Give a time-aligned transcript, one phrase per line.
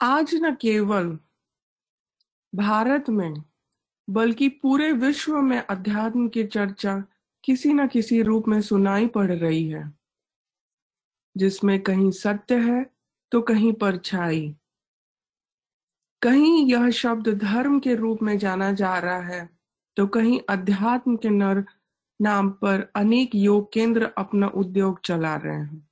[0.00, 1.18] आज न केवल
[2.54, 3.34] भारत में,
[4.10, 7.04] बल्कि पूरे विश्व में अध्यात्म की चर्चा
[7.44, 9.98] किसी न किसी रूप में सुनाई पड़ रही है।
[11.36, 12.90] जिसमें कहीं सत्य है
[13.32, 14.56] तो कहीं परछाई
[16.22, 19.53] कहीं यह शब्द धर्म के रूप में जाना जा रहा है
[19.96, 21.64] तो कहीं अध्यात्म के नर
[22.20, 25.88] नाम पर अनेक योग केंद्र अपना उद्योग चला रहे हैं।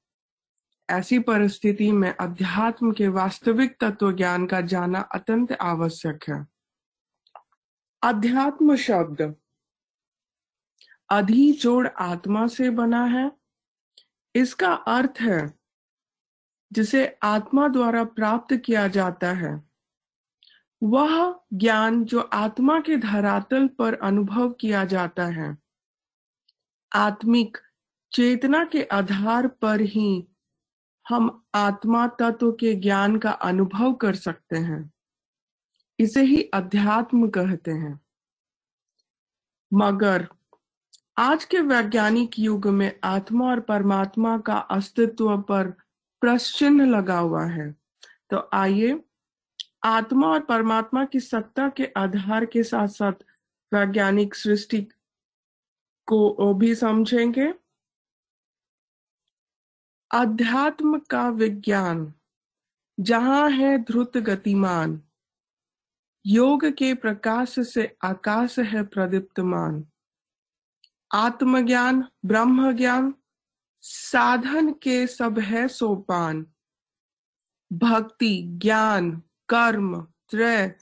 [0.90, 6.46] ऐसी परिस्थिति में अध्यात्म के वास्तविक तत्व ज्ञान का जाना अत्यंत आवश्यक है।
[8.02, 9.34] अध्यात्म शब्द
[11.10, 13.32] अधि जोड़ आत्मा से बना है।
[14.34, 15.58] इसका अर्थ है
[16.72, 19.71] जिसे आत्मा द्वारा प्राप्त किया जाता है।
[20.82, 25.58] वह ज्ञान जो आत्मा के धरातल पर अनुभव किया जाता है।
[26.92, 27.58] आत्मिक
[28.12, 30.28] चेतना के आधार पर ही
[31.08, 34.92] हम आत्मा तत्व के ज्ञान का अनुभव कर सकते हैं।
[35.98, 38.00] इसे ही अध्यात्म कहते हैं।
[39.74, 40.28] मगर
[41.18, 45.70] आज के वैज्ञानिक युग में आत्मा और परमात्मा का अस्तित्व पर
[46.20, 47.72] प्रश्न लगा हुआ है।
[48.30, 49.04] तो आइए
[49.84, 53.12] आत्मा और परमात्मा की सत्ता के आधार के साथ साथ
[53.74, 54.82] वैज्ञानिक सृष्टि
[56.06, 57.54] को भी समझेंगे।
[60.10, 62.14] अध्यात्म का विज्ञान,
[63.00, 65.02] जहाँ है ध्रुत गतिमान,
[66.26, 69.86] योग के प्रकाश से आकाश है प्रदीप्तमान।
[71.14, 73.14] आत्मज्ञान ब्रह्म ज्ञान
[73.80, 76.46] साधन के सब है सोपान।
[77.72, 79.22] भक्ति, ज्ञान
[79.52, 80.00] कर्म,
[80.30, 80.74] त्रय,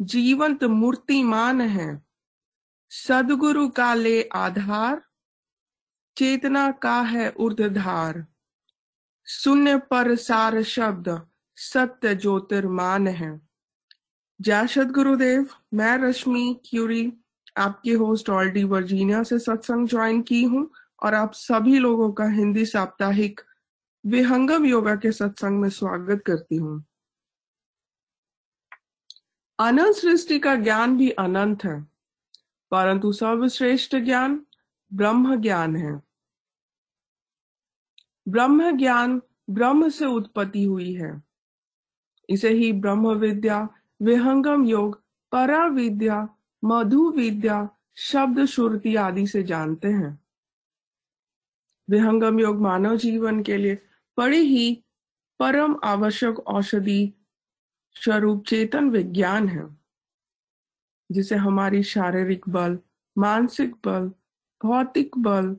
[0.00, 2.02] जीवंत मूर्तिमान है।
[2.90, 5.02] सदगुरु का ले आधार,
[6.16, 8.26] चेतना का है ऊर्धार
[9.26, 13.40] शून्य पर सार शब्द, सत्य ज्योतिर्मान है।
[14.40, 17.12] जय सत गुरुदेव मैं रश्मि क्यूरी,
[17.56, 20.70] आपके होस्ट ऑल डी वर्जीनिया से सत्संग ज्वाइन की हूँ
[21.02, 23.40] और आप सभी लोगों का हिंदी साप्ताहिक
[24.06, 26.84] विहंगम योगा के सत्संग में स्वागत करती हूँ।
[29.58, 31.80] अनंत सृष्टि का ज्ञान भी अनंत है,
[32.70, 34.40] परंतु सर्वश्रेष्ठ ज्ञान
[34.94, 36.02] ब्रह्म ज्ञान है।
[38.28, 41.22] ब्रह्म ज्ञान ब्रह्म से उत्पत्ति हुई है।
[42.28, 43.68] इसे ही ब्रह्म विद्या,
[44.02, 45.02] विहंगम योग
[45.32, 46.28] परा विद्या
[46.62, 50.18] मधु विद्या, शब्द श्रुति आदि से जानते हैं।
[51.90, 53.78] विहंगम योग मानव जीवन के लिए
[54.18, 54.84] बड़ी ही
[55.40, 57.12] परम आवश्यक औषधि
[58.04, 59.76] स्वरूप चेतन विज्ञान है,
[61.12, 62.78] जिसे हमारी शारीरिक बल,
[63.18, 64.12] मानसिक बल,
[64.64, 65.56] भौतिक बल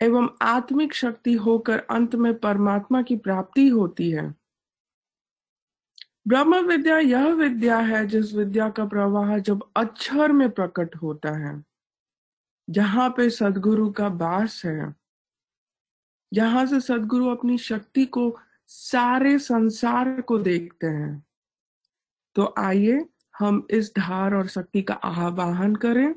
[0.00, 4.34] एवं आत्मिक शक्ति होकर अंत में परमात्मा की प्राप्ति होती है।
[6.28, 11.64] ब्रह्म विद्या यह विद्या है, जिस विद्या का प्रवाह जब अक्षर में प्रकट होता है,
[12.70, 14.94] जहाँ पे सदगुरु का वास है,
[16.34, 18.38] जहाँ से सदगुरु अपनी शक्ति को
[18.68, 21.24] सारे संसार को देखते हैं।
[22.36, 23.04] तो आइए
[23.38, 26.14] हम इस धार और शक्ति का आह्वान करें।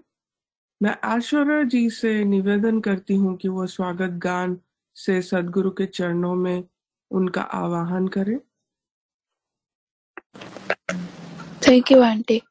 [0.82, 4.58] मैं ऐश्वर्या जी से निवेदन करती हूँ कि वो स्वागत गान
[4.96, 6.64] से सदगुरु के चरणों में
[7.12, 8.40] उनका आवाहन करें।
[11.68, 12.42] थैंक यू आंटी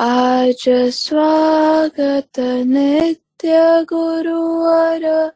[0.00, 5.32] आज स्वागत नित्य गुरुवर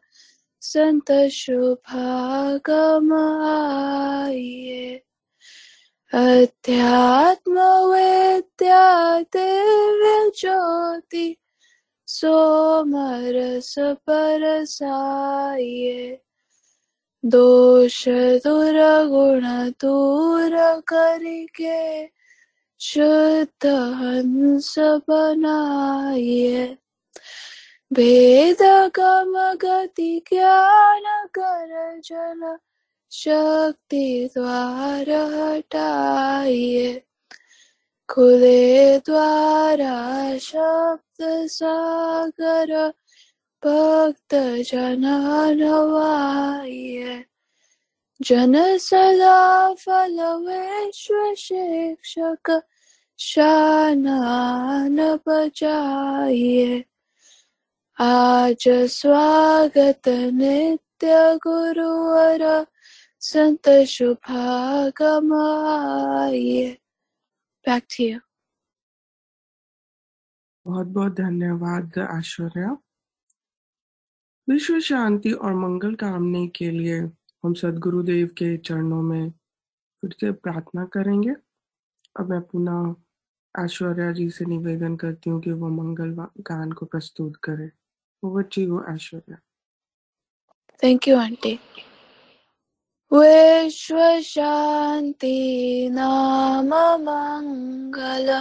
[0.67, 3.13] संत शुभागम
[3.49, 4.85] आइए
[6.13, 8.85] अध्यात्म विद्या
[9.35, 11.27] दिव्य ज्योति
[12.07, 13.73] सोमरस
[14.07, 15.99] परसाये
[17.23, 18.03] दोष
[18.45, 19.45] दुर्गुण
[19.81, 20.57] दूर
[20.87, 21.79] करके
[22.81, 23.67] शुद्ध
[24.01, 24.73] हंस
[25.09, 26.65] बनाइए
[27.93, 28.57] भेद
[28.95, 32.57] कम गति ज्ञान कर जन
[33.11, 37.03] शक्ति द्वार हटाइए।
[38.09, 42.93] खुले द्वारा शब्द सागर
[43.65, 44.35] भक्त
[48.21, 52.61] जन सदा फल विश्व शिक्षक
[53.19, 56.85] शानान बजाइए।
[57.99, 60.01] आज स्वागत
[60.33, 62.67] नित्य गुरुवर
[63.19, 65.33] संत शुभागम
[66.19, 66.77] आइए।
[67.67, 68.19] Back to you.
[70.67, 72.77] बहुत बहुत धन्यवाद ऐश्वर्या।
[74.49, 76.99] विश्व शांति और मंगल कामने के लिए
[77.43, 79.31] हम सदगुरुदेव के चरणों में
[80.01, 81.31] फिर से प्रार्थना करेंगे।
[82.19, 82.95] अब मैं पुनः
[83.63, 87.71] ऐश्वर्या जी से निवेदन करती हूँ कि वो मंगल गान को प्रस्तुत करें।
[88.27, 89.37] Over to you Aishwarya
[90.83, 91.57] thank you aunty
[93.11, 95.37] विश्व शांति
[95.91, 98.31] नाम मंगल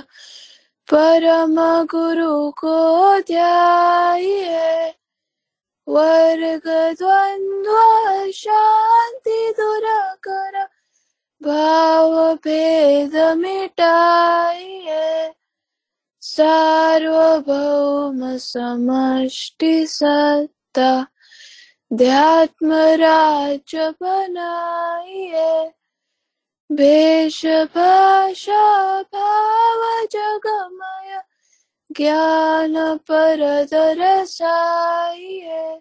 [0.88, 1.56] परम
[1.92, 2.76] गुरु को
[3.20, 4.92] ध्याये
[5.88, 6.66] वर्ग
[7.00, 9.86] द्वंद्व शांति दूर
[10.28, 10.64] कर
[16.34, 21.06] भाव भेद सार्वभौम समष्टि सत्ता
[21.92, 25.72] ध्यात्म राज्य बनाइए
[26.72, 31.22] भेष भाषा भाव जगमय
[31.92, 35.80] ज्ञान पर दरसाइए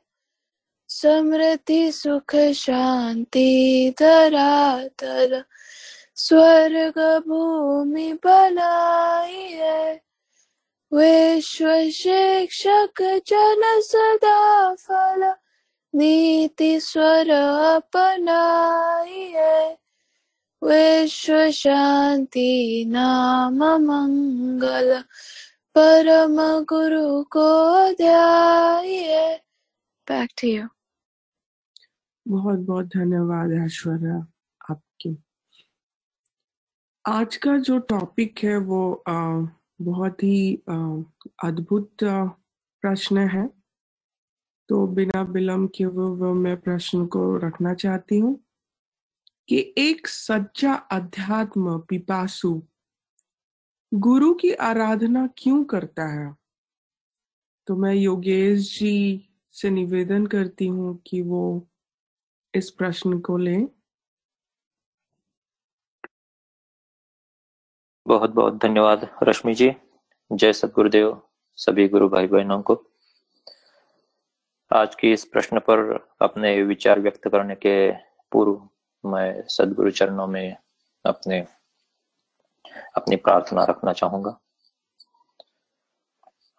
[0.89, 5.43] समृद्धि, सुख, शांति, धरातल
[6.15, 10.04] स्वर्ग भूमि बनाइए।
[10.93, 15.33] विश्व शिक्षक जन सदा फल
[15.95, 17.29] नीति स्वर
[17.75, 19.77] अपनाइए।
[20.63, 25.03] विश्व शांति नाम मंगल
[25.75, 29.41] परम गुरु को ध्याइए।
[30.07, 30.67] बैक टू यू
[32.27, 34.27] बहुत बहुत धन्यवाद ऐश्वर्या
[34.71, 35.17] आपकी।
[37.05, 39.41] आज का जो टॉपिक है वो आ,
[39.79, 40.55] बहुत ही
[41.43, 43.47] अद्भुत प्रश्न है।
[44.69, 48.39] तो बिना विलंब के वो, मैं प्रश्न को रखना चाहती हूँ
[49.49, 52.61] कि एक सच्चा अध्यात्म पिपासु
[53.91, 56.33] गुरु की आराधना क्यों करता है?
[57.67, 61.67] तो मैं योगेश जी से निवेदन करती हूँ कि वो
[62.53, 63.67] इस प्रश्न को लें।
[68.07, 69.75] बहुत बहुत धन्यवाद, रश्मि जी।
[70.31, 71.21] जय सदगुरुदेव,
[71.55, 72.85] सभी गुरु भाई बहनों को।
[74.73, 77.91] आज की इस प्रश्न पर अपने विचार व्यक्त करने के
[78.31, 78.69] पूर्व
[79.09, 80.57] मैं सदगुरु चरणों में
[81.05, 81.47] अपने,
[82.95, 84.39] अपनी प्रार्थना रखना चाहूँगा।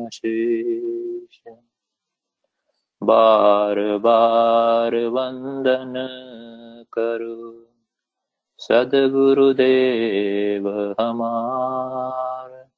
[0.09, 1.53] शेष
[3.03, 5.93] बार बार वंदन
[6.93, 7.67] करो।
[8.57, 12.69] सदगुरुदेव हमार।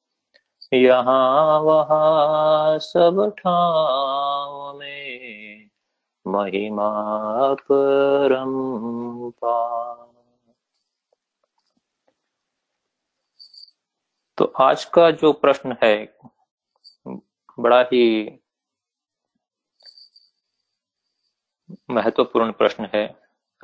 [0.74, 5.68] यहाँ वहाँ सब ठाव में
[6.26, 8.52] महिमा परम
[14.38, 16.16] तो आज का जो प्रश्न है,
[17.58, 18.24] बड़ा ही
[21.90, 23.06] महत्वपूर्ण प्रश्न है।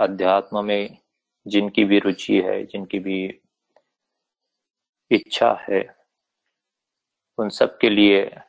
[0.00, 0.98] अध्यात्म में
[1.46, 3.40] जिनकी भी रुचि है, जिनकी भी
[5.10, 5.96] इच्छा है,
[7.38, 8.40] उन सब के लिए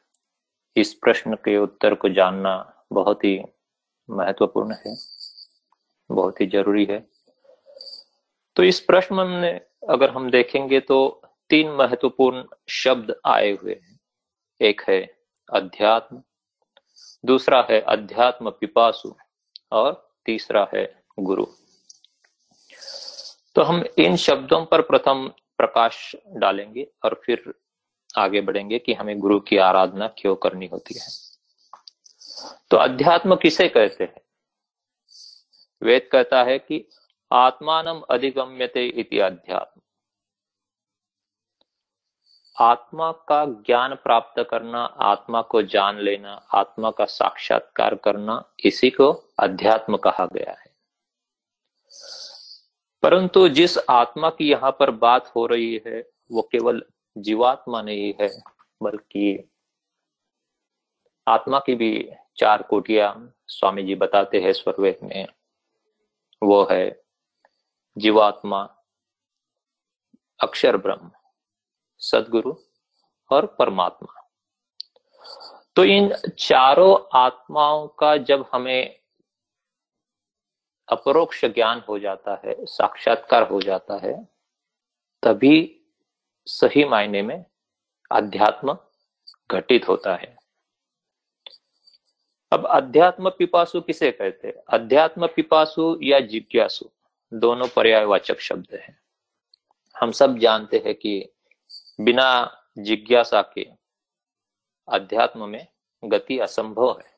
[0.75, 3.39] इस प्रश्न के उत्तर को जानना बहुत ही
[4.09, 4.95] महत्वपूर्ण है,
[6.09, 6.99] बहुत ही ज़रूरी है।
[8.55, 13.99] तो इस प्रश्न में अगर हम देखेंगे तो तीन महत्वपूर्ण शब्द आए हुए हैं।
[14.61, 15.17] एक है
[15.53, 16.23] अध्यात्म,
[17.25, 19.15] दूसरा है अध्यात्म पिपासु
[19.71, 21.45] और तीसरा है गुरु।
[23.55, 27.53] तो हम इन शब्दों पर प्रथम प्रकाश डालेंगे और फिर
[28.17, 31.07] आगे बढ़ेंगे कि हमें गुरु की आराधना क्यों करनी होती है।
[32.71, 34.21] तो अध्यात्म किसे कहते हैं?
[35.83, 36.87] वेद कहता है कि
[37.31, 39.81] आत्मानम अधिगम्यते इति अध्यात्म।
[42.59, 49.33] आत्मा का ज्ञान प्राप्त करना, आत्मा को जान लेना, आत्मा का साक्षात्कार करना इसी को
[49.39, 50.75] अध्यात्म कहा गया है।
[53.03, 56.83] परंतु जिस आत्मा की यहाँ पर बात हो रही है, वो केवल
[57.17, 58.43] जीवात्मा नहीं है,
[58.83, 59.49] बल्कि
[61.27, 65.27] आत्मा की भी चार कोटिया स्वामी जी बताते हैं स्वरवेद में।
[66.43, 67.01] वो है
[67.97, 68.75] जीवात्मा,
[70.43, 71.11] अक्षर ब्रह्म।
[72.11, 72.53] सदगुरु
[73.29, 74.21] और परमात्मा।
[75.75, 78.99] तो इन चारों आत्माओं का जब हमें
[80.91, 84.27] अपरोक्ष ज्ञान हो जाता है, साक्षात्कार हो जाता है,
[85.23, 85.85] तभी
[86.45, 87.45] सही मायने में
[88.11, 88.77] अध्यात्म
[89.51, 90.37] घटित होता है।
[92.51, 94.63] अब अध्यात्म पिपासु किसे कहते हैं?
[94.69, 96.89] अध्यात्म पिपासु या जिज्ञासु?
[97.33, 99.01] दोनों पर्यायवाचक शब्द हैं।
[99.99, 101.34] हम सब जानते हैं कि
[101.99, 103.67] बिना जिज्ञासा के
[104.87, 105.67] अध्यात्म में
[106.03, 107.15] गति असंभव है।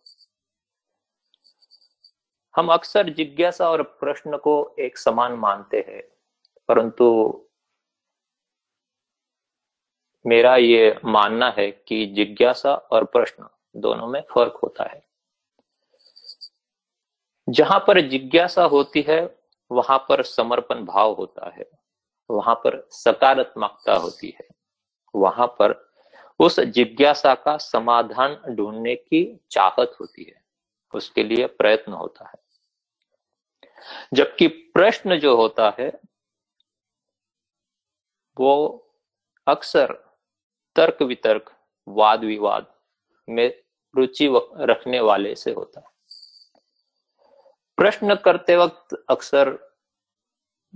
[2.55, 6.01] हम अक्सर जिज्ञासा और प्रश्न को एक समान मानते हैं,
[6.67, 7.07] परंतु
[10.25, 15.05] मेरा ये मानना है कि जिज्ञासा और प्रश्न दोनों में फ़र्क होता है।
[17.49, 19.39] जहाँ पर जिज्ञासा होती है,
[19.71, 21.69] वहाँ पर समर्पण भाव होता है,
[22.29, 24.56] वहाँ पर सकारात्मकता होती है।
[25.17, 25.87] वहाँ पर
[26.39, 30.43] उस जिज्ञासा का समाधान ढूँढने की चाहत होती है।
[30.93, 32.47] उसके लिए प्रयत्न होता है।
[34.13, 35.99] जबकि प्रश्न जो होता है,
[38.39, 38.83] वो
[39.47, 39.93] अक्सर
[40.75, 41.55] तर्क वितर्क
[41.87, 42.73] वाद विवाद
[43.29, 43.63] में
[43.95, 45.97] रुचि रखने वाले से होता है।
[47.77, 49.75] प्रश्न करते वक्त अक्सर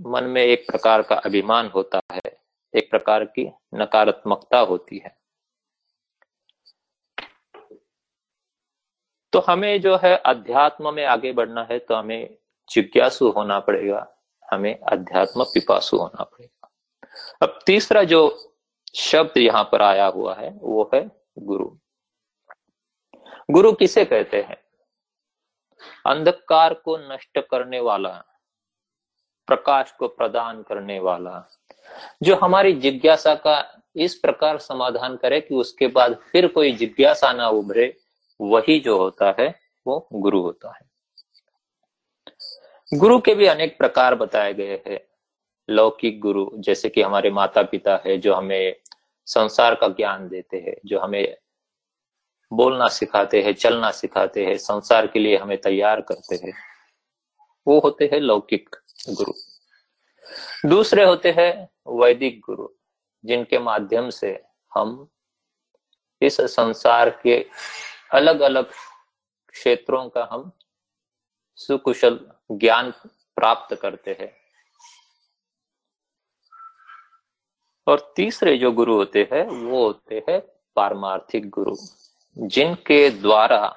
[0.00, 2.41] मन में एक प्रकार का अभिमान होता है
[2.74, 5.16] एक प्रकार की नकारात्मकता होती है।
[9.32, 12.36] तो हमें जो है अध्यात्म में आगे बढ़ना है तो हमें
[12.70, 14.06] जिज्ञासु होना पड़ेगा,
[14.52, 16.70] हमें अध्यात्म पिपासु होना पड़ेगा।
[17.42, 18.20] अब तीसरा जो
[18.94, 21.04] शब्द यहाँ पर आया हुआ है, वो है
[21.38, 21.70] गुरु।
[23.50, 24.56] गुरु किसे कहते हैं?
[26.06, 28.12] अंधकार को नष्ट करने वाला
[29.46, 31.50] प्रकाश को प्रदान करने वाला,
[32.22, 37.48] जो हमारी जिज्ञासा का इस प्रकार समाधान करे कि उसके बाद फिर कोई जिज्ञासा ना
[37.48, 37.96] उभरे,
[38.40, 39.54] वही जो होता है,
[39.86, 40.92] वो गुरु होता है।
[42.98, 45.00] गुरु के भी अनेक प्रकार बताए गए हैं।
[45.70, 48.76] लौकिक गुरु, जैसे कि हमारे माता पिता है, जो हमें
[49.26, 51.36] संसार का ज्ञान देते हैं, जो हमें
[52.52, 56.52] बोलना सिखाते हैं, चलना सिखाते हैं, संसार के लिए हमें तैयार करते हैं,
[57.66, 58.76] वो होते हैं लौकिक
[59.10, 59.32] गुरु।
[60.68, 62.68] दूसरे होते हैं वैदिक गुरु,
[63.24, 64.44] जिनके माध्यम से
[64.74, 65.08] हम
[66.22, 67.46] इस संसार के
[68.12, 68.72] अलग अलग
[69.48, 70.52] क्षेत्रों का हम
[71.56, 72.90] सुकुशल ज्ञान
[73.36, 74.42] प्राप्त करते हैं।
[77.86, 80.40] और तीसरे जो गुरु होते हैं, वो होते हैं
[80.76, 81.76] पारमार्थिक गुरु,
[82.38, 83.76] जिनके द्वारा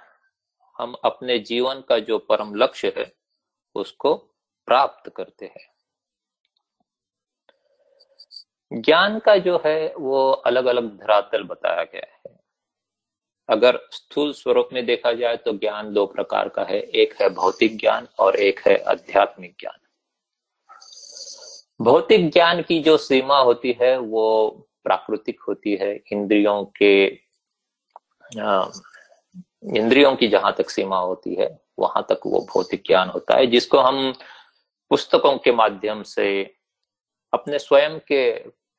[0.77, 3.15] हम अपने जीवन का जो परम लक्ष्य है,
[3.75, 4.34] उसको
[4.67, 5.67] प्राप्त करते हैं।
[8.81, 12.39] ज्ञान का जो है, वो अलग अलग धरातल बताया गया है।
[13.49, 17.77] अगर स्थूल स्वरूप में देखा जाए तो ज्ञान दो प्रकार का है। एक है भौतिक
[17.79, 19.79] ज्ञान और एक है आध्यात्मिक ज्ञान।
[21.81, 24.49] भौतिक ज्ञान की जो सीमा होती है, वो
[24.83, 27.05] प्राकृतिक होती है। इंद्रियों के
[29.75, 33.79] इंद्रियों की जहाँ तक सीमा होती है, वहाँ तक वो भौतिक ज्ञान होता है, जिसको
[33.79, 34.13] हम
[34.91, 36.55] पुस्तकों के माध्यम से,
[37.33, 38.31] अपने स्वयं के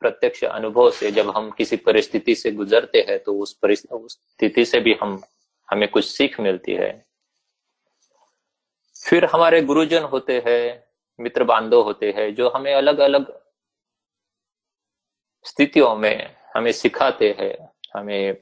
[0.02, 4.94] प्रत्यक्ष अनुभव से जब हम किसी परिस्थिति से गुजरते हैं तो उस परिस्थिति से भी
[4.94, 5.22] हम,
[5.68, 7.06] हमें कुछ सीख मिलती है।
[8.96, 10.84] फिर हमारे गुरुजन होते हैं,
[11.18, 13.32] मित्र बांधव होते हैं, जो हमें अलग अलग
[15.44, 17.54] स्थितियों में हमें सिखाते हैं,
[17.94, 18.36] हमें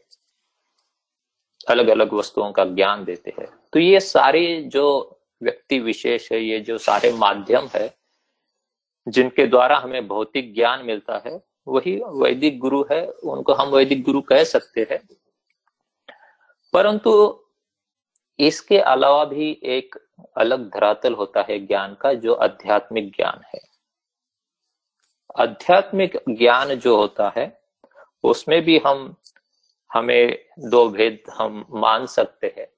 [1.69, 4.85] अलग अलग वस्तुओं का ज्ञान देते हैं। तो ये सारे जो
[5.45, 7.97] व्यक्ति विशेष है, ये जो सारे माध्यम है,
[9.09, 14.21] जिनके द्वारा हमें भौतिक ज्ञान मिलता है, वही वैदिक गुरु है, उनको हम वैदिक गुरु
[14.21, 15.17] कह सकते हैं।
[16.73, 17.45] परंतु
[18.39, 19.95] इसके अलावा भी एक
[20.37, 23.61] अलग धरातल होता है ज्ञान का, जो आध्यात्मिक ज्ञान है।
[25.39, 27.61] आध्यात्मिक ज्ञान जो होता है,
[28.25, 29.17] उसमें भी हम,
[29.93, 32.74] हमें दो भेद हम मान सकते हैं।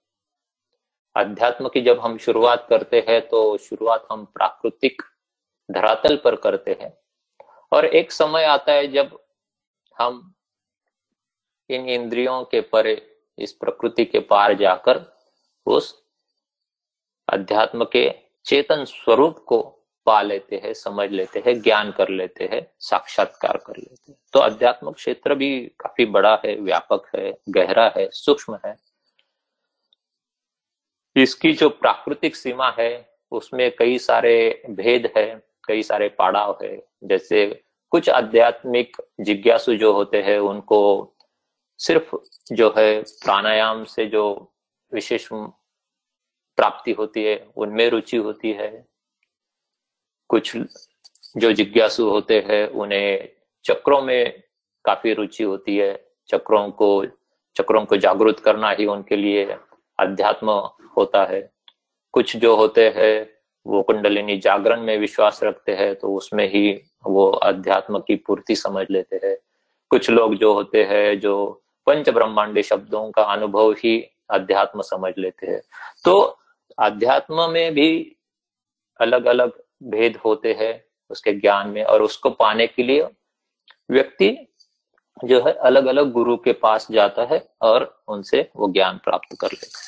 [1.16, 5.02] अध्यात्म की जब हम शुरुआत करते हैं तो शुरुआत हम प्राकृतिक
[5.70, 6.98] धरातल पर करते हैं।
[7.72, 9.18] और एक समय आता है जब
[9.98, 10.34] हम
[11.70, 15.00] इन इंद्रियों के परे, इस प्रकृति के पार जाकर
[15.66, 16.04] उस
[17.28, 19.62] अध्यात्म के चेतन स्वरूप को
[20.06, 24.38] पा लेते हैं, समझ लेते हैं, ज्ञान कर लेते हैं, साक्षात्कार कर लेते हैं। तो
[24.38, 28.85] अध्यात्म क्षेत्र भी काफ़ी बड़ा है, व्यापक है, गहरा है, सूक्ष्म है।
[31.16, 37.62] इसकी जो प्राकृतिक सीमा है, उसमें कई सारे भेद है, कई सारे पड़ाव है। जैसे
[37.90, 41.12] कुछ आध्यात्मिक जिज्ञासु जो होते हैं, उनको
[41.78, 42.16] सिर्फ़
[42.52, 44.52] जो है प्राणायाम से जो
[44.92, 48.86] विशेष प्राप्ति होती है, उनमें रुचि होती है।
[50.28, 50.56] कुछ
[51.36, 53.28] जो जिज्ञासु होते हैं, उन्हें
[53.64, 54.42] चक्रों में
[54.84, 57.06] काफ़ी रुचि होती है। चक्रों को
[57.56, 59.56] चक्रों को जागृत करना ही उनके लिए
[59.98, 60.50] अध्यात्म
[60.96, 61.40] होता है।
[62.14, 63.28] कुछ जो होते हैं,
[63.66, 66.70] वो कुंडलिनी जागरण में विश्वास रखते हैं तो उसमें ही
[67.06, 69.36] वो अध्यात्म की पूर्ति समझ लेते हैं।
[69.90, 74.00] कुछ लोग जो होते हैं, जो पंच ब्रह्मांडी शब्दों का अनुभव ही
[74.30, 75.60] अध्यात्म समझ लेते हैं।
[76.04, 76.38] तो
[76.78, 78.16] अध्यात्म में भी
[79.00, 83.02] अलग अलग भेद होते हैं उसके ज्ञान में, और उसको पाने के लिए
[83.90, 84.36] व्यक्ति
[85.24, 89.52] जो है अलग अलग गुरु के पास जाता है और उनसे वो ज्ञान प्राप्त कर
[89.52, 89.84] लेता है।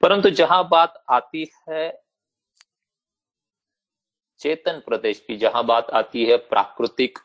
[0.00, 2.02] परंतु जहाँ बात आती है
[4.40, 7.18] चेतन प्रदेश की, जहाँ बात आती है प्राकृतिक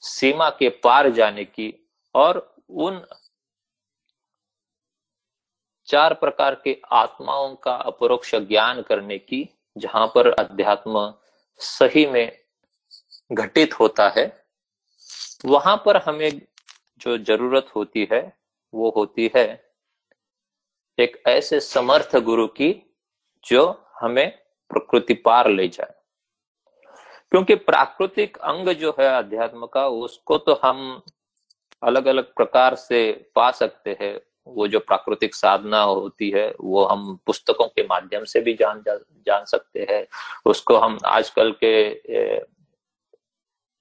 [0.00, 3.06] सीमा के पार जाने की और उन
[5.88, 11.14] चार प्रकार के आत्माओं का अपरोक्ष ज्ञान करने की, जहाँ पर अध्यात्म
[11.58, 12.38] सही में
[13.32, 14.46] घटित होता है,
[15.44, 16.40] वहाँ पर हमें
[16.98, 18.20] जो ज़रूरत होती है
[18.74, 19.46] वो होती है।
[20.98, 22.70] एक ऐसे समर्थ गुरु की
[23.44, 23.64] जो
[24.00, 24.30] हमें
[24.70, 25.94] प्रकृति पार ले जाए।
[27.32, 31.02] क्योंकि प्राकृतिक अंग जो है अध्यात्म का उसको तो हम
[31.82, 33.00] अलग अलग प्रकार से
[33.34, 38.40] पा सकते हैं। वो जो प्राकृतिक साधना होती है वो हम पुस्तकों के माध्यम से
[38.40, 40.06] भी जान जा, जान सकते हैं।
[40.46, 41.74] उसको हम आजकल के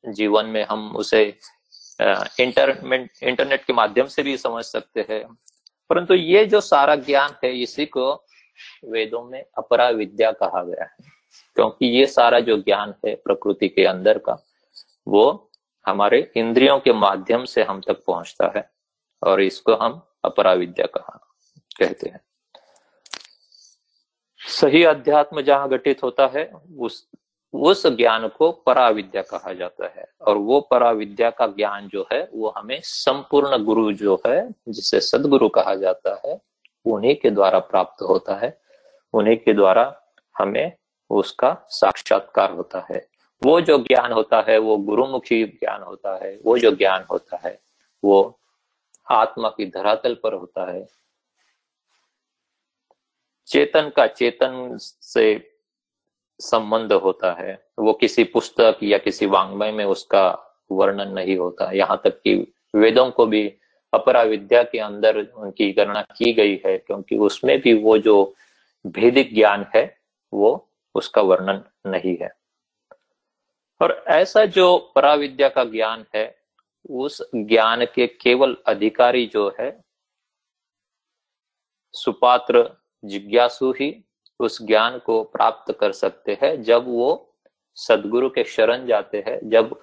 [0.03, 1.38] जीवन में हम उसे
[2.39, 5.37] इंटरनेट इंटरनेट के माध्यम से भी समझ सकते हैं।
[5.89, 8.25] परंतु ये जो सारा ज्ञान है, इसी को
[8.85, 10.95] वेदों में अपरा विद्या कहा गया है।
[11.55, 14.46] क्योंकि ये सारा जो ज्ञान है प्रकृति के अंदर का,
[15.07, 15.51] वो
[15.87, 18.72] हमारे इंद्रियों के माध्यम से हम तक पहुँचता है,
[19.24, 21.27] और इसको हम अपरा विद्या कहा,
[21.79, 22.22] कहते हैं।
[24.39, 27.09] सही अध्यात्म जहाँ घटित होता है, उस
[27.55, 32.53] उस ज्ञान को पराविद्या कहा जाता है। और वो पराविद्या का ज्ञान जो है, वो
[32.57, 36.41] हमें संपूर्ण गुरु जो है, जिसे सदगुरु कहा जाता है,
[36.85, 38.61] उन्हीं के द्वारा प्राप्त होता है।
[39.13, 40.01] उन्हीं के द्वारा
[40.37, 40.72] हमें
[41.09, 43.07] उसका साक्षात्कार होता है।
[43.44, 47.61] वो जो ज्ञान होता है, वो गुरुमुखी ज्ञान होता है। वो जो ज्ञान होता है,
[48.03, 48.39] वो
[49.11, 50.87] आत्मा की धरातल पर होता है।
[53.48, 55.54] चेतन का चेतन से
[56.39, 62.01] संबंध होता है, वो किसी पुस्तक या किसी वांग्मय में उसका वर्णन नहीं होता। यहाँ
[62.03, 63.53] तक कि वेदों को भी
[63.93, 68.35] अपरा विद्या के अंदर उनकी गणना की गई है, क्योंकि उसमें भी वो जो
[68.87, 69.98] भेदिक ज्ञान है,
[70.33, 72.29] वो उसका वर्णन नहीं है।
[73.81, 76.37] और ऐसा जो पराविद्या का ज्ञान है,
[76.89, 79.81] उस ज्ञान के केवल अधिकारी जो है,
[81.93, 82.69] सुपात्र
[83.05, 84.04] जिज्ञासु ही
[84.39, 87.33] उस ज्ञान को प्राप्त कर सकते हैं जब वो
[87.75, 89.81] सदगुरु के शरण जाते हैं, जब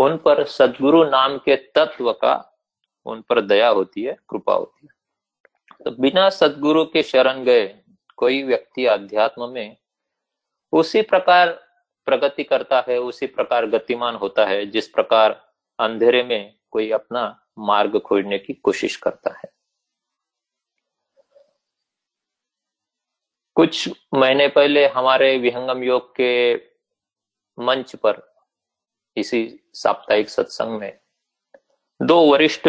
[0.00, 2.58] उन पर सदगुरु नाम के तत्व का
[3.06, 5.00] उन पर दया होती है, कृपा होती है।
[5.84, 7.78] तो बिना सदगुरु के शरण गए
[8.16, 9.76] कोई व्यक्ति अध्यात्म में
[10.72, 11.48] उसी प्रकार
[12.06, 17.98] प्रगति करता है, उसी प्रकार गतिमान होता है, जिस प्रकार अंधेरे में कोई अपना मार्ग
[17.98, 19.59] खोजने की कोशिश करता है।
[23.60, 26.54] कुछ महीने पहले हमारे विहंगम योग के
[27.58, 28.34] मंच पर,
[29.16, 31.00] इसी साप्ताहिक सत्संग में,
[32.02, 32.68] दो वरिष्ठ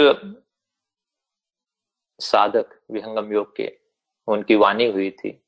[2.19, 3.77] साधक विहंगम योग के,
[4.27, 5.43] उनकी वाणी हुई थी।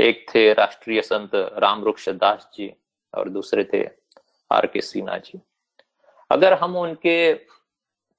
[0.00, 2.74] एक थे राष्ट्रीय संत राम वृक्ष दास जी
[3.14, 3.88] और दूसरे थे
[4.52, 5.40] आर के सिन्हा जी।
[6.30, 7.32] अगर हम उनके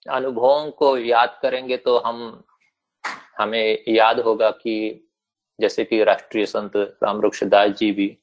[0.09, 2.43] अनुभवों को याद करेंगे तो हम,
[3.37, 5.01] हमें याद होगा कि
[5.59, 8.17] जैसे कि राष्ट्रीय संत रामवृक्ष दास जी भी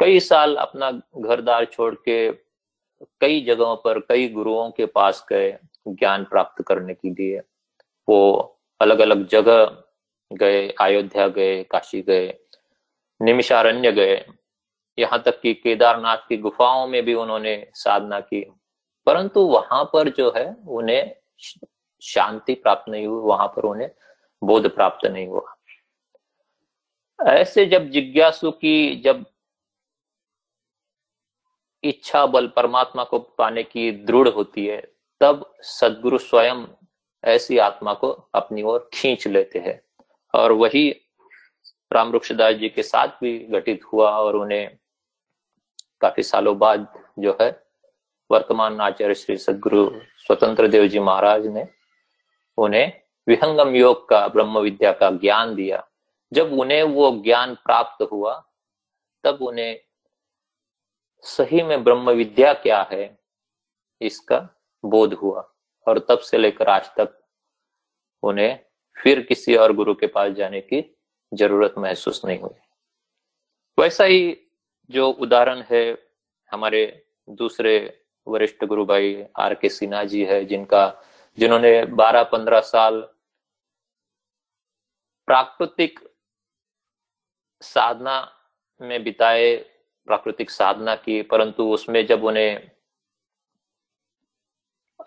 [0.00, 2.32] कई साल अपना घरदार छोड़ के
[3.20, 7.38] कई जगहों पर, कई गुरुओं के पास गए ज्ञान प्राप्त करने के लिए।
[8.08, 9.82] वो अलग अलग जगह
[10.32, 12.38] गए, अयोध्या गए, काशी गए,
[13.22, 14.26] निमिषारण्य गए।
[14.98, 18.52] यहाँ तक कि केदारनाथ की गुफाओं में भी उन्होंने साधना की।
[19.06, 21.14] परंतु वहाँ पर जो है, उन्हें
[22.02, 23.90] शांति प्राप्त नहीं हुई, वहाँ पर उन्हें
[24.44, 25.56] बोध प्राप्त नहीं हुआ।
[27.26, 29.24] ऐसे जब जिज्ञासु की जब
[31.84, 36.66] इच्छा बल परमात्मा को पाने की दृढ़ होती है, तब सदगुरु स्वयं
[37.24, 39.82] ऐसी आत्मा को अपनी ओर खींच लेते हैं।
[40.34, 40.90] और वही
[41.92, 44.78] राम रुक्षदास जी के साथ भी घटित हुआ और उन्हें
[46.00, 47.66] काफ़ी सालों बाद जो है
[48.30, 51.68] वर्तमान आचार्य श्री सदगुरु स्वतंत्र देव जी महाराज ने
[52.56, 52.92] उन्हें
[53.28, 55.88] विहंगम योग का ब्रह्म विद्या का ज्ञान दिया।
[56.32, 58.34] जब उन्हें वो ज्ञान प्राप्त हुआ,
[59.24, 59.80] तब उन्हें
[61.24, 63.18] सही में ब्रह्म विद्या क्या है,
[64.00, 64.38] इसका
[64.84, 65.48] बोध हुआ।
[65.86, 67.18] और तब से लेकर आज तक
[68.22, 68.58] उन्हें
[68.96, 70.96] फिर किसी और गुरु के पास जाने की
[71.34, 72.60] ज़रूरत महसूस नहीं हुई।
[73.78, 74.46] वैसा ही
[74.90, 75.98] जो उदाहरण है,
[76.52, 81.02] हमारे दूसरे वरिष्ठ गुरु भाई आर के सिन्हा जी है, जिनका,
[81.38, 83.00] जिन्होंने 12-15 साल
[85.28, 86.00] प्राकृतिक
[87.62, 88.20] साधना
[88.80, 89.54] में बिताए,
[90.08, 92.70] प्राकृतिक साधना की, परंतु उसमें जब उन्हें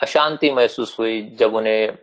[0.01, 1.97] अशांति महसूस हुई, जब उन्हें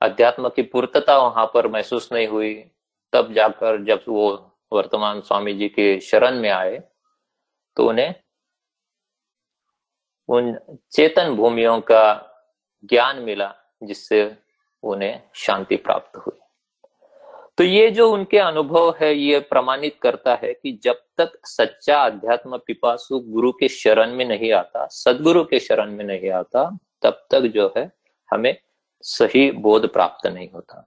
[0.00, 2.54] अध्यात्म की पूर्तता वहाँ पर महसूस नहीं हुई,
[3.12, 4.28] तब जाकर जब वो
[4.72, 6.78] वर्तमान स्वामी जी के शरण में आए
[7.76, 8.14] तो उन्हें
[10.28, 10.58] उन
[10.92, 12.04] चेतन भूमियों का
[12.84, 14.36] ज्ञान मिला, जिससे
[14.82, 16.38] उन्हें शांति प्राप्त हुई।
[17.58, 22.56] तो ये जो उनके अनुभव है, ये प्रमाणित करता है कि जब तक सच्चा अध्यात्म
[22.56, 27.40] पिपासु गुरु के शरण में नहीं आता, सदगुरु के शरण में नहीं आता, तब तक
[27.40, 27.90] जो है,
[28.30, 28.56] हमें
[29.04, 30.86] सही बोध प्राप्त नहीं होता।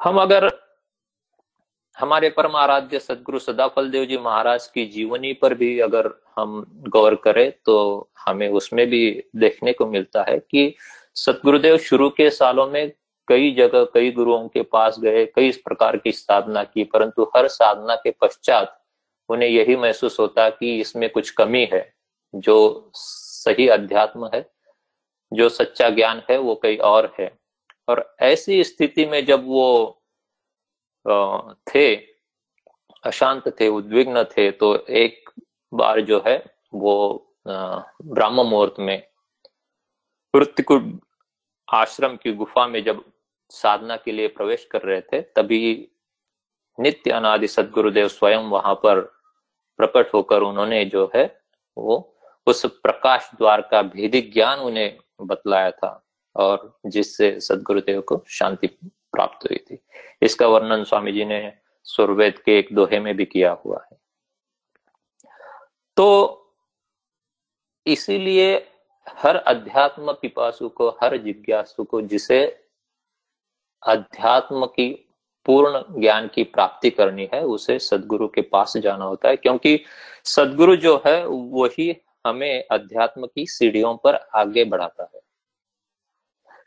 [0.00, 0.50] हम अगर
[1.98, 7.14] हमारे परम आराध्य सदगुरु सदाफल देव जी महाराज की जीवनी पर भी अगर हम गौर
[7.14, 10.74] करें तो हमें उसमें भी देखने को मिलता है कि
[11.14, 12.92] सतगुरुदेव शुरू के सालों में
[13.28, 17.48] कई जगह कई गुरुओं के पास गए, कई इस प्रकार की साधना की, परंतु हर
[17.48, 18.80] साधना के पश्चात
[19.28, 21.94] उन्हें यही महसूस होता कि इसमें कुछ कमी है,
[22.34, 24.44] जो सही अध्यात्म है,
[25.32, 27.30] जो सच्चा ज्ञान है, वो कई और है।
[27.88, 30.00] और ऐसी स्थिति में जब वो
[31.70, 31.94] थे,
[33.04, 35.30] अशांत थे, उद्विग्न थे तो एक
[35.72, 36.36] बार जो है
[36.74, 36.94] वो
[37.46, 39.02] ब्राह्म मुहूर्त में
[41.68, 43.04] आश्रम की गुफा में जब
[43.54, 45.90] साधना के लिए प्रवेश कर रहे थे, तभी
[46.80, 49.00] नित्य अनादि सदगुरुदेव स्वयं वहाँ पर
[49.78, 51.40] प्रकट होकर उन्होंने जो है,
[51.76, 58.66] वो उस प्रकाश द्वार का भेदी ज्ञान उन्हें बतलाया था और जिससे सदगुरुदेव को शांति
[58.66, 59.78] प्राप्त हुई थी।
[60.22, 61.52] इसका वर्णन स्वामी जी ने
[61.84, 63.98] सुरवेद के एक दोहे में भी किया हुआ है।
[65.96, 66.40] तो
[67.86, 68.70] इसीलिए
[69.08, 72.63] हर अध्यात्म पिपासु को, हर जिज्ञासु को, जिसे
[73.84, 75.10] अध्यात्म की
[75.46, 79.84] पूर्ण ज्ञान की प्राप्ति करनी है उसे सदगुरु के पास जाना होता है क्योंकि
[80.24, 85.20] सदगुरु जो है वही हमें अध्यात्म की सीढ़ियों पर आगे बढ़ाता है।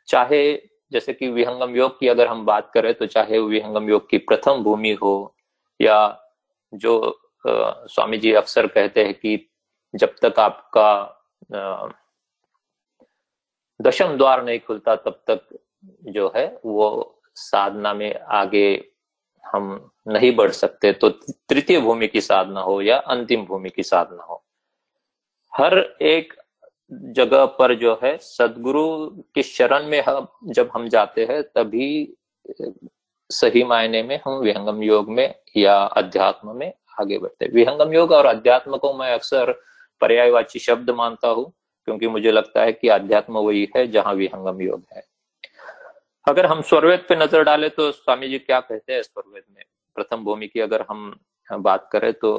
[0.08, 0.54] चाहे
[0.92, 4.64] जैसे कि विहंगम योग की अगर हम बात करें तो चाहे विहंगम योग की प्रथम
[4.64, 5.36] भूमि हो
[5.82, 6.24] या
[6.74, 9.50] जो आ, स्वामी जी अक्सर कहते हैं कि
[9.96, 10.92] जब तक आपका
[11.56, 11.90] आ,
[13.82, 15.60] दशम द्वार नहीं खुलता तब तक
[16.04, 18.68] जो है, वो साधना में आगे
[19.44, 24.24] हम नहीं बढ़ सकते तो तृतीय भूमि की साधना हो या अंतिम भूमि की साधना
[24.24, 24.44] हो।
[25.54, 26.34] हर एक
[26.92, 32.16] जगह पर जो है, सदगुरु के शरण में हम, जब हम जाते हैं, तभी
[33.30, 36.72] सही मायने में हम विहंगम योग में या अध्यात्म में
[37.02, 39.52] आगे बढ़ते हैं। विहंगम योग और अध्यात्म को मैं अक्सर
[40.02, 41.52] पर्यायवाची शब्द मानता हूँ,
[41.88, 45.04] क्योंकि मुझे लगता है कि अध्यात्म वही है जहाँ विहंगम योग है।
[46.28, 49.64] अगर हम स्वरवेद पे नज़र डालें तो स्वामी जी क्या कहते हैं स्वरवेद में?
[49.96, 52.32] प्रथम भूमि की अगर हम बात करें तो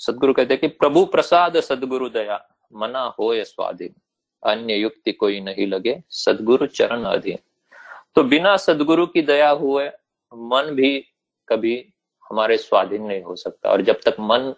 [0.00, 2.38] सदगुरु कहते हैं कि प्रभु प्रसाद सदगुरु दया,
[2.72, 3.94] मना हो स्वाधीन,
[4.42, 7.38] अन्य युक्ति कोई नहीं लगे, सदगुरु चरण अधीन।
[8.14, 9.88] तो बिना सदगुरु की दया हुए
[10.32, 10.98] मन भी
[11.48, 11.76] कभी
[12.30, 14.52] हमारे स्वाधीन नहीं हो सकता। और जब तक मन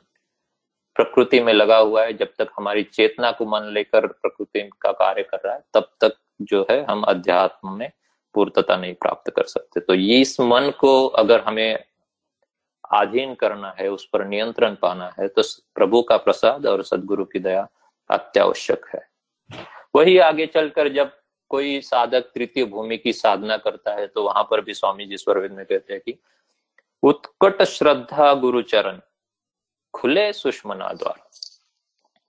[0.96, 5.22] प्रकृति में लगा हुआ है, जब तक हमारी चेतना को मन लेकर प्रकृति का कार्य
[5.22, 7.90] कर रहा है, तब तक जो है हम अध्यात्म में
[8.34, 11.84] पूर्तता नहीं प्राप्त कर सकते। तो ये इस मन को अगर हमें
[12.92, 15.42] अधीन करना है, उस पर नियंत्रण पाना है तो
[15.74, 17.68] प्रभु का प्रसाद और सदगुरु की दया
[18.10, 19.08] अत्यावश्यक है।
[19.96, 21.10] वही आगे चलकर जब
[21.48, 25.52] कोई साधक तृतीय भूमि की साधना करता है तो वहाँ पर भी स्वामी जी स्वरवेद
[25.52, 26.18] में कहते हैं कि,
[27.02, 29.00] उत्कट श्रद्धा गुरुचरण,
[29.94, 31.20] खुले सुषमना द्वार।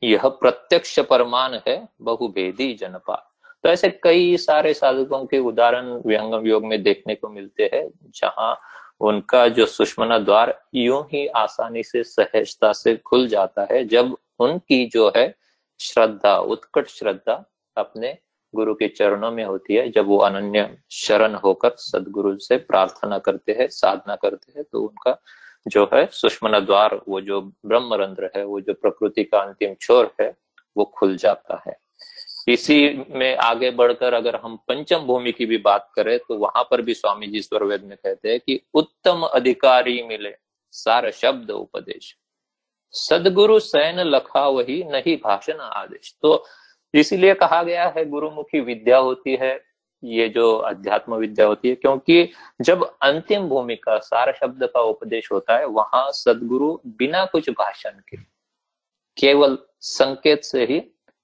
[0.04, 3.35] यह प्रत्यक्ष परमान है, बहुभेदी जनपा
[3.66, 8.60] तो ऐसे कई सारे साधकों के उदाहरण व्यंगम योग में देखने को मिलते हैं, जहाँ
[9.00, 14.86] उनका जो सुषमना द्वार यूँ ही आसानी से सहजता से खुल जाता है, जब उनकी
[14.86, 15.36] जो है
[15.80, 17.46] श्रद्धा, उत्कट श्रद्धा
[17.78, 18.18] अपने
[18.56, 23.52] गुरु के चरणों में होती है, जब वो अनन्य शरण होकर सदगुरु से प्रार्थना करते
[23.52, 25.22] हैं, साधना करते हैं तो उनका
[25.68, 30.36] जो है सुषमना द्वार, वो जो ब्रह्मरंध्र है, वो जो प्रकृति का अंतिम छोर है,
[30.78, 31.85] वो खुल जाता है।
[32.48, 36.82] इसी में आगे बढ़कर अगर हम पंचम भूमि की भी बात करें तो वहाँ पर
[36.82, 40.34] भी स्वामी जी स्वरवेद में कहते हैं कि उत्तम अधिकारी मिले,
[40.74, 42.16] सार शब्द उपदेश।
[42.94, 46.46] सदगुरु सैन लखा वही, नहीं भाषण आदेश। तो
[46.94, 49.60] इसीलिए कहा गया है, गुरुमुखी विद्या होती है,
[50.04, 52.30] ये जो अध्यात्म विद्या होती है, क्योंकि
[52.62, 58.00] जब अंतिम भूमि का, सार शब्द का उपदेश होता है, वहाँ सदगुरु बिना कुछ भाषण
[58.10, 58.18] के,
[59.18, 60.82] केवल संकेत से ही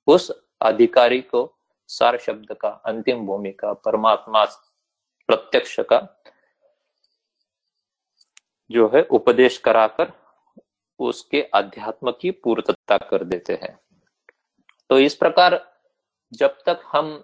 [0.07, 0.31] उस
[0.61, 4.43] अधिकारी को सार शब्द का, अंतिम भूमिका परमात्मा
[5.29, 5.99] प्रत्यक्ष का
[8.71, 10.11] जो है उपदेश कराकर
[10.99, 13.79] उसके अध्यात्म की पूर्तता कर देते हैं।
[14.89, 15.59] तो इस प्रकार
[16.33, 17.23] जब तक हम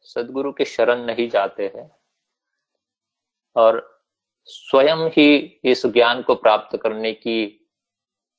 [0.00, 1.90] सदगुरु के शरण नहीं जाते हैं
[3.56, 3.80] और
[4.44, 7.68] स्वयं ही इस ज्ञान को प्राप्त करने की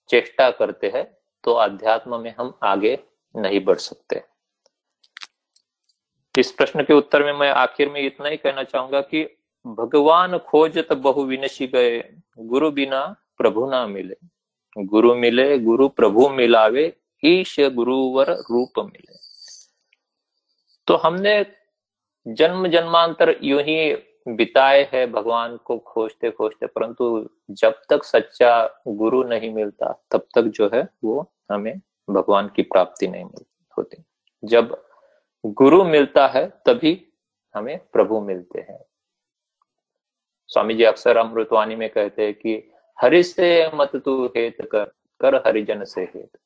[0.10, 1.06] चेष्टा करते हैं
[1.44, 2.96] तो अध्यात्म में हम आगे
[3.36, 4.22] नहीं बढ़ सकते।
[6.36, 9.24] इस प्रश्न के उत्तर में मैं आखिर में इतना ही कहना चाहूँगा कि
[9.66, 12.00] भगवान खोजत बहु विनशी गए,
[12.40, 13.06] गुरु बिना
[13.38, 14.16] प्रभु ना मिले।
[14.78, 16.94] गुरु मिले, गुरु प्रभु मिलावे,
[17.24, 19.18] ईश गुरुवर रूप मिले।
[20.88, 21.46] तो हमने
[22.26, 23.94] जन्म जन्मांतर यूँ ही
[24.28, 30.42] बिताए है भगवान को खोजते खोजते, परंतु जब तक सच्चा गुरु नहीं मिलता, तब तक
[30.42, 31.74] जो है वो हमें
[32.10, 33.26] भगवान की प्राप्ति नहीं
[33.78, 34.04] होती।
[34.44, 34.88] जब
[35.46, 37.14] गुरु मिलता है, तभी
[37.56, 38.86] हमें प्रभु मिलते हैं।
[40.48, 44.84] स्वामी जी अक्सर अमृतवाणी में कहते हैं कि, हरि से मत तू हेत कर
[45.20, 46.38] कर हरिजन से हेत।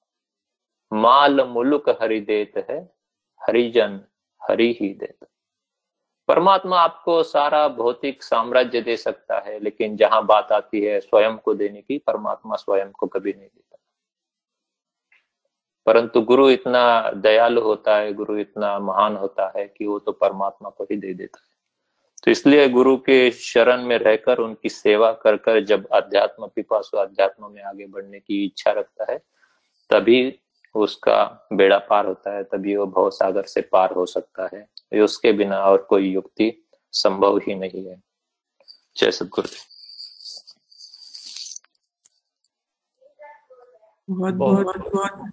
[0.94, 2.96] माल मुलुक हरि देत है,
[3.44, 4.02] हरिजन
[4.50, 5.28] हरि ही देत।
[6.28, 11.54] परमात्मा आपको सारा भौतिक साम्राज्य दे सकता है, लेकिन जहाँ बात आती है स्वयं को
[11.54, 13.67] देने की, परमात्मा स्वयं को कभी नहीं देता।
[15.88, 20.70] परंतु गुरु इतना दयालु होता है गुरु इतना महान होता है कि वो तो परमात्मा
[20.70, 21.46] को ही दे देता है।
[22.24, 27.52] तो इसलिए गुरु के शरण में रहकर उनकी सेवा कर कर जब अध्यात्म पिपासु अध्यात्म
[27.52, 29.18] में आगे बढ़ने की इच्छा रखता है
[29.90, 30.40] तभी
[30.76, 35.32] उसका बेड़ा पार होता है तभी वो भव सागर से पार हो सकता है। उसके
[35.34, 36.52] बिना और कोई युक्ति
[36.94, 38.02] संभव ही नहीं है।
[38.98, 39.66] जय सदगुरुदेव
[44.10, 45.32] बहुत बहुत बहुत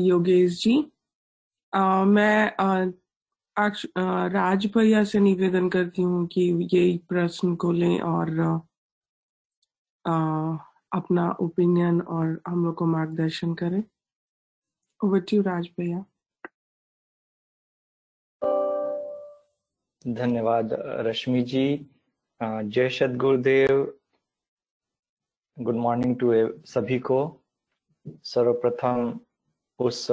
[0.00, 0.92] योगेश जी
[1.74, 2.90] आ, मैं आ,
[3.96, 8.40] राज भैया से निवेदन करती हूँ कि ये प्रश्न को लें और
[10.06, 10.56] आ,
[10.92, 13.82] अपना ओपिनियन और हम लोग को मार्गदर्शन करें।
[15.04, 16.04] ओवर टू राज भैया
[20.06, 20.72] धन्यवाद
[21.06, 21.86] रश्मि जी।
[22.42, 23.98] जय सद गुरुदेव
[25.62, 26.32] गुड मॉर्निंग टू
[26.66, 27.39] सभी को।
[28.08, 29.20] सर्वप्रथम
[29.78, 30.06] उस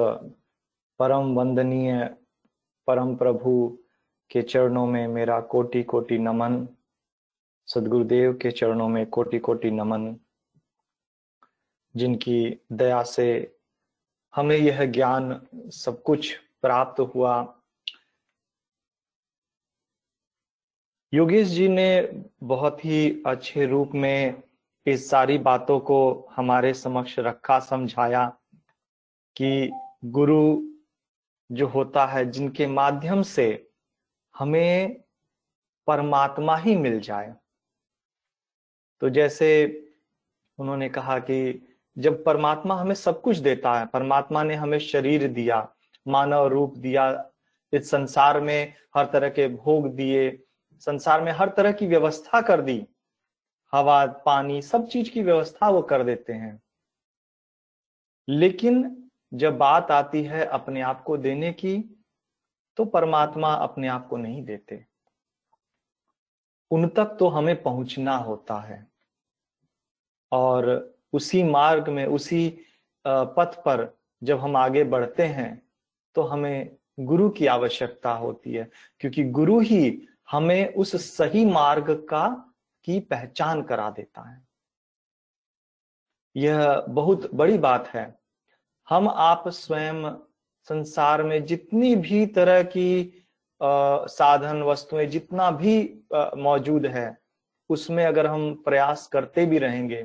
[0.99, 2.15] परम वंदनीय
[2.87, 3.79] परम प्रभु
[4.31, 6.67] के चरणों में मेरा कोटि कोटि नमन,
[7.67, 10.15] सदगुरुदेव के चरणों में कोटि कोटि नमन,
[11.95, 13.55] जिनकी दया से
[14.35, 17.63] हमें यह ज्ञान सब कुछ प्राप्त हुआ।
[21.13, 22.01] योगेश जी ने
[22.43, 24.43] बहुत ही अच्छे रूप में
[24.87, 28.37] इस सारी बातों को हमारे समक्ष रखा, समझाया
[29.35, 29.71] कि
[30.05, 30.61] गुरु
[31.51, 33.67] जो होता है, जिनके माध्यम से
[34.37, 35.03] हमें
[35.87, 37.35] परमात्मा ही मिल जाए।
[39.01, 39.49] तो जैसे
[40.59, 45.69] उन्होंने कहा कि जब परमात्मा हमें सब कुछ देता है, परमात्मा ने हमें शरीर दिया,
[46.07, 47.29] मानव रूप दिया,
[47.73, 50.43] इस संसार में हर तरह के भोग दिए,
[50.79, 52.87] संसार में हर तरह की व्यवस्था कर दी
[53.77, 56.61] हवा, पानी, सब चीज़ की व्यवस्था वो कर देते हैं।
[58.29, 62.03] लेकिन जब बात आती है अपने आप को देने की
[62.77, 64.85] तो परमात्मा अपने आप को नहीं देते।
[66.71, 68.87] उन तक तो हमें पहुँचना होता है।
[70.31, 72.59] और उसी मार्ग में, उसी
[73.07, 75.61] पथ पर जब हम आगे बढ़ते हैं
[76.15, 82.46] तो हमें गुरु की आवश्यकता होती है। क्योंकि गुरु ही हमें उस सही मार्ग का
[82.87, 84.41] की पहचान करा देता है।
[86.35, 88.05] यह बहुत बड़ी बात है।
[88.87, 90.03] हम आप स्वयं
[90.67, 92.89] संसार में जितनी भी तरह की
[93.61, 95.77] आ, साधन वस्तुएँ जितना भी
[96.37, 97.17] मौजूद है
[97.69, 100.03] उसमें अगर हम प्रयास करते भी रहेंगे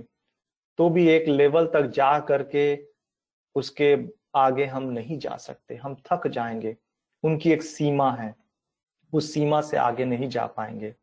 [0.78, 2.64] तो भी एक लेवल तक जा करके
[3.54, 3.96] उसके
[4.34, 6.76] आगे हम नहीं जा सकते। हम थक जाएँगे।
[7.24, 8.34] उनकी एक सीमा है।
[9.12, 10.94] उस सीमा से आगे नहीं जा पाएँगे।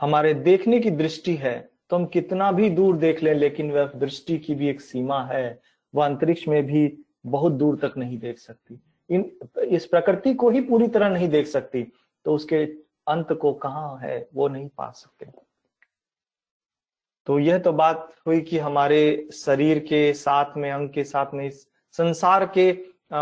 [0.00, 1.58] हमारे देखने की दृष्टि है
[1.90, 5.60] तो हम कितना भी दूर देख लें, लेकिन वह दृष्टि की भी एक सीमा है,
[5.94, 6.92] वह अंतरिक्ष में भी
[7.26, 11.46] बहुत दूर तक नहीं देख सकती। इन, इस प्रकृति को ही पूरी तरह नहीं देख
[11.46, 11.82] सकती
[12.26, 12.64] तो उसके
[13.06, 15.26] अंत को कहाँ है, वो नहीं पा सकते।
[17.26, 21.50] तो यह तो बात हुई कि हमारे शरीर के साथ में, अंग के साथ में
[21.94, 22.70] संसार के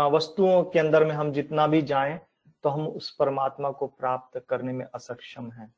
[0.09, 2.19] वस्तुओं के अंदर में हम जितना भी जाएँ
[2.63, 5.73] तो हम उस परमात्मा को प्राप्त करने में असक्षम हैं।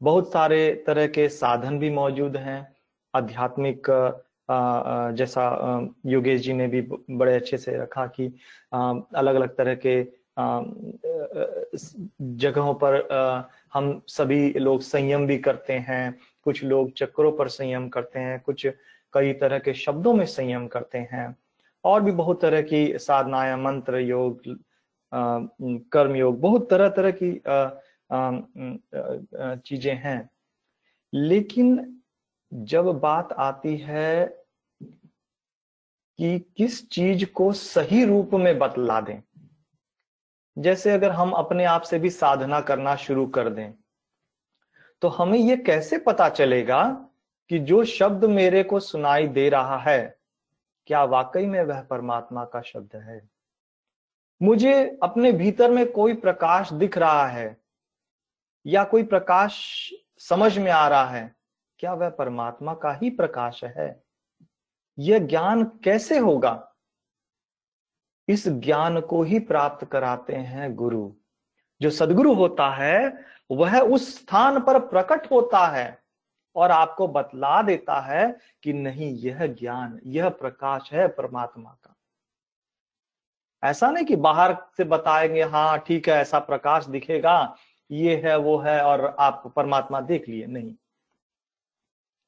[0.00, 2.66] बहुत सारे तरह के साधन भी मौजूद हैं।
[3.14, 3.86] आध्यात्मिक
[5.16, 5.44] जैसा
[6.06, 6.80] योगेश जी ने भी
[7.10, 8.26] बड़े अच्छे से रखा कि
[8.72, 10.02] अलग अलग तरह के
[12.38, 18.18] जगहों पर हम सभी लोग संयम भी करते हैं। कुछ लोग चक्रों पर संयम करते
[18.18, 18.66] हैं, कुछ
[19.14, 21.36] कई तरह के शब्दों में संयम करते हैं।
[21.84, 24.42] और भी बहुत तरह की साधनाएँ, मंत्र योग
[25.92, 27.30] कर्म योग, बहुत तरह तरह की
[28.10, 30.28] चीज़ें हैं।
[31.12, 32.00] लेकिन
[32.52, 34.26] जब बात आती है
[36.18, 39.20] कि किस चीज़ को सही रूप में बतला दें,
[40.56, 43.72] जैसे अगर हम अपने आप से भी साधना करना शुरू कर दें
[45.02, 46.84] तो हमें यह कैसे पता चलेगा
[47.50, 50.18] कि जो शब्द मेरे को सुनाई दे रहा है,
[50.88, 53.20] क्या वाकई में वह परमात्मा का शब्द है?
[54.40, 57.56] मुझे अपने भीतर में कोई प्रकाश दिख रहा है
[58.68, 61.36] या कोई प्रकाश समझ में आ रहा है,
[61.78, 64.04] क्या वह परमात्मा का ही प्रकाश है?
[64.98, 66.74] यह ज्ञान कैसे होगा?
[68.28, 71.12] इस ज्ञान को ही प्राप्त कराते हैं गुरु।
[71.80, 76.04] जो सदगुरु होता है, वह उस स्थान पर प्रकट होता है
[76.56, 81.94] और आपको बतला देता है कि नहीं, यह ज्ञान, यह प्रकाश है परमात्मा का।
[83.64, 87.56] ऐसा नहीं कि बाहर से बताएँगे हाँ ठीक है, ऐसा प्रकाश दिखेगा
[87.90, 90.74] ये है, वो है और आप परमात्मा देख लिए। नहीं।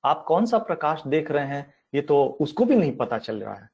[0.04, 3.54] आप कौन सा प्रकाश देख रहे हैं, ये तो उसको भी नहीं पता चल रहा
[3.54, 3.70] है।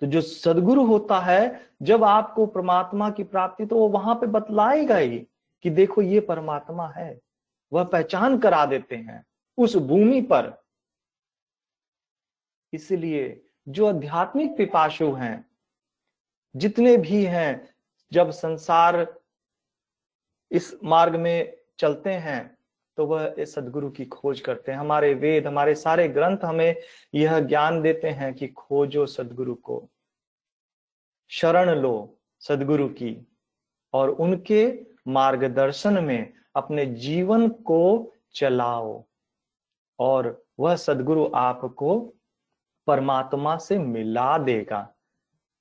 [0.00, 4.96] तो जो सदगुरु होता है, जब आपको परमात्मा की प्राप्ति तो वो वहाँ पे बतलाएगा
[4.96, 5.18] ही
[5.62, 7.20] कि देखो, ये परमात्मा है।
[7.72, 9.26] वह पहचान करा देते हैं
[9.58, 10.62] उस भूमि पर।
[12.72, 15.44] इसलिए जो आध्यात्मिक पिपाशु हैं,
[16.56, 17.74] जितने भी हैं,
[18.12, 19.17] जब संसार
[20.50, 22.58] इस मार्ग में चलते हैं
[22.98, 26.76] तो वह सदगुरु की खोज करते हैं। हमारे वेद, हमारे सारे ग्रंथ हमें
[27.14, 29.88] यह ज्ञान देते हैं कि खोजो सदगुरु को,
[31.30, 33.16] शरण लो सदगुरु की,
[33.94, 34.66] और उनके
[35.08, 39.04] मार्गदर्शन में अपने जीवन को चलाओ,
[39.98, 41.98] और वह सदगुरु आपको
[42.86, 44.86] परमात्मा से मिला देगा।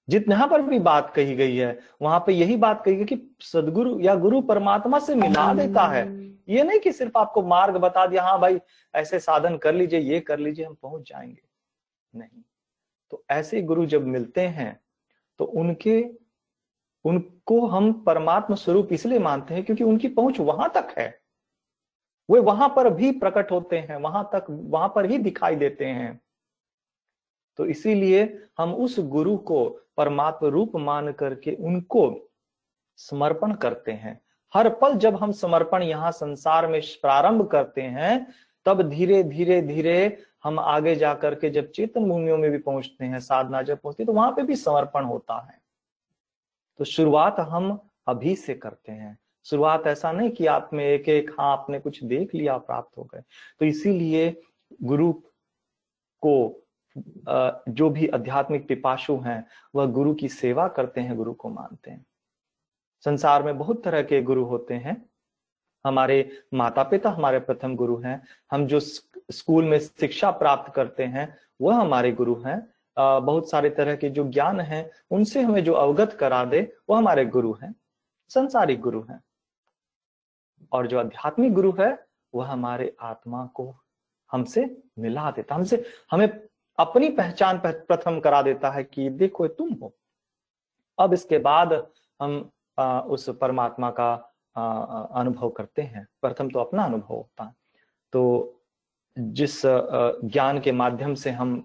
[0.08, 4.00] जितना पर भी बात कही गई है वहाँ पे यही बात कही गई कि सदगुरु
[4.00, 6.06] या गुरु परमात्मा से मिला देता है।
[6.50, 8.60] ये नहीं कि सिर्फ़ आपको मार्ग बता दिया हाँ भाई
[8.94, 11.42] ऐसे साधन कर लीजिए ये कर लीजिए हम पहुँच जाएँगे।
[12.14, 12.42] नहीं।
[13.12, 14.80] तो ऐसे गुरु जब मिलते हैं
[15.40, 16.02] तो उनके
[17.06, 21.08] उनको हम परमात्मा स्वरूप इसलिए मानते हैं क्योंकि उनकी पहुँच वहाँ तक है।
[22.30, 26.20] वे वहाँ पर भी प्रकट होते हैं वहाँ तक वहाँ पर ही दिखाई देते हैं।
[27.58, 28.24] तो इसीलिए
[28.58, 29.68] हम उस गुरु को
[29.98, 32.32] परमात्मा रूप मान करके उनको
[32.98, 34.20] समर्पण करते हैं।
[34.54, 38.28] हर पल जब हम समर्पण यहाँ संसार में प्रारंभ करते हैं,
[38.66, 43.20] तब धीरे धीरे धीरे हम आगे जाकर के जब चेतन भूमियों में भी पहुँचते हैं,
[43.20, 45.60] साधना जब पहुँचते तो वहाँ पे भी समर्पण होता है।
[46.80, 51.30] तो शुरुआत हम अभी से करते हैं। शुरुआत ऐसा नहीं कि आप में एक एक
[51.40, 53.22] हाँ आपने कुछ देख लिया, प्राप्त हो गए।
[53.60, 54.42] तो इसीलिए
[54.84, 55.12] गुरु
[56.24, 56.64] को
[57.70, 62.06] जो भी आध्यात्मिक पिपाशु हैं, वह गुरु की सेवा करते हैं, गुरु को मानते हैं।
[63.06, 65.10] संसार में बहुत तरह के गुरु होते हैं।
[65.86, 71.38] हमारे माता पिता हमारे प्रथम गुरु हैं। हम जो स्कूल में शिक्षा प्राप्त करते हैं,
[71.62, 76.14] वह हमारे गुरु हैं। बहुत सारे तरह के जो ज्ञान हैं, उनसे हमें जो अवगत
[76.14, 77.76] करा दे, वह हमारे गुरु हैं।
[78.30, 79.24] संसारिक गुरु हैं।
[80.72, 83.76] और जो आध्यात्मिक गुरु है, वह हमारे आत्मा को
[84.32, 86.47] हमसे मिला देता हमसे, हमें
[86.78, 89.94] अपनी पहचान प्रथम करा देता है कि देखो तुम हो।
[90.98, 91.74] अब इसके बाद
[92.20, 94.14] हम आ, उस परमात्मा का
[94.56, 97.54] अनुभव करते हैं। प्रथम तो अपना अनुभव होता है।
[98.14, 98.54] तो
[99.18, 101.56] जिस ज्ञान के माध्यम से हम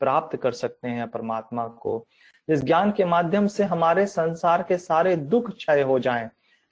[0.00, 2.06] प्राप्त कर सकते हैं परमात्मा को
[2.48, 6.28] जिस ज्ञान के माध्यम से हमारे संसार के सारे दुख क्षय हो जाएँ,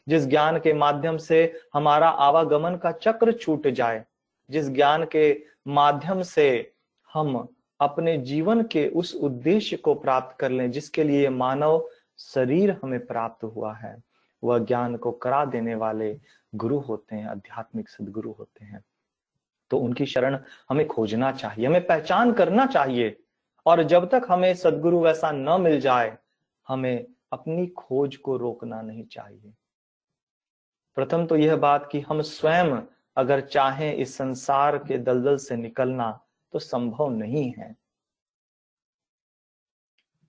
[0.07, 4.05] जिस ज्ञान के माध्यम से हमारा आवागमन का चक्र छूट जाए
[4.51, 6.73] जिस ज्ञान के माध्यम से
[7.11, 7.49] हम
[7.83, 13.45] अपने जीवन के उस उद्देश्य को प्राप्त कर लें, जिसके लिए मानव शरीर हमें प्राप्त
[13.45, 14.03] हुआ है।
[14.45, 16.21] वह ज्ञान को करा देने वाले
[16.55, 18.85] गुरु होते हैं, आध्यात्मिक सदगुरु होते हैं।
[19.71, 20.39] तो उनकी शरण
[20.71, 23.19] हमें खोजना चाहिए, हमें पहचान करना चाहिए।
[23.67, 26.19] और जब तक हमें सदगुरु वैसा न मिल जाए,
[26.69, 29.53] हमें अपनी खोज को रोकना नहीं चाहिए।
[30.95, 32.81] प्रथम तो यह बात कि हम स्वयं
[33.17, 36.21] अगर चाहें इस संसार के दलदल से निकलना
[36.53, 37.75] तो संभव नहीं है।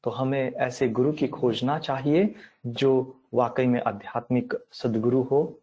[0.04, 2.34] तो हमें ऐसे गुरु की खोजना चाहिए
[2.66, 5.60] जो वाकई में आध्यात्मिक सदगुरु हो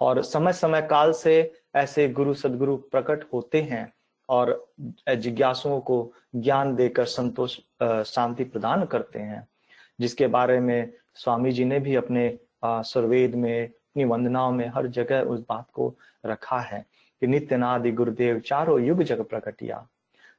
[0.00, 3.92] और समय समय काल से ऐसे गुरु सदगुरु प्रकट होते हैं
[4.28, 4.72] और
[5.16, 7.58] जिज्ञासुओं को ज्ञान देकर संतोष
[8.06, 9.46] शांति प्रदान करते हैं।
[10.00, 15.22] जिसके बारे में स्वामी जी ने भी अपने सर्वेद में, अपनी वंदनाओं में हर जगह
[15.22, 15.94] उस बात को
[16.26, 16.84] रखा है
[17.22, 19.86] कि नित्यनादि गुरुदेव चारों युग जग प्रकटिया।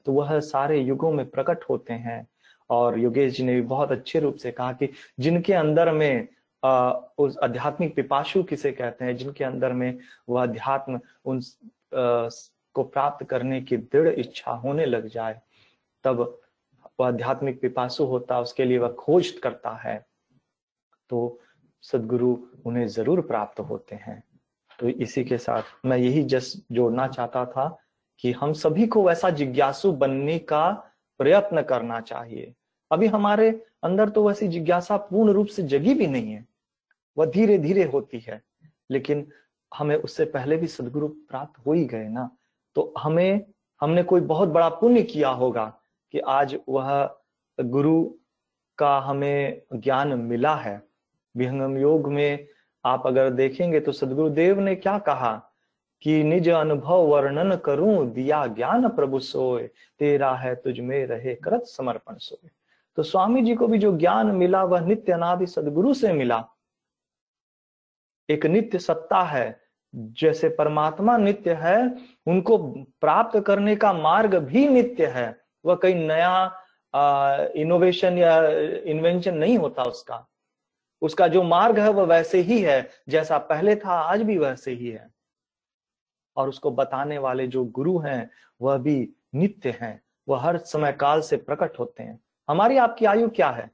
[0.05, 2.25] तो वह सारे युगों में प्रकट होते हैं।
[2.69, 4.89] और योगेश जी ने भी बहुत अच्छे रूप से कहा कि
[5.19, 6.27] जिनके अंदर में
[6.63, 9.97] आ, उस आध्यात्मिक पिपाशु किसे कहते हैं जिनके अंदर में
[10.29, 12.29] वह अध्यात्म उन आ,
[12.75, 15.39] को प्राप्त करने की दृढ़ इच्छा होने लग जाए
[16.03, 16.19] तब
[16.99, 19.97] वह आध्यात्मिक पिपासु होता उसके लिए वह खोज करता है।
[21.09, 21.39] तो
[21.83, 22.35] सदगुरु
[22.65, 24.21] उन्हें ज़रूर प्राप्त होते हैं।
[24.79, 27.65] तो इसी के साथ मैं यही जस्ट जोड़ना चाहता था
[28.23, 30.69] कि हम सभी को वैसा जिज्ञासु बनने का
[31.19, 32.53] प्रयत्न करना चाहिए।
[32.91, 33.49] अभी हमारे
[33.83, 36.45] अंदर तो वैसी जिज्ञासा पूर्ण रूप से जगी भी नहीं है,
[37.17, 38.41] वह धीरे धीरे होती है,
[38.91, 39.27] लेकिन
[39.71, 42.29] हमें उससे पहले भी सदगुरु प्राप्त हो ही गए ना।
[42.75, 43.45] तो हमें,
[43.81, 45.65] हमने कोई बहुत बड़ा पुण्य किया होगा
[46.13, 47.15] कि आज वह
[47.57, 48.03] गुरु
[48.77, 50.81] का हमें ज्ञान मिला है।
[51.35, 52.47] विहंगम योग में
[52.85, 55.50] आप अगर देखेंगे तो सदगुरुदेव ने क्या कहा?
[56.01, 61.63] कि निज अनुभव वर्णन करूँ, दिया ज्ञान प्रभु सोए, तेरा है तुझ में रहे करत
[61.63, 62.49] समर्पण सोए।
[62.95, 66.45] तो स्वामी जी को भी जो ज्ञान मिला, वह नित्य अनादि सदगुरु से मिला।
[68.29, 69.61] एक नित्य सत्ता है,
[69.95, 71.97] जैसे परमात्मा नित्य है,
[72.27, 72.57] उनको
[73.01, 76.57] प्राप्त करने का मार्ग भी नित्य है। वह कई नया
[77.55, 78.47] इनोवेशन या
[78.85, 80.27] इन्वेंशन नहीं होता उसका।
[81.01, 84.89] उसका जो मार्ग है, वह वैसे ही है, जैसा पहले था, आज भी वैसे ही
[84.89, 85.10] है।
[86.37, 88.29] और उसको बताने वाले जो गुरु हैं,
[88.61, 92.19] वह भी नित्य हैं। वह हर समय काल से प्रकट होते हैं।
[92.49, 93.71] हमारी आपकी आयु क्या है?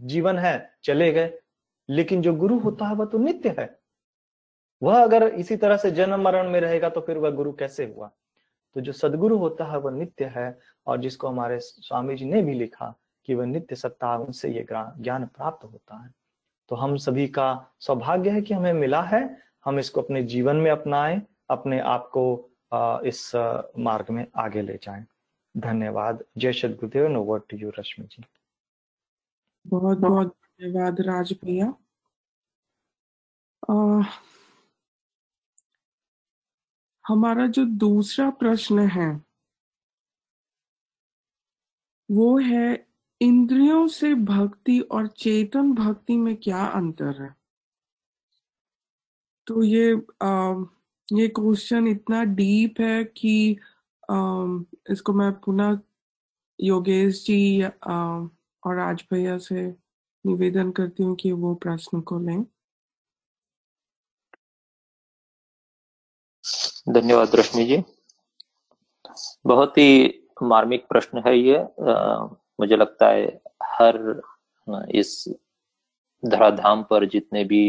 [0.00, 1.38] जीवन है, चले गए।
[1.88, 3.78] लेकिन जो गुरु होता है, वह तो नित्य है।
[4.82, 8.10] वह अगर इसी तरह से जन्म मरण में रहेगा तो फिर वह गुरु कैसे हुआ?
[8.74, 12.54] तो जो सदगुरु होता है, वह नित्य है और जिसको हमारे स्वामी जी ने भी
[12.54, 16.14] लिखा कि वह नित्य सत्ता उनसे ये ज्ञान प्राप्त होता है।
[16.68, 20.70] तो हम सभी का सौभाग्य है कि हमें मिला है। हम इसको अपने जीवन में
[20.70, 22.24] अपनाएँ। अपने आप को
[23.06, 23.20] इस
[23.78, 25.06] मार्ग में आगे ले जाएँ।
[25.56, 28.24] धन्यवाद। जय Shri Gurudev no word to you Rashmi ji.
[29.66, 31.72] बहुत बहुत धन्यवाद राज भैया।
[37.04, 39.08] हमारा जो दूसरा प्रश्न है
[42.10, 42.86] वो है
[43.20, 47.34] इंद्रियों से भक्ति और चेतन भक्ति में क्या अंतर है?
[49.46, 49.92] तो ये
[50.22, 50.54] आ,
[51.08, 53.50] ये क्वेश्चन इतना डीप है कि
[54.92, 55.78] इसको मैं पुनः
[56.58, 59.62] योगेश जी और राज भैया से
[60.24, 62.44] निवेदन करती हूँ कि वो प्रश्न को लें।
[66.88, 67.82] धन्यवाद रश्मि जी।
[69.46, 72.24] बहुत ही मार्मिक प्रश्न है ये। आ,
[72.60, 73.26] मुझे लगता है
[73.62, 74.20] हर
[74.94, 75.24] इस
[76.22, 77.64] धराधाम पर जितने भी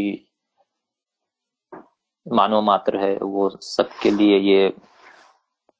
[2.28, 4.68] मानव मात्र है, वो सबके लिए ये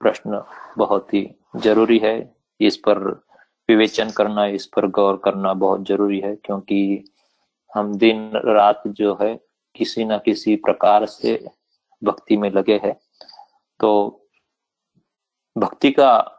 [0.01, 0.45] प्रश्न
[0.79, 2.99] बहुत ही ज़रूरी है। इस पर
[3.69, 7.05] विवेचन करना, इस पर गौर करना बहुत ज़रूरी है, क्योंकि
[7.77, 9.41] हम दिन रात जो है,
[9.75, 11.49] किसी ना किसी प्रकार से
[12.05, 13.01] भक्ति में लगे हैं।
[13.81, 14.17] तो
[15.59, 16.37] भक्ति का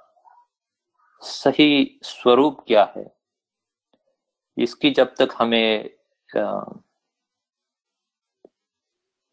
[1.21, 3.13] सही स्वरूप क्या है?
[4.57, 5.89] इसकी जब तक हमें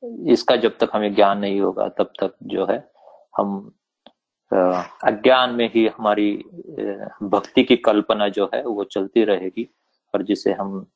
[0.05, 2.79] इसका जब तक हमें ज्ञान नहीं होगा, तब तक जो है,
[3.37, 3.73] हम
[5.05, 6.33] अज्ञान में ही हमारी
[7.23, 9.69] भक्ति की कल्पना जो है, वो चलती रहेगी
[10.15, 10.87] और जिसे हम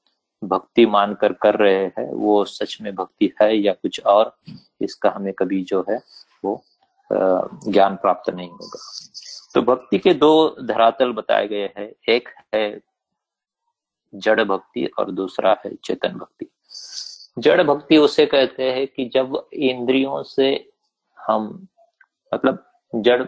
[0.44, 4.36] भक्ति मानकर कर रहे हैं, वो सच में भक्ति है या कुछ और,
[4.80, 5.98] इसका हमें कभी जो है,
[6.44, 6.62] वो
[7.12, 8.78] ज्ञान प्राप्त नहीं होगा।
[9.54, 12.80] तो भक्ति के दो धरातल बताए गए हैं। एक है
[14.14, 16.46] जड़ भक्ति और दूसरा है चेतन भक्ति।
[17.38, 20.70] जड़ भक्ति उसे कहते हैं कि जब इंद्रियों से
[21.18, 21.66] हम
[22.34, 23.22] मतलब जड़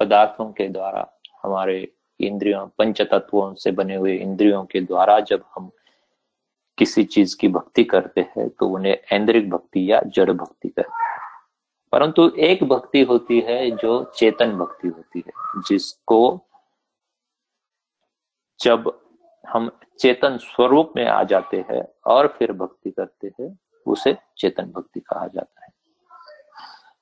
[0.00, 5.70] पदार्थों के द्वारा, हमारे इंद्रियों पंच तत्वों से बने हुए इंद्रियों के द्वारा जब हम
[6.78, 11.04] किसी चीज़ की भक्ति करते हैं तो उन्हें ऐन्द्रिक भक्ति या जड़ भक्ति कहते हैं।
[11.92, 15.32] परंतु एक भक्ति होती है जो चेतन भक्ति होती है,
[15.68, 16.40] जिसको
[18.60, 19.05] जब
[19.48, 19.70] हम
[20.00, 25.26] चेतन स्वरूप में आ जाते हैं और फिर भक्ति करते हैं, उसे चेतन भक्ति कहा
[25.26, 25.70] जाता है।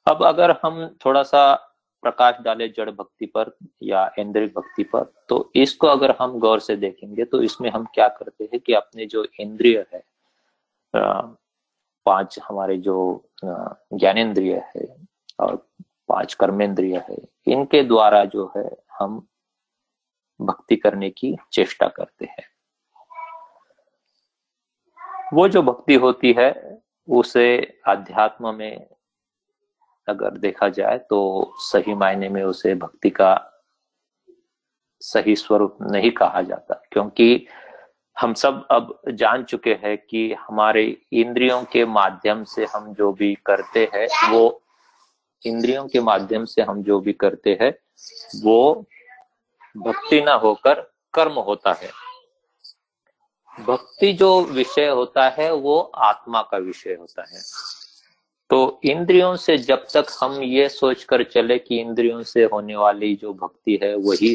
[0.07, 1.55] अब अगर हम थोड़ा सा
[2.03, 3.51] प्रकाश डाले जड़ भक्ति पर
[3.82, 8.09] या इंद्रिय भक्ति पर तो इसको अगर हम गौर से देखेंगे तो इसमें हम क्या
[8.09, 10.03] करते हैं कि अपने जो इंद्रिय है
[10.95, 12.97] पाँच हमारे जो
[13.45, 14.86] ज्ञानेन्द्रिय है
[15.40, 15.57] और
[16.09, 17.16] पाँच कर्मेंद्रिय है,
[17.47, 18.68] इनके द्वारा जो है
[18.99, 19.26] हम
[20.41, 22.45] भक्ति करने की चेष्टा करते हैं।
[25.32, 28.87] वो जो भक्ति होती है, उसे अध्यात्म में
[30.09, 33.51] अगर देखा जाए तो सही मायने में उसे भक्ति का
[35.03, 37.47] सही स्वरूप नहीं कहा जाता, क्योंकि
[38.16, 43.35] हम सब अब जान चुके हैं कि हमारे इंद्रियों के माध्यम से हम जो भी
[43.47, 44.61] करते हैं, वो
[45.43, 47.72] इंद्रियों के माध्यम से हम जो भी करते हैं,
[48.43, 48.87] वो
[49.77, 50.81] भक्ति ना होकर
[51.14, 51.91] कर्म होता है।
[53.64, 57.43] भक्ति जो विषय होता है, वो आत्मा का विषय होता है।
[58.51, 63.33] तो इंद्रियों से जब तक हम ये सोचकर चले कि इंद्रियों से होने वाली जो
[63.33, 64.35] भक्ति है, वही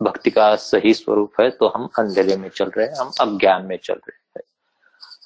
[0.00, 3.76] भक्ति का सही स्वरूप है तो हम अंधेरे में चल रहे हैं, हम अज्ञान में
[3.76, 4.42] चल रहे हैं।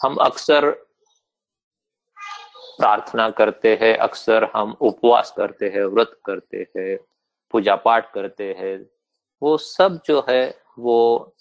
[0.03, 0.71] हम अक्सर
[2.79, 6.97] प्रार्थना करते हैं, अक्सर हम उपवास करते हैं, व्रत करते हैं,
[7.51, 8.79] पूजा पाठ करते हैं
[9.43, 11.35] वो सब जो है, वो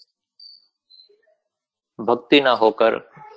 [1.98, 2.96] भक्ति ना होकर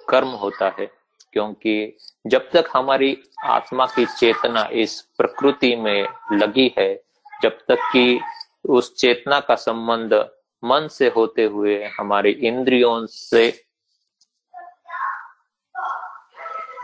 [0.09, 0.85] कर्म होता है,
[1.33, 1.97] क्योंकि
[2.27, 7.03] जब तक हमारी आत्मा की चेतना इस प्रकृति में लगी है,
[7.41, 8.19] जब तक कि
[8.69, 10.13] उस चेतना का संबंध
[10.63, 13.51] मन से होते हुए हमारे इंद्रियों से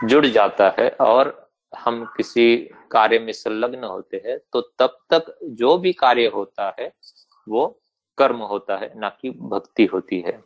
[0.04, 2.56] जुड़ जाता है और हम किसी
[2.92, 6.92] कार्य में संलग्न होते हैं तो तब तक जो भी कार्य होता है
[7.48, 7.80] वो
[8.18, 10.44] कर्म होता है, ना कि भक्ति होती है।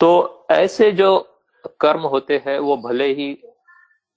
[0.00, 1.40] तो ऐसे जो
[1.80, 3.42] कर्म होते हैं, वो भले ही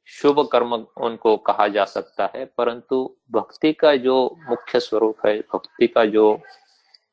[0.06, 5.88] शुभ कर्म उनको कहा जा सकता है, परंतु भक्ति का जो मुख्य स्वरूप है, भक्ति
[5.88, 6.40] का जो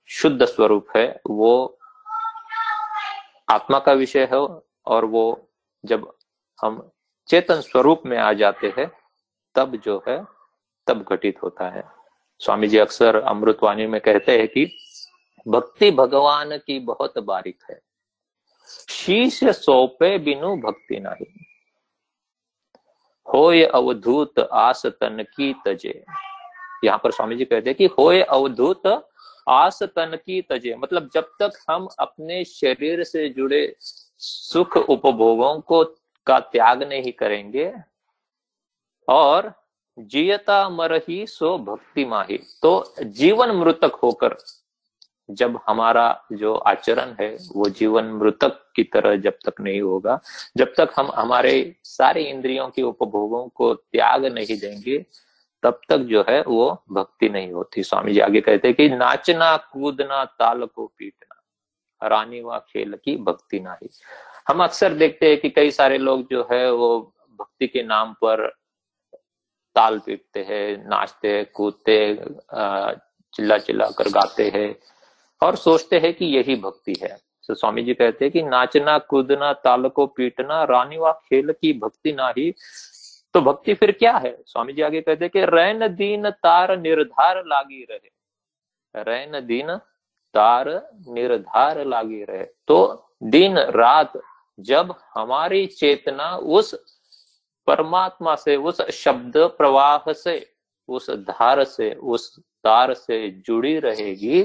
[0.07, 1.79] शुद्ध स्वरूप है, वो
[3.51, 4.39] आत्मा का विषय है
[4.87, 5.49] और वो
[5.85, 6.13] जब
[6.65, 6.91] हम
[7.29, 8.91] चेतन स्वरूप में आ जाते हैं,
[9.55, 10.25] तब जो है,
[10.87, 12.02] तब घटित होता है।
[12.43, 14.65] स्वामी जी अक्सर अमृतवाणी में कहते हैं कि
[15.49, 17.79] भक्ति भगवान की बहुत बारीक है।
[18.89, 21.27] शीश सौंपे बिनु भक्ति नहीं।
[23.35, 26.05] होय अवधूत आस तन की तजे।
[26.85, 28.87] यहाँ पर स्वामी जी कहते हैं कि होय अवधूत
[29.49, 35.85] आस तन की तजे। मतलब जब तक हम अपने शरीर से जुड़े सुख उपभोगों को
[36.27, 37.73] का त्याग नहीं करेंगे
[39.09, 39.53] और
[39.99, 44.37] जियता मर ही सो भक्ति माही। तो जीवन मृतक होकर
[45.31, 50.21] जब हमारा जो आचरण है, वो जीवन मृतक की तरह जब तक नहीं होगा,
[50.57, 55.07] जब तक हम हमारे सारे इंद्रियों के उपभोगों को त्याग नहीं देंगे,
[55.63, 59.57] तब तक जो है वो भक्ति नहीं होती। स्वामी जी आगे कहते हैं कि नाचना,
[59.57, 63.89] कूदना, ताल को पीटना, रानी व खेल की भक्ति नहीं।
[64.49, 68.62] हम अक्सर देखते हैं कि कई सारे लोग जो है वो भक्ति के नाम पर
[69.77, 71.97] ताल पीटते हैं, नाचते हैं, कूदते
[73.35, 74.75] चिल्ला चिल्ला कर गाते हैं
[75.43, 77.17] और सोचते हैं कि यही भक्ति है।
[77.49, 81.73] तो स्वामी जी कहते हैं कि नाचना, कूदना, ताल को पीटना, रानी व खेल की
[81.79, 82.53] भक्ति ना ही
[83.35, 84.37] तो भक्ति फिर क्या है?
[84.47, 89.77] स्वामी जी आगे कहते हैं कि रैन दीन तार निर्धार लागी रहे। रैन दीन
[90.35, 90.69] तार
[91.09, 94.13] निर्धार लागी रहे। तो दिन रात
[94.59, 96.75] जब हमारी चेतना उस
[97.67, 100.55] परमात्मा से, उस शब्द प्रवाह से,
[100.89, 104.43] उस धार से, उस तार से जुड़ी रहेगी।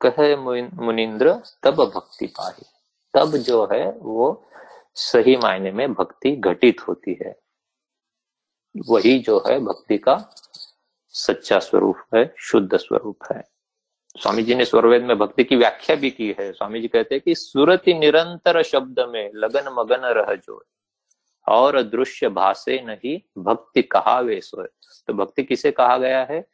[0.00, 0.36] कहे
[0.68, 2.66] मुनिंद्र, तब भक्ति पाही।
[3.14, 4.48] तब जो है, वो
[4.94, 7.40] सही मायने में भक्ति घटित होती है।
[8.88, 10.34] वही जो है, भक्ति का
[11.08, 13.48] सच्चा स्वरूप है, शुद्ध स्वरूप है।
[14.16, 17.22] स्वामी जी ने स्वरवेद में भक्ति की व्याख्या भी की है। स्वामी जी कहते हैं
[17.24, 20.64] कि, सुरति निरंतर शब्द में, लगन मगन रह जो
[21.48, 24.66] और दृश्य भाषे नहीं, भक्ति कहा वे सोए।
[25.06, 26.48] तो भक्ति किसे कहा गया है?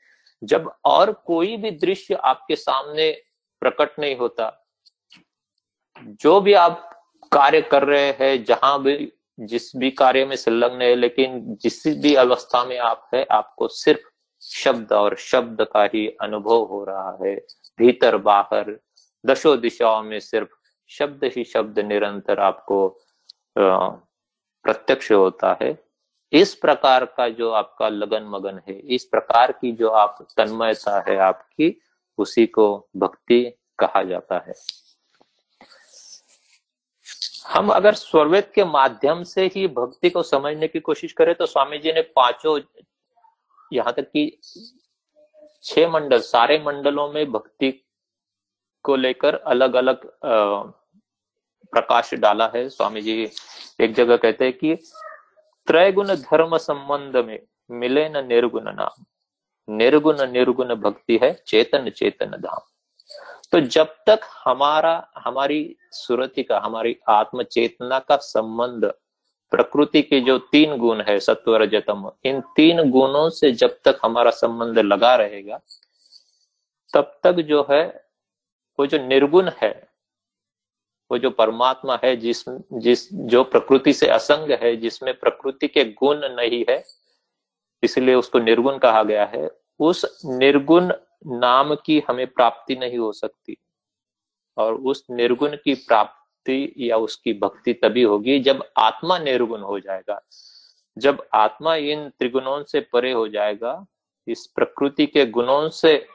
[0.45, 3.22] जब और कोई भी दृश्य आपके सामने
[3.61, 4.68] प्रकट नहीं होता,
[6.03, 6.90] जो भी आप
[7.32, 12.14] कार्य कर रहे हैं, जहाँ भी, जिस भी कार्य में संलग्न है, लेकिन जिस भी
[12.14, 14.01] अवस्था में आप है, आपको सिर्फ़
[14.42, 17.36] शब्द और शब्द का ही अनुभव हो रहा है।
[17.78, 18.78] भीतर, बाहर,
[19.26, 20.49] दशो दिशाओं में सिर्फ़
[20.88, 23.01] शब्द ही शब्द निरंतर आपको
[24.65, 25.77] प्रत्यक्ष होता है।
[26.33, 31.17] इस प्रकार का जो आपका लगन मगन है, इस प्रकार की जो आप तन्मयता है
[31.19, 31.77] आपकी,
[32.19, 33.43] उसी को भक्ति
[33.79, 34.55] कहा जाता है।
[37.47, 41.79] हम अगर स्वरवेद के माध्यम से ही भक्ति को समझने की कोशिश करें तो स्वामी
[41.79, 42.59] जी ने पाँचों,
[43.73, 44.41] यहाँ तक कि
[45.62, 47.71] छह मंडल, सारे मंडलों में भक्ति
[48.85, 50.07] को लेकर अलग अलग
[51.75, 53.31] प्रकाश डाला है। स्वामी जी
[53.81, 54.75] एक जगह कहते हैं कि
[55.66, 57.39] त्रैगुण धर्म संबंध में
[57.70, 59.05] मिले न निर्गुण नाम।
[59.68, 62.61] निर्गुण निर्गुण भक्ति है, चेतन चेतन धाम।
[63.53, 68.85] तो जब तक हमारा, हमारी सुरति का, हमारी आत्म चेतना का संबंध,
[69.53, 74.31] प्रकृति के जो तीन गुण है सत्व रजतम इन तीन गुणों से जब तक हमारा
[74.31, 75.61] संबंध लगा रहेगा,
[76.95, 77.85] तब तक जो है,
[78.79, 79.72] वो जो निर्गुण है
[81.11, 86.16] वो जो परमात्मा है, जिस जिस, जो प्रकृति से असंग है, जिसमें प्रकृति के गुण
[86.16, 86.84] नहीं है,
[87.82, 89.50] इसलिए उसको निर्गुण कहा गया है,
[89.80, 90.92] उस निर्गुण
[91.26, 93.57] नाम की हमें प्राप्ति नहीं हो सकती।
[94.57, 100.20] और उस निर्गुण की प्राप्ति या उसकी भक्ति तभी होगी जब आत्मा निर्गुण हो जाएगा।
[100.98, 103.86] जब आत्मा इन त्रिगुणों से परे हो जाएगा,
[104.28, 106.07] इस प्रकृति के गुणों से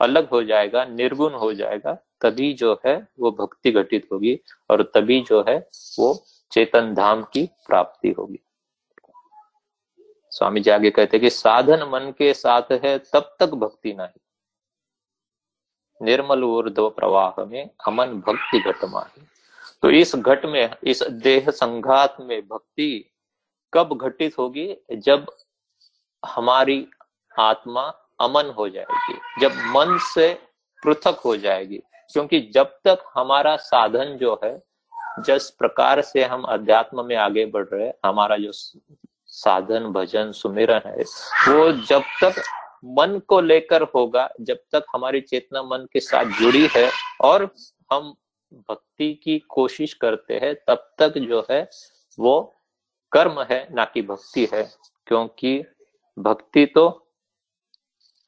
[0.00, 4.40] अलग हो जाएगा, निर्गुण हो जाएगा तभी जो है वो भक्ति घटित होगी
[4.70, 5.68] और तभी जो है
[5.98, 8.40] वो चेतन धाम की प्राप्ति होगी।
[10.30, 14.20] स्वामी जी आगे कहते कि साधन मन के साथ है, तब तक भक्ति नहीं।
[16.02, 19.22] निर्मल ऊर्ध्व प्रवाह में अमन भक्ति घट माही।
[19.82, 23.10] तो इस घट में, इस देह संघात में भक्ति
[23.74, 24.76] कब घटित होगी?
[24.92, 25.26] जब
[26.26, 26.88] हमारी
[27.38, 27.82] आत्मा
[28.20, 30.34] अमन हो जाएगी, जब मन से
[30.84, 31.82] पृथक हो जाएगी।
[32.12, 34.62] क्योंकि जब तक हमारा साधन जो है,
[35.18, 38.50] जिस प्रकार से हम अध्यात्म में आगे बढ़ रहे हमारा जो
[39.26, 41.04] साधन, भजन, सुमिरन है,
[41.52, 42.42] वो जब तक
[42.84, 46.90] मन को लेकर होगा, जब तक हमारी चेतना मन के साथ जुड़ी है
[47.20, 47.54] और
[47.92, 48.14] हम
[48.52, 51.70] भक्ति की कोशिश करते हैं, तब तक जो है
[52.18, 52.54] वो
[53.12, 54.72] कर्म है, ना कि भक्ति है।
[55.06, 55.64] क्योंकि
[56.18, 57.06] भक्ति तो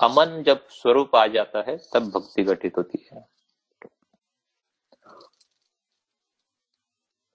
[0.00, 3.31] अमन जब स्वरूप आ जाता है, तब भक्ति घटित होती है।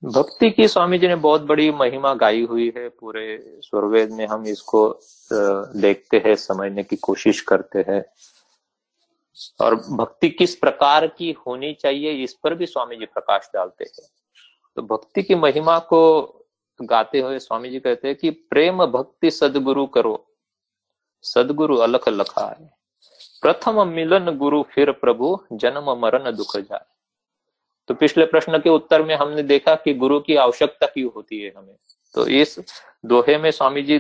[0.03, 4.45] भक्ति की स्वामी जी ने बहुत बड़ी महिमा गाई हुई है। पूरे स्वरवेद में हम
[4.47, 4.99] इसको
[5.33, 8.03] देखते हैं, समझने की कोशिश करते हैं।
[9.61, 14.07] और भक्ति किस प्रकार की होनी चाहिए, इस पर भी स्वामी जी प्रकाश डालते हैं।
[14.77, 16.01] तो भक्ति की महिमा को
[16.79, 20.23] गाते हुए स्वामी जी कहते हैं कि प्रेम भक्ति सदगुरु करो।
[21.23, 22.69] सदगुरु अलख लखा है
[23.41, 26.85] प्रथम मिलन गुरु फिर प्रभु, जन्म मरण दुख जाए।
[27.87, 31.53] तो पिछले प्रश्न के उत्तर में हमने देखा कि गुरु की आवश्यकता क्यों होती है
[31.57, 31.75] हमें?
[32.13, 32.59] तो इस
[33.05, 33.99] दोहे में स्वामी जी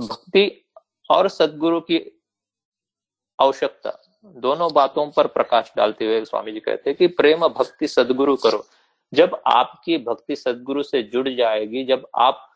[0.00, 0.68] भक्ति
[1.10, 2.22] और सदगुरु की
[3.40, 8.36] आवश्यकता दोनों बातों पर प्रकाश डालते हुए स्वामी जी कहते हैं कि प्रेम, भक्ति, सदगुरु
[8.36, 8.66] करो।
[9.14, 12.51] जब आपकी भक्ति सदगुरु से जुड़ जाएगी, जब आप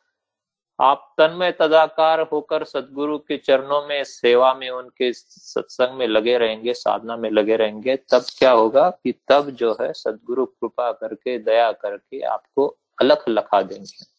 [0.80, 6.74] आप तन्मय तदाकार होकर सदगुरु के चरणों में, सेवा में, उनके सत्संग में लगे रहेंगे,
[6.74, 11.72] साधना में लगे रहेंगे, तब क्या होगा कि तब जो है सदगुरु कृपा करके, दया
[11.72, 14.16] करके आपको अलग लखा देंगे।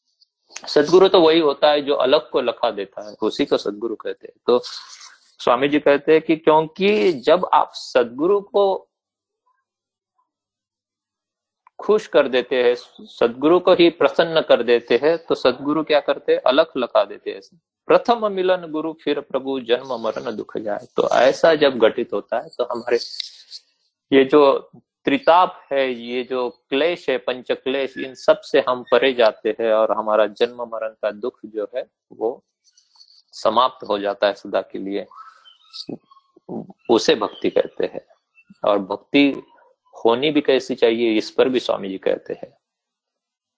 [0.67, 4.27] सदगुरु तो वही होता है जो अलग को लखा देता है, उसी को सदगुरु कहते
[4.27, 4.61] हैं। तो
[5.39, 8.86] स्वामी जी कहते हैं कि क्योंकि जब आप सदगुरु को
[11.79, 16.33] खुश कर देते हैं, सदगुरु को ही प्रसन्न कर देते हैं तो सदगुरु क्या करते
[16.33, 16.39] हैं?
[16.47, 17.41] अलग लगा देते हैं।
[17.87, 22.49] प्रथम मिलन गुरु, फिर प्रभु, जन्म मरण दुख जाए। तो ऐसा जब घटित होता है
[22.57, 22.99] तो हमारे
[24.11, 24.69] ये जो
[25.05, 29.91] त्रिताप है, ये जो क्लेश है पंच क्लेश इन सबसे हम परे जाते हैं और
[29.91, 32.43] हमारा जन्म मरण का दुख जो है, वो
[33.33, 35.05] समाप्त हो जाता है सदा के लिए।
[36.89, 38.05] उसे भक्ति कहते हैं।
[38.65, 39.43] और भक्ति
[39.97, 42.53] होनी भी कैसी चाहिए, इस पर भी स्वामी जी कहते हैं।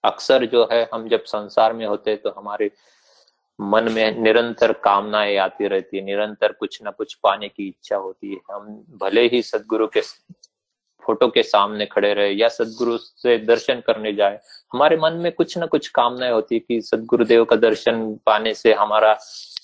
[0.04, 2.70] अक्सर जो है, हम जब संसार में होते तो हमारे
[3.58, 8.32] मन में निरंतर कामनाएँ आती रहती है, निरंतर कुछ ना कुछ पाने की इच्छा होती
[8.32, 10.00] है। हम भले ही सदगुरु के
[11.02, 14.38] फ़ोटो के सामने खड़े रहे या सदगुरु से दर्शन करने जाए,
[14.72, 18.72] हमारे मन में कुछ ना कुछ कामनाएँ होती है कि सदगुरुदेव का दर्शन पाने से
[18.74, 19.12] हमारा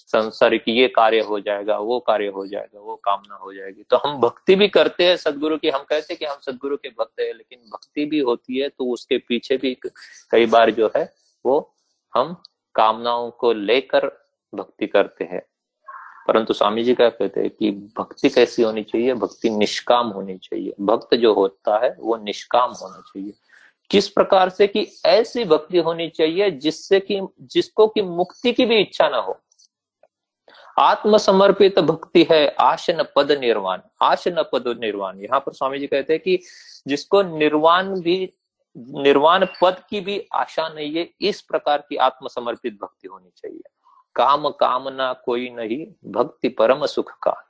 [0.07, 4.20] संसारिक ये कार्य हो जाएगा, वो कार्य हो जाएगा, वो कामना हो जाएगी। तो हम
[4.20, 7.32] भक्ति भी करते हैं सदगुरु की, हम कहते हैं कि हम सदगुरु के भक्त है,
[7.32, 9.76] लेकिन भक्ति भी होती है तो उसके पीछे भी
[10.30, 11.12] कई बार जो है
[11.46, 11.74] वो
[12.14, 12.42] हम
[12.74, 14.07] कामनाओं को लेकर
[14.54, 15.42] भक्ति करते हैं।
[16.28, 19.14] परंतु स्वामी जी क्या कहते हैं कि भक्ति कैसी होनी चाहिए?
[19.14, 23.32] भक्ति निष्काम होनी चाहिए। भक्त जो होता है वो निष्काम होना चाहिए।
[23.90, 28.80] किस प्रकार से कि ऐसी भक्ति होनी चाहिए जिससे कि, जिसको कि मुक्ति की भी
[28.80, 29.40] इच्छा ना हो?
[30.79, 36.22] आत्मसमर्पित भक्ति है आशन पद निर्वाण। आशन पद निर्वाण। यहाँ पर स्वामी जी कहते हैं
[36.22, 36.39] कि
[36.87, 38.33] जिसको निर्वाण भी,
[38.79, 43.62] निर्वाण पद की भी आशा नहीं है, इस प्रकार की आत्मसमर्पित भक्ति होनी चाहिए।
[44.14, 47.43] काम कामना कोई नहीं, भक्ति परम सुख का।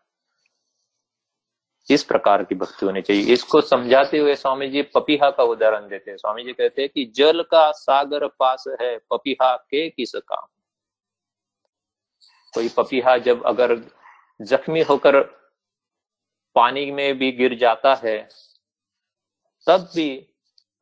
[1.91, 6.11] इस प्रकार की भक्ति होनी चाहिए। इसको समझाते हुए स्वामी जी पपीहा का उदाहरण देते
[6.11, 10.47] हैं। स्वामी जी कहते हैं कि जल का सागर पास है, पपीहा के किस काम?
[12.57, 13.77] कोई पपीहा जब अगर
[14.41, 15.21] जख्मी होकर
[16.55, 18.17] पानी में भी गिर जाता है,
[19.67, 20.09] तब भी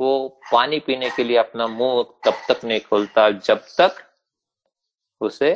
[0.01, 3.97] वो पानी पीने के लिए अपना मुँह तब तक नहीं खोलता जब तक
[5.21, 5.53] उसे,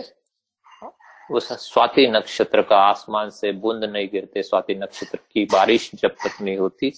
[1.30, 6.40] उस स्वाति नक्षत्र का आसमान से बूंद नहीं गिरते। स्वाति नक्षत्र की बारिश जब तक
[6.42, 6.92] नहीं होती,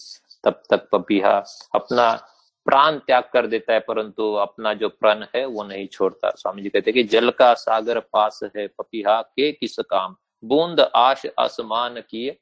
[0.44, 1.36] तब तक पपीहा
[1.74, 2.30] अपना
[2.64, 6.68] प्राण त्याग कर देता है, परंतु अपना जो प्रण है, वो नहीं छोड़ता। स्वामी जी
[6.68, 10.16] कहते कि जल का सागर पास है, पपीहा के किस काम?
[10.44, 12.38] बूंद, आश, आसमान की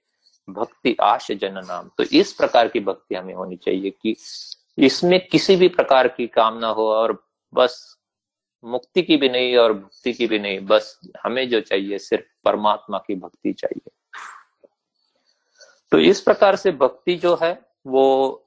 [0.51, 4.17] भक्ति, आश जन नाम। तो इस प्रकार की भक्ति हमें होनी चाहिए कि
[4.79, 7.99] इसमें किसी भी प्रकार की कामना हो और बस
[8.65, 12.99] मुक्ति की भी नहीं और भक्ति की भी नहीं, बस हमें जो चाहिए, सिर्फ़ परमात्मा
[12.99, 13.91] की भक्ति चाहिए।
[15.93, 18.45] तो इस प्रकार से भक्ति जो है, वो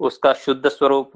[0.00, 1.12] उसका शुद्ध स्वरूप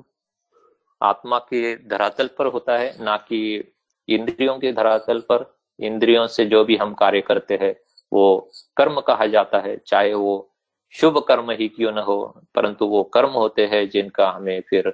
[1.00, 3.72] आत्मा के धरातल पर होता है, ना कि
[4.08, 5.44] इंद्रियों के धरातल पर।
[5.78, 7.74] इंद्रियों से जो भी हम कार्य करते हैं,
[8.12, 10.46] वो कर्म कहा जाता है, चाहे वो
[10.94, 14.88] शुभ कर्म ही क्यों न हो, परंतु वो कर्म होते हैं जिनका हमें फिर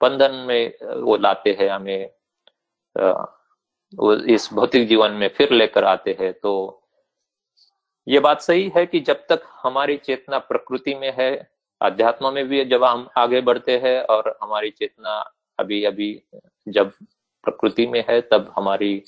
[0.00, 2.10] बंधन में, वो लाते हैं, हमें
[3.92, 6.52] वो इस भौतिक जीवन में फिर लेकर आते हैं। तो
[8.06, 11.30] ये बात सही है कि जब तक हमारी चेतना प्रकृति में है
[11.80, 16.22] अध्यात्म में भी जब हम आगे बढ़ते हैं और हमारी चेतना अभी अभी
[16.68, 16.90] जब
[17.44, 19.02] प्रकृति में है, तब हमारी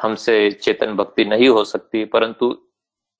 [0.00, 2.68] हमसे चेतन भक्ति नहीं हो सकती। परंतु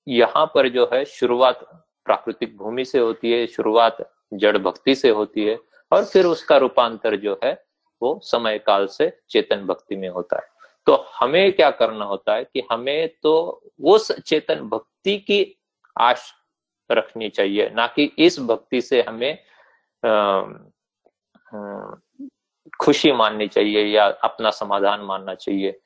[0.07, 5.45] यहाँ पर जो है, शुरुआत प्राकृतिक भूमि से होती है, शुरुआत जड़ भक्ति से होती
[5.45, 5.59] है
[5.91, 7.65] और फिर उसका रूपांतर जो है,
[8.01, 10.47] वो समय काल से चेतन भक्ति में होता है।
[10.85, 15.59] तो हमें क्या करना होता है कि हमें तो उस चेतन भक्ति की
[15.99, 16.33] आश
[16.91, 19.37] रखनी चाहिए, ना कि इस भक्ति से हमें
[22.79, 25.79] खुशी माननी चाहिए या अपना समाधान मानना चाहिए।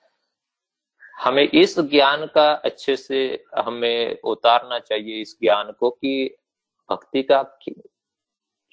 [1.18, 6.36] हमें इस ज्ञान का अच्छे से हमें उतारना चाहिए इस ज्ञान को कि
[6.90, 7.44] भक्ति का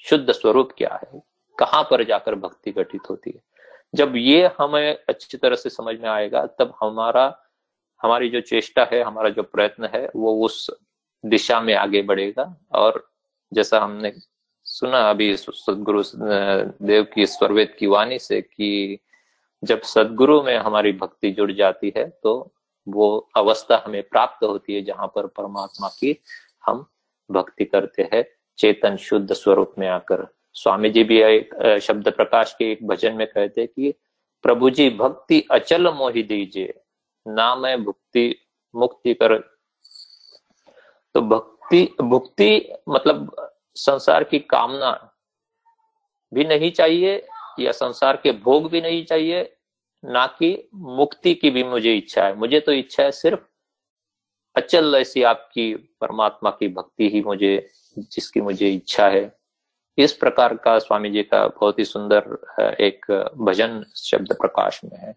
[0.05, 1.21] शुद्ध स्वरूप क्या है,
[1.59, 3.41] कहाँ पर जाकर भक्ति घटित होती है।
[3.95, 7.25] जब ये हमें अच्छी तरह से समझ में आएगा, तब हमारा,
[8.01, 10.67] हमारी जो चेष्टा है, हमारा जो प्रयत्न है, वो उस
[11.25, 13.09] दिशा में आगे बढ़ेगा। और
[13.53, 14.13] जैसा हमने
[14.67, 18.99] सुना अभी सदगुरु देव की, स्वरवेद की वाणी से कि
[19.63, 22.53] जब सदगुरु में हमारी भक्ति जुड़ जाती है तो
[22.87, 26.17] वो अवस्था हमें प्राप्त होती है जहाँ पर परमात्मा की
[26.67, 26.87] हम
[27.31, 28.25] भक्ति करते हैं।
[28.59, 33.27] चेतन शुद्ध स्वरूप में आकर। स्वामी जी भी एक शब्द प्रकाश के एक भजन में
[33.27, 33.95] कहते कि
[34.45, 36.75] प्रभु जी भक्ति अचल मोहि दीजिए।
[37.27, 38.35] ना मैं भक्ति
[38.75, 39.37] मुक्ति कर
[41.15, 44.91] तो भक्ति, भुक्ति मतलब संसार की कामना
[46.33, 47.27] भी नहीं चाहिए
[47.61, 49.57] या संसार के भोग भी नहीं चाहिए,
[50.05, 53.41] ना कि मुक्ति की भी मुझे इच्छा है। मुझे तो इच्छा है सिर्फ़
[54.57, 59.39] अचल ऐसी आपकी परमात्मा की भक्ति ही मुझे, जिसकी मुझे इच्छा है।
[59.99, 63.07] इस प्रकार का स्वामी जी का बहुत ही सुंदर एक
[63.39, 65.15] भजन शब्द प्रकाश में है।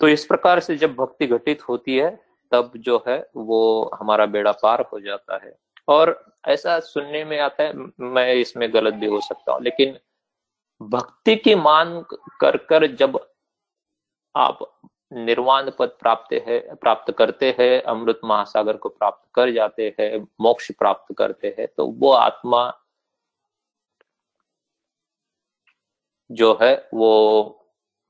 [0.00, 4.52] तो इस प्रकार से जब भक्ति घटित होती है तब जो है वो हमारा बेड़ा
[4.54, 5.56] पार हो जाता है।
[5.88, 9.98] और ऐसा सुनने में आता है, मैं इसमें गलत भी हो सकता हूँ, लेकिन
[10.80, 12.00] भक्ति की मान
[12.40, 13.18] कर कर जब
[14.34, 14.58] आप
[15.12, 20.70] निर्वाण पद प्राप्त है, प्राप्त करते हैं, अमृत महासागर को प्राप्त कर जाते हैं, मोक्ष
[20.72, 22.72] प्राप्त करते हैं तो वो आत्मा
[26.30, 27.10] जो है वो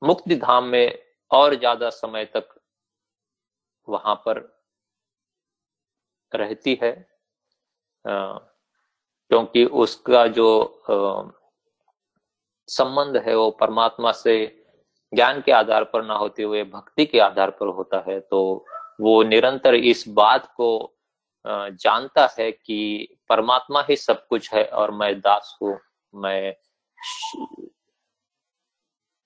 [0.01, 0.97] मुक्ति धाम में
[1.31, 2.47] और ज़्यादा समय तक
[3.89, 4.63] वहाँ पर
[6.35, 7.09] रहती है
[8.07, 10.81] क्योंकि उसका जो
[12.67, 14.63] संबंध है वो परमात्मा से
[15.13, 18.65] ज्ञान के आधार पर ना होते हुए, भक्ति के आधार पर होता है तो
[19.01, 20.97] वो निरंतर इस बात को
[21.47, 25.79] जानता है कि परमात्मा ही सब कुछ है और मैं दास हूँ,
[26.15, 26.55] मैं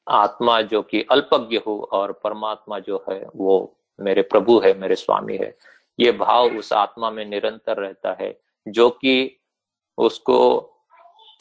[0.07, 5.37] आत्मा जो कि अल्पज्ञ हो और परमात्मा जो है वो मेरे प्रभु है, मेरे स्वामी
[5.37, 5.55] है।
[5.99, 8.37] ये भाव उस आत्मा में निरंतर रहता है,
[8.67, 9.39] जो कि
[9.97, 10.59] उसको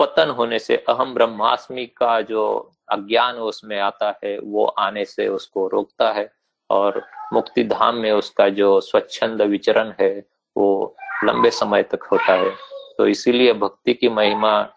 [0.01, 5.69] पतन होने से, अहम ब्रह्मास्मि का जो अज्ञान उसमें आता है, वो आने से उसको
[5.69, 6.31] रोकता है
[6.71, 7.03] और
[7.33, 10.27] मुक्ति धाम में उसका जो स्वच्छंद विचरण है,
[10.57, 12.51] वो लंबे समय तक होता है।
[12.99, 14.73] तो इसीलिए भक्ति की महिमा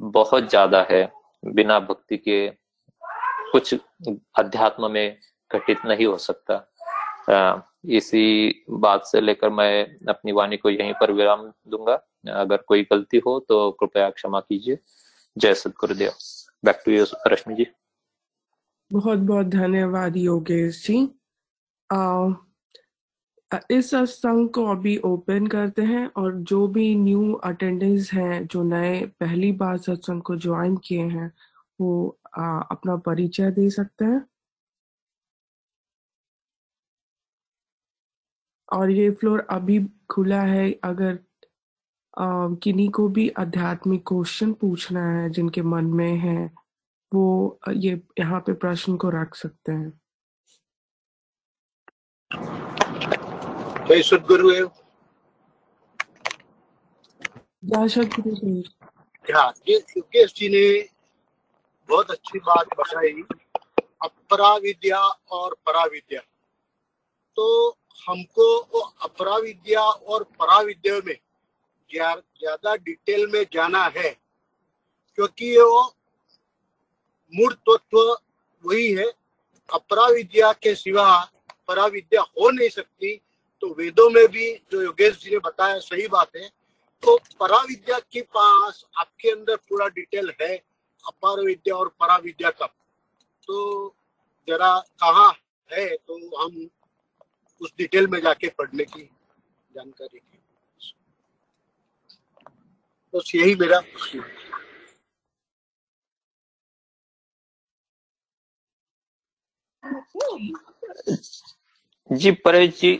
[0.00, 1.12] बहुत ज़्यादा है।
[1.44, 2.48] बिना भक्ति के
[3.52, 3.74] कुछ
[4.38, 5.18] अध्यात्म में
[5.50, 6.69] घटित नहीं हो सकता।
[7.88, 11.94] इसी बात से लेकर मैं अपनी वाणी को यहीं पर विराम दूँगा।
[12.32, 14.78] अगर कोई गलती हो तो कृपया क्षमा कीजिए।
[15.38, 16.12] जय सदगुरुदेव
[16.64, 17.66] back to you Rashmi ji.
[18.90, 21.08] बहुत बहुत धन्यवाद योगेश जी।
[21.90, 22.32] आ,
[23.70, 29.00] इस सत्संग को अभी ओपन करते हैं और जो भी न्यू अटेंडेंस हैं जो नए
[29.20, 31.32] पहली बार सत्संग को ज्वाइन किए हैं
[31.80, 34.26] वो आ, अपना परिचय दे सकते हैं।
[38.72, 41.18] और ये फ्लोर अभी खुला है अगर
[42.18, 46.50] किन्हीं को भी आध्यात्मिक क्वेश्चन पूछना है जिनके मन में है
[47.14, 50.00] वो ये यहाँ पे प्रश्न को रख सकते हैं।
[53.88, 54.68] जय सदगुरु
[59.34, 60.88] हाँ। योगेश जी ने
[61.88, 63.22] बहुत अच्छी बात बताई।
[64.02, 66.20] अपरा विद्या और परा विद्या
[67.36, 67.46] तो
[68.02, 71.16] हमको वो अपरा विद्या और पराविद्या में
[71.90, 74.10] ज़्यादा डिटेल में जाना है,
[75.18, 75.82] क्योंकि वो
[77.32, 77.98] मूल तत्व
[78.64, 79.10] वही है।
[79.68, 81.06] अपरा विद्या के सिवा
[81.68, 83.14] पराविद्या हो नहीं सकती।
[83.62, 86.48] तो वेदों में भी जो योगेश जी ने बताया, सही बात है।
[87.02, 90.56] तो पराविद्या के पास आपके अंदर पूरा डिटेल है
[91.04, 93.94] अपार विद्या और पराविद्या का। तो
[94.48, 95.28] जरा कहा
[95.70, 96.68] है तो हम
[97.60, 99.02] उस डिटेल में जाके पढ़ने की
[99.74, 100.38] जानकारी की।
[103.14, 103.80] बस यही मेरा
[112.10, 112.94] जी, परेश जी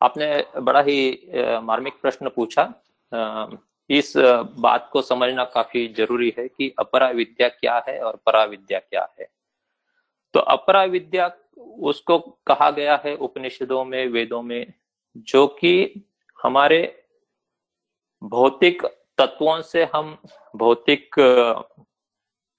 [0.00, 0.26] आपने
[0.60, 0.98] बड़ा ही
[1.62, 2.62] मार्मिक प्रश्न पूछा।
[3.90, 8.78] इस बात को समझना काफ़ी ज़रूरी है कि अपरा विद्या क्या है और परा विद्या
[8.78, 9.28] क्या है।
[10.34, 11.28] तो अपरा विद्या
[11.58, 14.72] उसको कहा गया है उपनिषदों में, वेदों में,
[15.16, 16.04] जो कि
[16.42, 17.04] हमारे
[18.22, 18.82] भौतिक
[19.18, 20.22] तत्वों से हम,
[20.56, 21.10] भौतिक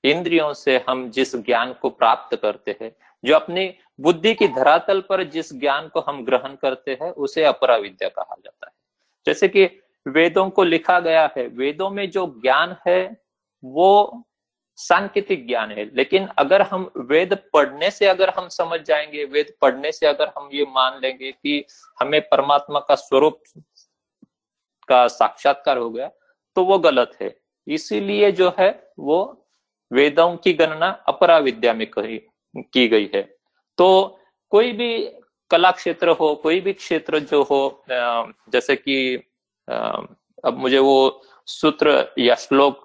[0.03, 2.95] इंद्रियों से हम जिस ज्ञान को प्राप्त करते हैं,
[3.25, 7.75] जो अपनी बुद्धि की धरातल पर जिस ज्ञान को हम ग्रहण करते हैं, उसे अपरा
[7.75, 8.73] विद्या कहा जाता है।
[9.25, 9.65] जैसे कि
[10.07, 13.21] वेदों को लिखा गया है, वेदों में जो ज्ञान है,
[13.63, 14.23] वो
[14.79, 19.91] सांकेतिक ज्ञान है। लेकिन अगर हम वेद पढ़ने से अगर हम समझ जाएँगे, वेद पढ़ने
[19.91, 21.63] से अगर हम ये मान लेंगे कि
[22.01, 23.41] हमें परमात्मा का स्वरूप
[24.89, 26.09] का साक्षात्कार हो गया
[26.55, 27.35] तो वो गलत है।
[27.67, 28.69] इसीलिए जो है
[28.99, 29.19] वो
[29.91, 32.17] वेदों की गणना अपरा विद्या में कही,
[32.55, 33.21] की गई है।
[33.77, 34.19] तो
[34.51, 35.05] कोई भी
[35.51, 39.15] कला क्षेत्र हो, कोई भी क्षेत्र जो हो जैसे कि
[39.67, 42.81] अब मुझे वो सूत्र या श्लोक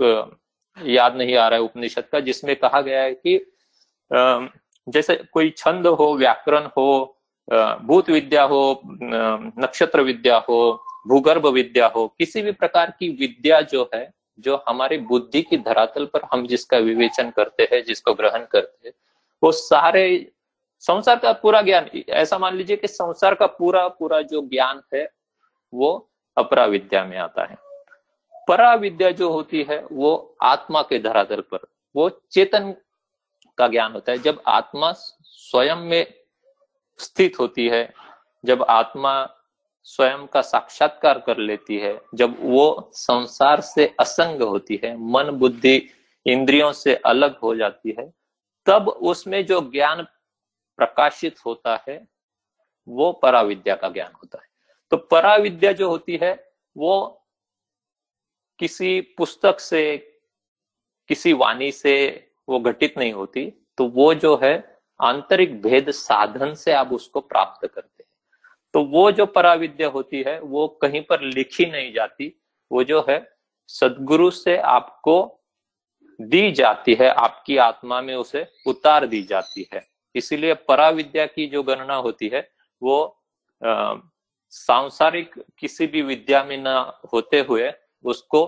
[0.76, 3.38] याद नहीं आ रहा है उपनिषद का, जिसमें कहा गया है कि
[4.86, 7.16] जैसे कोई छंद हो, व्याकरण हो
[7.48, 13.88] भूत विद्या हो नक्षत्र विद्या हो, भूगर्भ विद्या हो, किसी भी प्रकार की विद्या जो
[13.94, 18.88] है, जो हमारे बुद्धि की धरातल पर हम जिसका विवेचन करते हैं, जिसको ग्रहण करते
[18.88, 18.94] हैं,
[19.42, 20.30] वो सारे
[20.82, 25.08] संसार का पूरा ज्ञान, ऐसा मान लीजिए कि संसार का पूरा पूरा जो ज्ञान है,
[25.72, 27.56] वो अपरा विद्या में आता है।
[28.48, 31.58] परा विद्या जो होती है, वो आत्मा के धरातल पर,
[31.96, 32.74] वो चेतन
[33.58, 34.92] का ज्ञान होता है। जब आत्मा
[35.22, 36.14] स्वयं में
[36.98, 37.94] स्थित होती है,
[38.44, 39.30] जब आत्मा
[39.82, 45.90] स्वयं का साक्षात्कार कर लेती है, जब वो संसार से असंग होती है, मन, बुद्धि,
[46.26, 48.14] इंद्रियों से अलग हो जाती है,
[48.66, 50.02] तब उसमें जो ज्ञान
[50.76, 52.08] प्रकाशित होता है,
[52.88, 54.46] वो पराविद्या का ज्ञान होता है।
[54.90, 57.20] तो पराविद्या जो होती है, वो
[58.64, 59.96] किसी पुस्तक से,
[61.10, 61.94] किसी वाणी से
[62.48, 63.44] वो घटित नहीं होती
[63.78, 64.52] तो वो जो है
[65.00, 68.08] आंतरिक भेद साधन से आप उसको प्राप्त करते हैं।
[68.74, 72.32] तो वो जो पराविद्या होती है, वो कहीं पर लिखी नहीं जाती,
[72.70, 73.18] वो जो है
[73.68, 75.16] सदगुरु से आपको
[76.20, 81.62] दी जाती है, आपकी आत्मा में उसे उतार दी जाती है। इसीलिए पराविद्या की जो
[81.62, 82.48] गणना होती है,
[82.82, 83.22] वो
[84.52, 86.78] सांसारिक किसी भी विद्या में ना
[87.12, 87.70] होते हुए
[88.04, 88.44] उसको,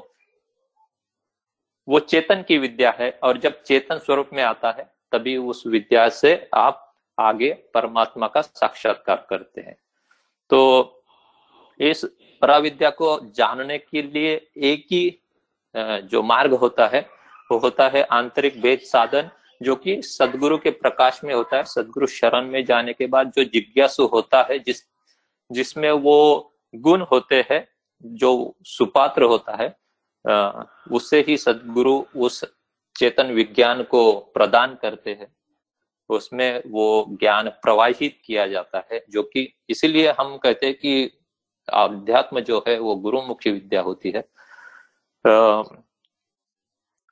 [1.88, 6.09] वो चेतन की विद्या है और जब चेतन स्वरूप में आता है, तभी उस विद्या
[6.09, 6.82] से आप
[7.18, 9.76] आगे परमात्मा का साक्षात्कार करते हैं।
[10.50, 11.02] तो
[11.80, 12.04] इस
[12.42, 15.20] पराविद्या को जानने के लिए एक ही
[15.74, 17.00] जो मार्ग होता है,
[17.52, 19.30] वो होता है आंतरिक वेद साधन,
[19.61, 23.44] जो कि सदगुरु के प्रकाश में होता है। सदगुरु शरण में जाने के बाद जो
[23.44, 24.82] जिज्ञासु होता है, जिस,
[25.50, 27.66] जिसमें वो गुण होते हैं
[28.05, 29.76] जो सुपात्र होता है
[30.92, 32.44] उससे ही सदगुरु उस
[32.97, 35.36] चेतन विज्ञान को प्रदान करते हैं।
[36.09, 41.18] उसमें वो ज्ञान प्रवाहित किया जाता है, जो कि इसीलिए हम कहते हैं कि
[41.68, 44.24] अध्यात्म जो है, वो गुरु मुख्य विद्या होती है।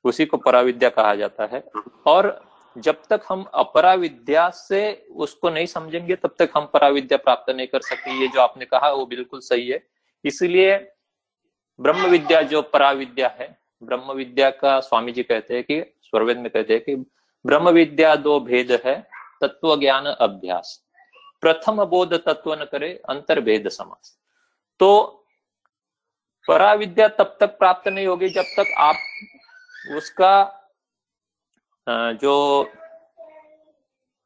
[0.05, 1.65] उसी को पराविद्या कहा जाता है।
[2.07, 2.45] और
[2.79, 7.67] जब तक हम अपरा विद्या से उसको नहीं समझेंगे, तब तक हम पराविद्या प्राप्त नहीं
[7.67, 9.94] कर सकते ये जो आपने कहा, वो बिल्कुल सही है।
[10.25, 10.93] इसलिए
[11.81, 16.51] ब्रह्म विद्या जो पराविद्या है, ब्रह्म विद्या का स्वामी जी कहते हैं कि, स्वरवेद में
[16.51, 16.97] कहते हैं कि,
[17.47, 19.09] ब्रह्म विद्या दो भेद है,
[19.41, 20.87] तत्व ज्ञान अभ्यास।
[21.41, 24.19] प्रथम बोध तत्व न करे अंतर भेद समास।
[24.79, 25.21] तो
[26.49, 28.97] पराविद्या तब तक प्राप्त नहीं होगी जब तक आप
[29.97, 30.61] उसका
[31.89, 32.71] जो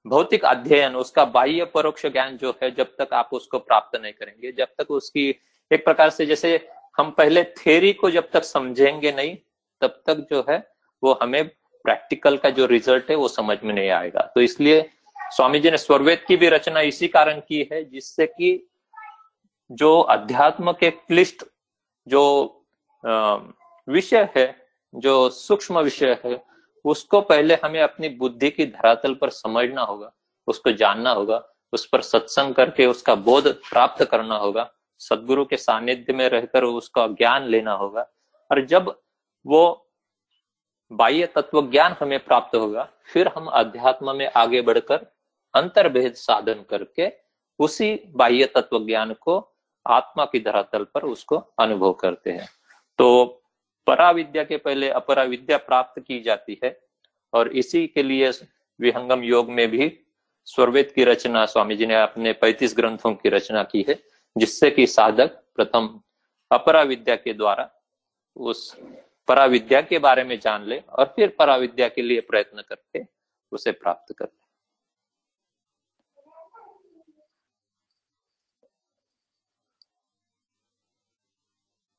[0.07, 4.53] भौतिक अध्ययन, उसका बाह्य परोक्ष ज्ञान जो है, जब तक आप उसको प्राप्त नहीं करेंगे,
[4.53, 5.41] जब तक उसकी
[5.71, 9.37] एक प्रकार से जैसे हम पहले थेरी को जब तक समझेंगे नहीं,
[9.83, 10.59] तब तक जो है
[11.03, 11.49] वो हमें
[11.85, 15.79] प्रैक्टिकल का जो रिज़ल्ट है वो समझ में नहीं आएगा। तो इसलिए स्वामी जी ने
[15.79, 18.69] स्वरवेद की भी रचना इसी कारण की है जिससे कि
[19.71, 21.45] जो अध्यात्म के क्लिष्ट
[22.07, 22.23] जो
[23.89, 24.55] विषय है,
[24.95, 26.41] जो सूक्ष्म विषय है,
[26.85, 30.13] उसको पहले हमें अपनी बुद्धि की धरातल पर समझना होगा,
[30.49, 31.43] उसको जानना होगा,
[31.73, 37.07] उस पर सत्संग करके उसका बोध प्राप्त करना होगा। सदगुरु के सानिध्य में रहकर उसका
[37.07, 38.11] ज्ञान लेना होगा।
[38.51, 39.01] और जब
[39.47, 39.89] वो
[40.93, 45.07] बाह्य तत्व ज्ञान हमें प्राप्त होगा, फिर हम अध्यात्म में आगे बढ़कर
[45.55, 47.13] अंतर्भेद साधन करके
[47.59, 49.55] उसी बाह्य तत्व ज्ञान को
[49.87, 52.49] आत्मा की धरातल पर उसको अनुभव करते हैं।
[52.99, 53.25] तो
[53.87, 56.81] पराविद्या के पहले अपरा विद्या प्राप्त की जाती है,
[57.33, 58.31] और इसी के लिए
[58.81, 60.01] विहंगम योग में भी
[60.45, 64.87] स्वरवेद की रचना, स्वामी जी ने अपने 35 ग्रंथों की रचना की है। जिससे कि
[64.87, 66.01] साधक प्रथम
[66.51, 67.71] अपरा विद्या के द्वारा
[68.37, 68.77] उस
[69.29, 73.05] परा विद्या के बारे में जान ले और फिर परा विद्या के लिए प्रयत्न करके
[73.53, 74.37] उसे प्राप्त कर ले।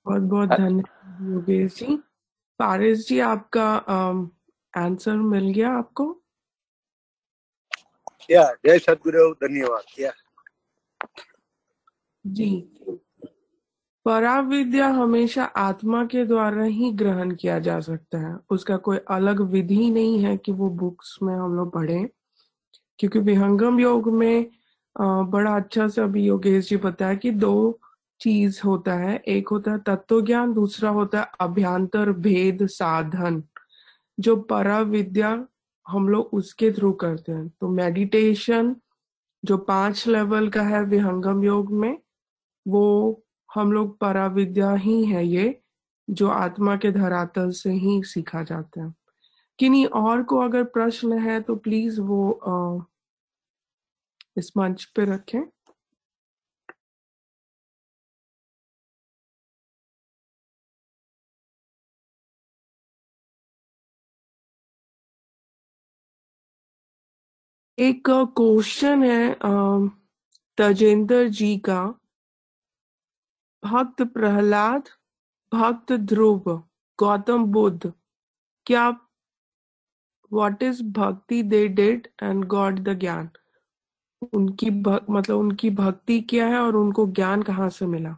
[0.06, 1.96] बहुत बहुत धन्यवाद योगेश जी।
[2.60, 3.68] पारिस जी आपका
[4.74, 6.16] आंसर मिल गया आपको?
[8.32, 10.12] या जय सदगुरु धन्यवाद। या।
[12.30, 12.49] जी।
[14.05, 19.41] परा विद्या हमेशा आत्मा के द्वारा ही ग्रहण किया जा सकता है। उसका कोई अलग
[19.51, 22.07] विधि नहीं है कि वो बुक्स में हम लोग पढ़े,
[22.99, 24.49] क्योंकि विहंगम योग में
[24.95, 27.80] बड़ा अच्छा से अभी योगेश जी बताया कि दो
[28.21, 33.43] चीज़ होता है। एक होता है तत्व ज्ञान दूसरा होता है अभ्यांतर भेद साधन,
[34.17, 35.30] जो परा विद्या
[35.86, 38.75] हम लोग उसके थ्रू करते हैं। तो मेडिटेशन
[39.43, 41.97] जो पाँच लेवल का है विहंगम योग में
[42.70, 45.59] वो हम लोग पराविद्या ही है ये
[46.07, 48.93] जो आत्मा के धरातल से ही सीखा जाता है।
[49.59, 52.86] किन्हीं और को अगर प्रश्न है तो प्लीज़ वो आ,
[54.38, 55.41] इस मंच पे रखें।
[67.78, 69.36] एक क्वेश्चन है
[70.57, 71.82] तजेंद्र जी का।
[73.64, 74.89] भक्त प्रहलाद
[75.53, 76.49] भक्त ध्रुव
[76.99, 77.93] गौतम बुद्ध।
[78.66, 78.89] क्या
[80.34, 83.30] what is bhakti they did and God the gyan?
[84.34, 88.16] उनकी भक, मतलब उनकी भक्ति क्या है और उनको ज्ञान कहाँ से मिला?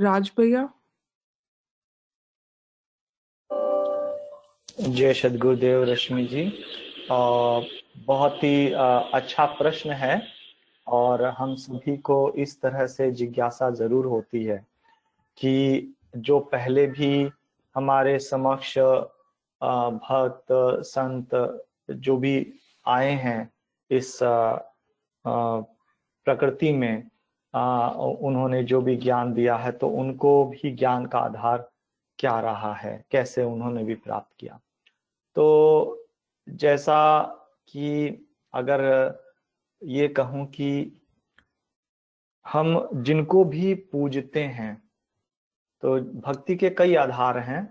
[0.00, 0.68] राज भैया?
[4.80, 6.44] जय सदगुरुदेव रश्मि जी।
[7.12, 10.22] बहुत ही अच्छा प्रश्न है
[10.86, 14.66] और हम सभी को इस तरह से जिज्ञासा ज़रूर होती है
[15.38, 17.30] कि जो पहले भी
[17.76, 20.46] हमारे समक्ष भक्त,
[20.86, 22.52] संत जो भी
[22.86, 23.50] आए हैं
[23.90, 24.18] इस
[25.24, 27.02] प्रकृति में
[27.54, 31.70] उन्होंने जो भी ज्ञान दिया है तो उनको भी ज्ञान का आधार
[32.18, 33.04] क्या रहा है?
[33.10, 34.60] कैसे उन्होंने भी प्राप्त किया?
[35.34, 35.99] तो
[36.52, 37.20] जैसा
[37.68, 38.08] कि
[38.54, 38.82] अगर
[39.82, 40.70] ये कहूँ कि
[42.46, 44.74] हम जिनको भी पूजते हैं
[45.82, 47.62] तो भक्ति के कई आधार हैं।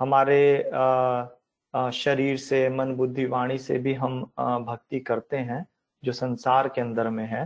[0.00, 0.62] हमारे
[1.94, 4.20] शरीर से, मन, बुद्धि, वाणी से भी हम
[4.66, 5.66] भक्ति करते हैं,
[6.02, 7.44] जो संसार के अंदर में है।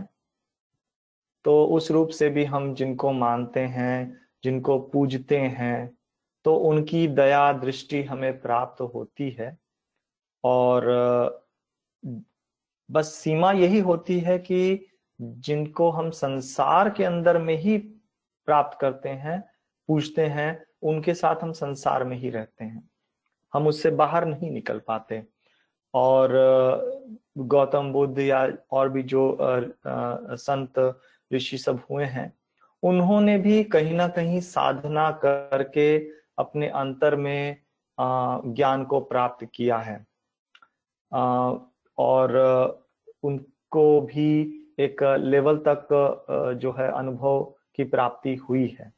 [1.45, 5.97] तो उस रूप से भी हम जिनको मानते हैं, जिनको पूजते हैं
[6.45, 9.57] तो उनकी दया दृष्टि हमें प्राप्त होती है।
[10.45, 10.83] और
[12.91, 14.85] बस सीमा यही होती है कि
[15.21, 17.77] जिनको हम संसार के अंदर में ही
[18.47, 19.43] प्राप्त करते हैं
[19.87, 22.89] पूछते हैं, उनके साथ हम संसार में ही रहते हैं।
[23.53, 25.23] हम उससे बाहर नहीं निकल पाते।
[25.93, 26.31] और
[27.37, 29.37] गौतम बुद्ध या और भी जो
[30.35, 30.99] संत,
[31.33, 32.33] ऋषि सब हुए हैं,
[32.83, 35.97] उन्होंने भी कहीं ना कहीं साधना करके
[36.37, 37.57] अपने अंतर में
[37.99, 40.05] ज्ञान को प्राप्त किया है।
[41.11, 42.37] और
[43.23, 44.29] उनको भी
[44.79, 45.87] एक लेवल तक
[46.61, 47.43] जो है अनुभव
[47.75, 48.91] की प्राप्ति हुई है।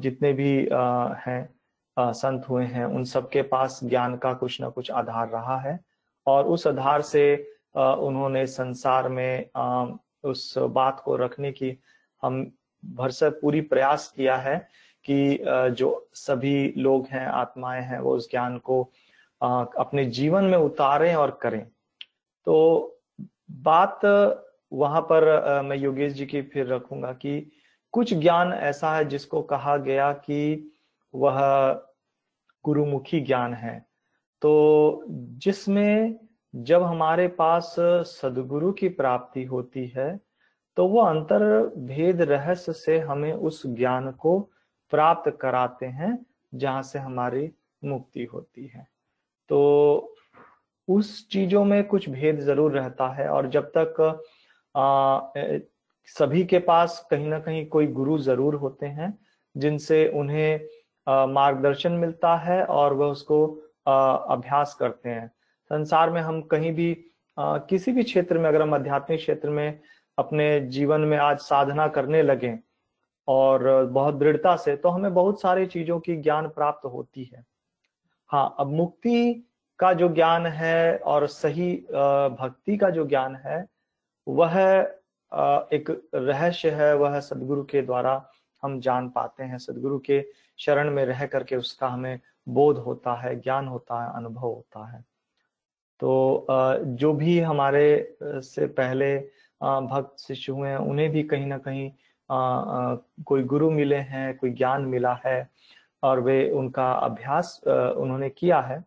[0.00, 0.52] जितने भी
[1.26, 1.48] हैं
[1.96, 5.78] संत हुए हैं, उन सबके पास ज्ञान का कुछ ना कुछ आधार रहा है।
[6.26, 7.24] और उस आधार से
[7.76, 9.50] उन्होंने संसार में
[10.24, 11.76] उस बात को रखने की
[12.22, 12.50] हम
[12.84, 14.56] भरसक पूरी प्रयास किया है
[15.04, 15.38] कि
[15.76, 18.82] जो सभी लोग हैं, आत्माएँ हैं, वो उस ज्ञान को
[19.42, 21.64] अपने जीवन में उतारें और करें।
[22.46, 22.98] तो
[23.50, 24.00] बात
[24.72, 27.40] वहाँ पर मैं योगेश जी की फिर रखूँगा कि
[27.94, 30.72] कुछ ज्ञान ऐसा है जिसको कहा गया कि
[31.14, 31.40] वह
[32.64, 33.78] गुरुमुखी ज्ञान है।
[34.42, 36.18] तो जिसमें
[36.54, 37.74] जब हमारे पास
[38.06, 40.20] सदगुरु की प्राप्ति होती है
[40.76, 41.42] तो वो अंतर
[41.78, 44.38] भेद रहस्य से हमें उस ज्ञान को
[44.92, 46.18] प्राप्त कराते हैं
[46.54, 47.50] जहाँ से हमारी
[47.82, 48.86] मुक्ति होती है।
[49.52, 50.14] तो
[50.88, 54.00] उस चीज़ों में कुछ भेद ज़रूर रहता है और जब तक
[54.74, 55.20] आ,
[56.08, 59.12] सभी के पास कहीं ना कहीं कोई गुरु ज़रूर होते हैं
[59.54, 60.60] जिनसे उन्हें
[61.06, 63.44] मार्गदर्शन मिलता है और वह उसको
[63.86, 65.28] अभ्यास करते हैं।
[65.70, 66.94] संसार में हम कहीं भी
[67.38, 69.80] किसी भी क्षेत्र में अगर हम आध्यात्मिक क्षेत्र में
[70.18, 72.58] अपने जीवन में आज साधना करने लगे
[73.28, 77.44] और बहुत दृढ़ता से तो हमें बहुत सारी चीज़ों की ज्ञान प्राप्त होती है।
[78.32, 81.74] हाँ अब मुक्ति का जो ज्ञान है और सही
[82.38, 83.64] भक्ति का जो ज्ञान है,
[84.26, 84.58] वह
[85.72, 88.14] एक रहस्य है, वह सदगुरु के द्वारा
[88.62, 90.24] हम जान पाते हैं। सदगुरु के
[90.58, 92.18] शरण में रह करके उसका हमें
[92.48, 95.04] बोध होता है, ज्ञान होता है, अनुभव होता है।
[96.00, 96.46] तो
[96.80, 99.16] जो भी हमारे से पहले
[99.60, 101.90] भक्त शिष्य हुए हैं, उन्हें भी कहीं ना कहीं
[103.24, 105.50] कोई गुरु मिले हैं, कोई ज्ञान मिला है
[106.02, 108.82] और वे उनका अभ्यास उन्होंने किया है।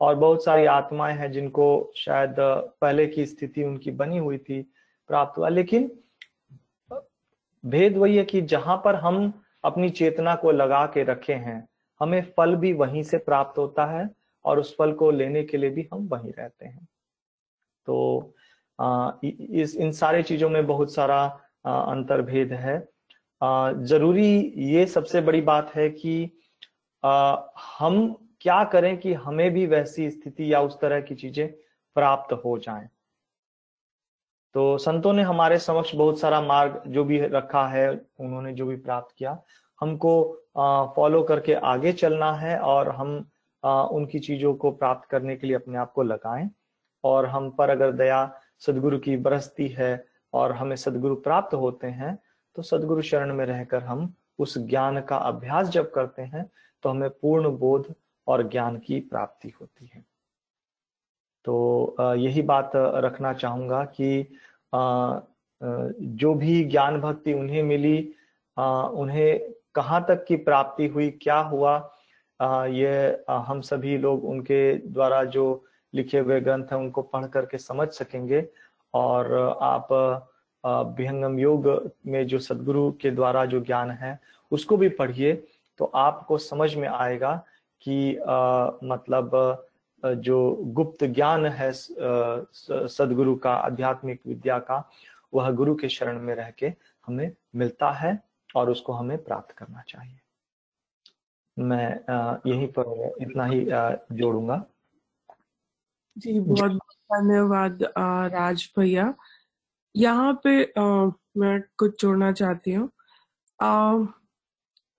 [0.00, 2.34] और बहुत सारी आत्माएँ हैं जिनको शायद
[2.80, 4.60] पहले की स्थिति उनकी बनी हुई थी
[5.10, 5.90] प्राप्त हुआ। लेकिन
[7.64, 9.32] भेद वही है कि जहाँ पर हम
[9.64, 11.66] अपनी चेतना को लगा के रखे हैं
[12.00, 14.08] हमें फल भी वहीं से प्राप्त होता है
[14.44, 16.86] और उस फल को लेने के लिए भी हम वहीं रहते हैं।
[17.86, 18.34] तो
[18.78, 21.24] आ, इस इन सारे चीज़ों में बहुत सारा
[21.64, 22.78] अंतर भेद है।
[23.42, 24.30] ज़रूरी
[24.66, 26.30] ये सबसे बड़ी बात है कि
[27.70, 31.48] हम क्या करें कि हमें भी वैसी स्थिति या उस तरह की चीज़ें
[31.96, 32.88] प्राप्त हो जाएँ।
[34.54, 38.76] तो संतों ने हमारे समक्ष बहुत सारा मार्ग जो भी रखा है, उन्होंने जो भी
[38.76, 39.38] प्राप्त किया,
[39.80, 43.16] हमको फॉलो करके आगे चलना है और हम
[43.62, 46.48] उनकी चीज़ों को प्राप्त करने के लिए अपने आप को लगाएँ।
[47.04, 48.30] और हम पर अगर दया
[48.66, 52.18] सदगुरु की बरसती है और हमें सदगुरु प्राप्त होते हैं
[52.56, 56.44] तो सदगुरु शरण में रहकर हम उस ज्ञान का अभ्यास जब करते हैं
[56.84, 57.92] तो हमें पूर्ण बोध
[58.26, 60.04] और ज्ञान की प्राप्ति होती है।
[61.44, 64.38] तो यही बात रखना चाहूँगा कि
[64.72, 67.98] जो भी ज्ञान भक्ति उन्हें मिली
[68.56, 71.76] उन्हें कहाँ तक की प्राप्ति हुई, क्या हुआ
[72.40, 75.64] ये हम सभी लोग उनके द्वारा जो
[75.94, 78.46] लिखे हुए ग्रंथ हैं, उनको पढ़ करके समझ सकेंगे।
[78.94, 79.88] और आप
[80.64, 84.18] विहंगम योग में जो सदगुरु के द्वारा जो ज्ञान है
[84.50, 85.32] उसको भी पढ़िए
[85.78, 87.34] तो आपको समझ में आएगा
[87.82, 89.64] कि आ, मतलब
[90.02, 94.82] जो गुप्त ज्ञान है सदगुरु का आध्यात्मिक विद्या का
[95.34, 96.66] वह गुरु के शरण में रह के
[97.06, 98.18] हमें मिलता है
[98.56, 100.18] और उसको हमें प्राप्त करना चाहिए।
[101.56, 101.88] मैं
[102.46, 103.66] यहीं पर इतना ही
[104.16, 104.64] जोड़ूँगा।
[106.18, 107.82] जी बहुत बहुत धन्यवाद
[108.34, 109.14] राज भैया।
[109.98, 112.90] यहाँ पे आ, मैं कुछ जोड़ना चाहती हूँ।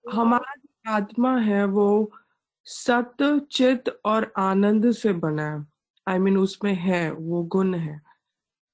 [0.04, 0.54] हमारा
[0.96, 2.10] आत्मा है वो
[2.66, 5.66] सत्य चित और आनंद से बना है।
[6.06, 8.00] आई I मीन mean, उसमें है वो गुण है।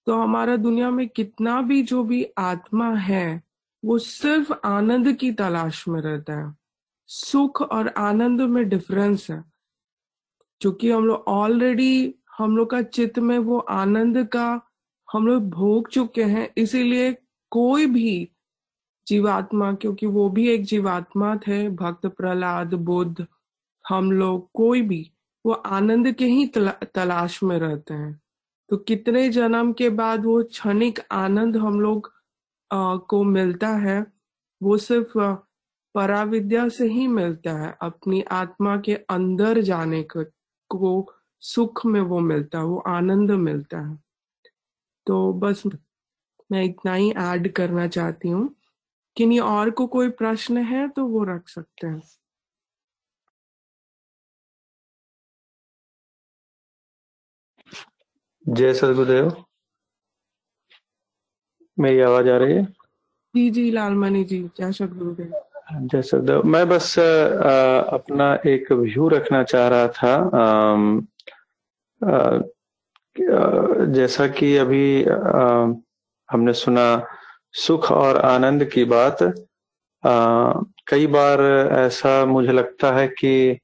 [0.07, 3.43] तो हमारा दुनिया में कितना भी जो भी आत्मा है
[3.85, 6.55] वो सिर्फ़ आनंद की तलाश में रहता है।
[7.07, 9.45] सुख और आनंद में डिफरेंस है।
[10.61, 14.66] क्योंकि हम लोग ऑलरेडी हम लोग का चित्त में वो आनंद का
[15.17, 17.17] हम लोग भोग चुके हैं इसीलिए
[17.51, 18.31] कोई भी
[19.07, 23.27] जीवात्मा क्योंकि वो भी एक जीवात्मा थे भक्त प्रहलाद बुद्ध
[23.89, 25.11] हम लोग कोई भी
[25.47, 28.21] वो आनंद के ही तला, तलाश में रहते हैं।
[28.69, 32.13] तो कितने जन्म के बाद वो क्षणिक आनंद हम लोग
[32.73, 34.07] आ, को मिलता है
[34.63, 35.19] वो सिर्फ़
[35.95, 42.59] पराविद्या से ही मिलता है अपनी आत्मा के अंदर जाने को, सुख में वो मिलता
[42.59, 44.06] है वो आनंद मिलता है।
[45.07, 45.63] तो बस
[46.53, 48.49] मैं इतना ही ऐड करना चाहती हूँ।
[49.17, 52.03] किन्हीं और को कोई प्रश्न है तो वो रख सकते हैं।
[58.45, 59.45] जय सदगुरुदेव
[61.79, 62.65] मेरी आवाज़ आ रही है?
[63.35, 65.33] जी जी लालमणि जी जय सदगुरुदेव
[65.73, 70.45] जय सदगुरुदेव मैं बस आ, अपना एक व्यू रखना चाह रहा था। आ,
[72.01, 72.39] आ,
[73.19, 75.05] जैसा कि अभी
[76.31, 77.07] हमने सुना,
[77.53, 79.19] सुख और आनंद की बात
[80.89, 81.41] कई बार
[81.79, 83.59] ऐसा मुझे लगता है कि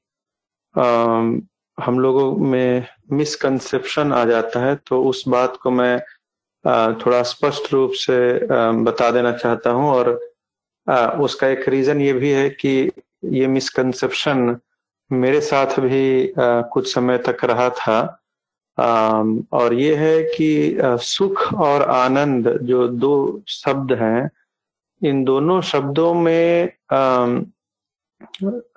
[1.83, 5.99] हम लोगों में मिसकंसेप्शन आ जाता है तो उस बात को मैं
[6.95, 8.47] थोड़ा स्पष्ट रूप से
[8.83, 10.19] बता देना चाहता हूँ और
[11.19, 12.91] उसका एक रीजन ये भी है कि
[13.25, 14.57] ये मिसकंसेप्शन
[15.11, 18.22] मेरे साथ भी कुछ समय तक रहा था।
[18.79, 24.29] और ये है कि सुख और आनंद जो दो शब्द हैं
[25.03, 26.69] इन दोनों शब्दों में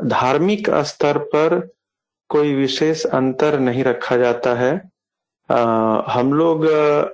[0.04, 1.70] धार्मिक स्तर पर
[2.28, 4.90] कोई विशेष अंतर नहीं रखा जाता है।
[5.50, 5.60] आ,
[6.08, 6.66] हम लोग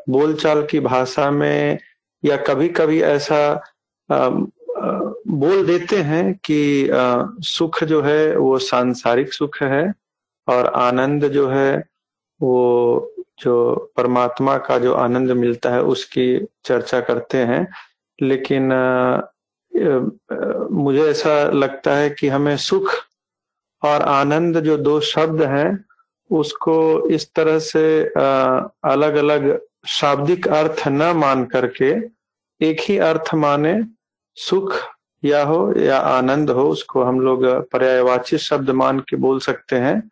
[0.09, 1.79] बोलचाल की भाषा में
[2.25, 3.65] या कभी कभी ऐसा
[4.13, 4.29] आ,
[5.29, 9.95] बोल देते हैं कि आ, सुख जो है वो सांसारिक सुख है
[10.49, 11.92] और आनंद जो है
[12.43, 16.27] वो जो परमात्मा का जो आनंद मिलता है उसकी
[16.65, 17.67] चर्चा करते हैं।
[18.19, 18.69] लेकिन
[20.73, 22.93] मुझे ऐसा लगता है कि हमें सुख
[23.83, 25.85] और आनंद जो दो शब्द हैं,
[26.31, 27.85] उसको इस तरह से
[28.85, 29.59] अलग अलग
[29.89, 31.91] शाब्दिक अर्थ न मान करके
[32.61, 33.83] एक ही अर्थ माने,
[34.37, 34.75] सुख
[35.23, 40.11] या हो या आनंद हो, उसको हम लोग पर्यायवाची शब्द मान के बोल सकते हैं।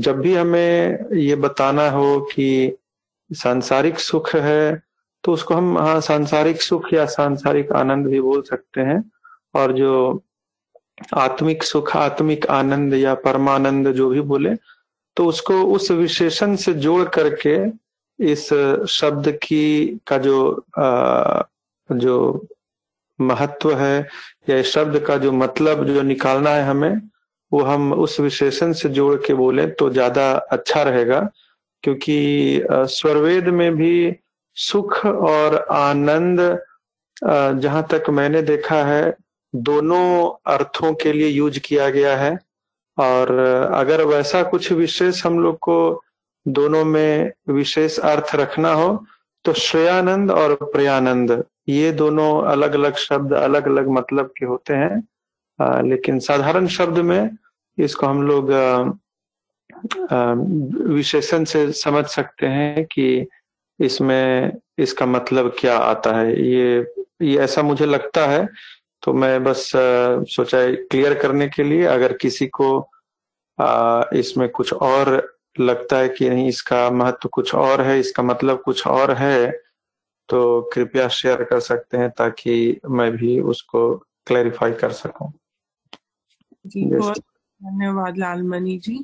[0.00, 2.76] जब भी हमें ये बताना हो कि
[3.32, 4.82] सांसारिक सुख है
[5.24, 9.10] तो उसको हम हाँ सांसारिक सुख या सांसारिक आनंद भी बोल सकते हैं।
[9.54, 10.22] और जो
[11.14, 14.54] आत्मिक सुख आत्मिक आनंद या परमानंद जो भी बोले
[15.16, 17.56] तो उसको उस विशेषण से जोड़ करके
[18.32, 18.48] इस
[18.88, 21.42] शब्द की का जो आ,
[21.92, 22.46] जो
[23.20, 24.08] महत्व है
[24.50, 27.00] या इस शब्द का जो मतलब जो निकालना है हमें
[27.52, 31.20] वो हम उस विशेषण से जोड़ के बोले तो ज़्यादा अच्छा रहेगा,
[31.84, 34.16] क्योंकि स्वरवेद में भी
[34.56, 36.40] सुख और आनंद
[37.22, 39.16] जहाँ तक मैंने देखा है,
[39.54, 42.38] दोनों अर्थों के लिए यूज़ किया गया है।
[42.98, 43.38] और
[43.74, 46.02] अगर वैसा कुछ विशेष हम लोग को
[46.46, 49.04] दोनों में विशेष अर्थ रखना हो
[49.44, 55.02] तो श्रेयानंद और प्रयानंद, ये दोनों अलग अलग शब्द अलग अलग मतलब के होते हैं।
[55.60, 57.30] आ, लेकिन साधारण शब्द में
[57.78, 58.50] इसको हम लोग
[60.92, 63.26] विशेषण से समझ सकते हैं कि
[63.80, 66.86] इसमें इसका मतलब क्या आता है। ये
[67.22, 68.46] ये ऐसा मुझे लगता है
[69.02, 69.70] तो मैं बस
[70.34, 70.58] सोचा
[70.90, 72.78] क्लियर करने के लिए अगर किसी को
[73.58, 78.62] आ, इसमें कुछ और लगता है कि नहीं इसका महत्व कुछ और है इसका मतलब
[78.62, 79.50] कुछ और है
[80.28, 83.82] तो कृपया शेयर कर सकते हैं ताकि मैं भी उसको
[84.26, 85.32] क्लैरिफाई कर सकूँ।
[86.64, 87.18] जी बहुत
[87.60, 88.98] धन्यवाद लालमणि जी।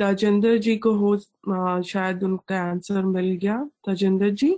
[0.00, 1.16] तजिंदर जी को हो
[1.84, 3.58] शायद उनका आंसर मिल गया।
[3.88, 4.56] तजिंदर जी?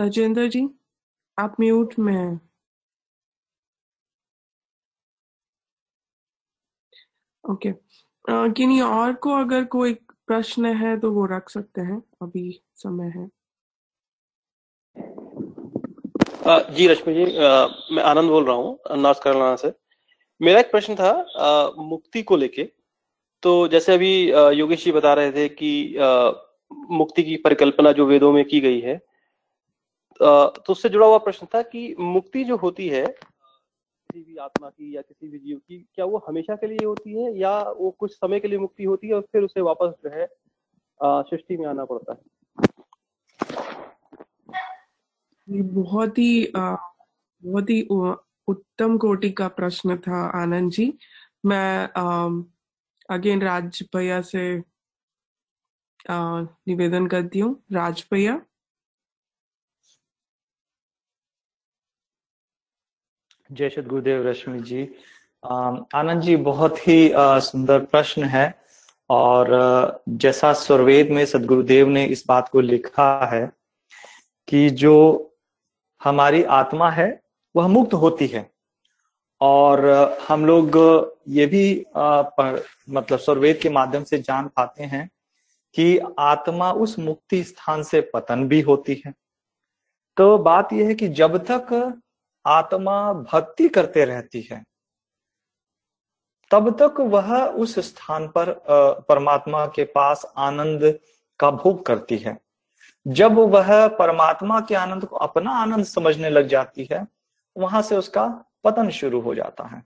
[0.00, 0.68] राजेंद्र जी
[1.38, 2.40] आप म्यूट में हैं।
[7.44, 7.72] ओके।
[8.24, 9.94] किन्हीं और को अगर कोई
[10.26, 13.28] प्रश्न है तो वो रख सकते हैं। अभी समय है
[14.96, 19.72] आ, जी रश्मि जी आ, मैं आनंद बोल रहा हूँ नॉर्थ कैरोलिना से।
[20.40, 22.64] मेरा एक प्रश्न था आ, मुक्ति को लेके।
[23.42, 24.12] तो जैसे अभी
[24.58, 26.30] योगेश जी बता रहे थे कि आ,
[26.90, 31.46] मुक्ति की परिकल्पना जो वेदों में की गई है आ, तो उससे जुड़ा हुआ प्रश्न
[31.54, 35.78] था कि मुक्ति जो होती है किसी भी आत्मा की या किसी भी जीव की
[35.94, 39.08] क्या वो हमेशा के लिए होती है या वो कुछ समय के लिए मुक्ति होती
[39.08, 40.26] है और फिर उसे वापस जो है
[41.02, 42.18] सृष्टि में आना पड़ता है?
[45.50, 47.82] ये बहुत ही बहुत ही
[48.48, 50.92] उत्तम कोटि का प्रश्न था आनंद जी।
[51.46, 51.88] मैं
[53.08, 54.42] अगेन राज भैया से
[56.10, 58.40] निवेदन करती हूँ। राज भैया।
[63.50, 64.82] जय श्री गुरुदेव रश्मि जी।
[65.42, 68.54] आनंद जी, बहुत ही सुंदर प्रश्न है
[69.10, 73.50] और जैसा स्वरवेद में सदगुरुदेव ने इस बात को लिखा है
[74.48, 75.26] कि जो
[76.04, 77.22] हमारी आत्मा है,
[77.56, 78.50] वह मुक्त होती है।
[79.40, 79.86] और
[80.28, 80.70] हम लोग
[81.28, 85.10] ये भी पढ़- मतलब स्वरवेद के माध्यम से जान पाते हैं
[85.74, 89.14] कि आत्मा उस मुक्ति स्थान से पतन भी होती है।
[90.16, 92.00] तो बात यह है कि जब तक
[92.46, 94.64] आत्मा भक्ति करते रहती है,
[96.50, 98.62] तब तक वह उस स्थान पर
[99.08, 100.98] परमात्मा के पास आनंद
[101.38, 102.38] का भोग करती है।
[103.06, 107.06] जब वह परमात्मा के आनंद को अपना आनंद समझने लग जाती है
[107.56, 108.26] वहाँ से उसका
[108.64, 109.82] पतन शुरू हो जाता है।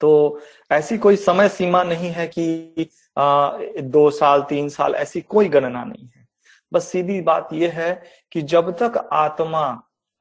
[0.00, 0.40] तो
[0.72, 3.50] ऐसी कोई समय सीमा नहीं है कि आ,
[3.80, 6.26] दो साल तीन साल ऐसी कोई गणना नहीं है।
[6.72, 8.02] बस सीधी बात यह है
[8.32, 9.60] कि जब तक आत्मा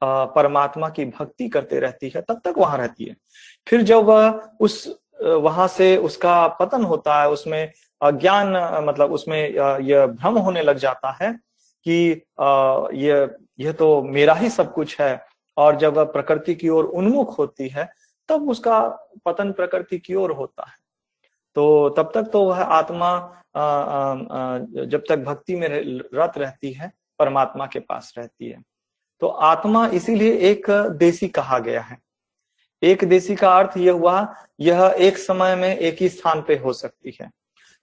[0.02, 3.16] आ, परमात्मा की भक्ति करते रहती है तब तक वहाँ रहती है।
[3.68, 4.88] फिर जब वह उस
[5.22, 7.72] वहाँ से उसका पतन होता है उसमें
[8.02, 8.48] अज्ञान
[8.86, 9.40] मतलब उसमें
[9.82, 11.32] यह भ्रम होने लग जाता है
[11.88, 15.26] कि अ, यह यह तो मेरा ही सब कुछ है।
[15.58, 17.90] और जब वह प्रकृति की ओर उन्मुख होती है
[18.30, 18.80] तब उसका
[19.26, 20.76] पतन प्रकृति की ओर होता है।
[21.56, 23.12] तो तब तक तो वह आत्मा
[24.86, 25.68] जब तक भक्ति में
[26.14, 28.62] रत रहती है परमात्मा के पास रहती है।
[29.22, 31.98] तो आत्मा इसीलिए एक देसी कहा गया है।
[32.82, 36.74] एक देसी का अर्थ यह हुआ यह एक समय में एक ही स्थान पे हो
[36.74, 37.30] सकती है।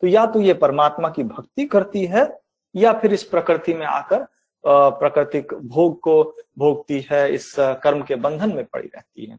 [0.03, 2.25] तो या तो ये परमात्मा की भक्ति करती है
[2.75, 4.27] या फिर इस प्रकृति में आकर
[4.65, 6.23] प्राकृतिक भोग को
[6.59, 9.39] भोगती है, इस कर्म के बंधन में पड़ी रहती है।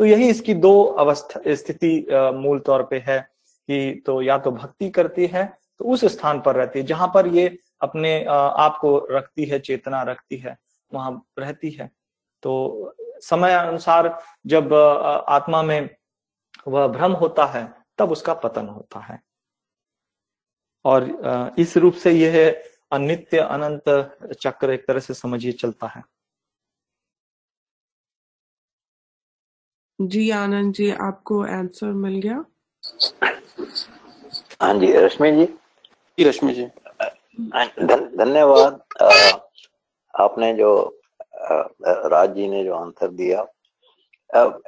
[0.00, 4.90] तो यही इसकी दो अवस्था, स्थिति मूल तौर पे है कि तो या तो भक्ति
[4.90, 5.46] करती है
[5.80, 10.02] तो उस स्थान पर रहती है, जहाँ पर ये अपने आप को रखती है, चेतना
[10.02, 10.56] रखती है,
[10.92, 11.90] वहाँ रहती है।
[12.42, 15.88] तो समय अनुसार जब आत्मा में
[16.68, 17.68] वह भ्रम होता है,
[17.98, 19.20] तब उसका पतन होता है।
[20.84, 23.88] और इस रूप से यह अनित्य अनंत
[24.40, 26.02] चक्र एक तरह से समझिए चलता है।
[29.98, 32.44] जी आनंद जी आपको आंसर मिल गया?
[34.62, 35.44] हाँ जी रश्मि जी।
[36.18, 36.66] जी रश्मि जी।
[38.18, 38.80] धन्यवाद।
[40.14, 41.00] आपने जो
[41.82, 43.46] राज जी ने जो आंसर दिया।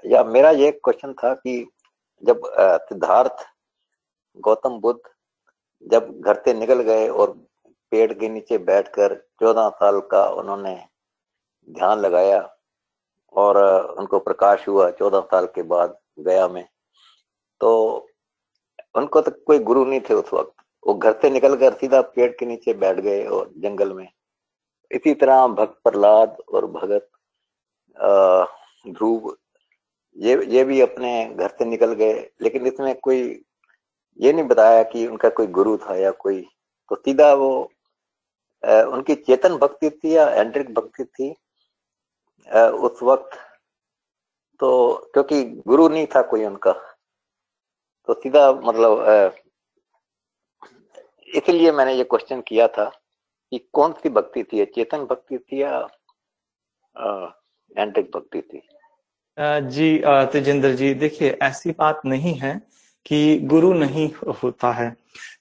[0.06, 1.58] या मेरा ये क्वेश्चन था कि
[2.22, 2.40] जब
[2.88, 3.44] सिद्धार्थ
[4.38, 5.00] गौतम बुद्ध
[5.84, 7.36] जब घर से निकल गए और
[7.92, 10.74] पेड़ के नीचे बैठकर चौदह साल का उन्होंने
[11.68, 12.40] ध्यान लगाया
[13.34, 13.56] और
[13.98, 16.64] उनको प्रकाश हुआ चौदह साल के बाद गया में।
[17.60, 17.70] तो
[18.96, 20.52] उनको तो कोई गुरु नहीं थे उस वक्त।
[20.86, 24.08] वो घर से निकल कर सीधा पेड़ के नीचे बैठ गए और जंगल में।
[24.90, 27.08] इसी तरह भक्त प्रहलाद और भगत
[28.86, 29.34] ध्रुव,
[30.16, 33.20] ये ये भी अपने घर से निकल गए। लेकिन इसमें कोई
[34.20, 36.40] ये नहीं बताया कि उनका कोई गुरु था या कोई।
[36.90, 37.50] तो सीधा वो
[38.62, 41.30] उनकी चेतन भक्ति थी या एंड्रिक भक्ति थी?
[42.48, 43.38] उस वक्त
[44.60, 44.70] तो
[45.14, 46.72] क्योंकि गुरु नहीं था कोई उनका
[48.08, 49.34] तो सीधा मतलब
[51.28, 52.84] इसलिए मैंने ये क्वेश्चन किया था
[53.52, 54.64] कि कौन सी भक्ति थी?
[54.64, 55.78] चेतन भक्ति थी या
[57.76, 58.62] एंड्रिक भक्ति थी?
[59.38, 59.98] जी
[60.32, 62.60] तेजेंद्र जी, देखिए, ऐसी बात नहीं है।
[63.10, 64.08] कि गुरु नहीं
[64.42, 64.94] होता है।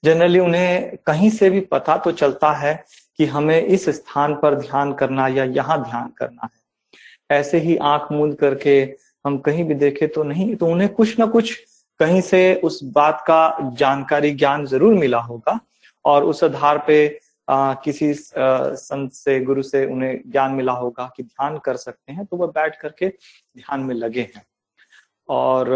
[0.04, 2.74] जनरली उन्हें कहीं से भी पता तो चलता है
[3.18, 8.12] कि हमें इस स्थान पर ध्यान करना या यहाँ ध्यान करना है। ऐसे ही आँख
[8.12, 8.80] मूंद करके
[9.24, 11.54] हम कहीं भी देखे तो नहीं तो उन्हें कुछ ना कुछ
[12.00, 15.58] कहीं से उस बात का जानकारी ज्ञान ज़रूर मिला होगा
[16.04, 17.18] और उस आधार पे
[17.48, 22.24] आ, किसी संत से गुरु से उन्हें ज्ञान मिला होगा कि ध्यान कर सकते हैं
[22.26, 24.44] तो वह बैठ करके ध्यान में लगे हैं।
[25.28, 25.70] और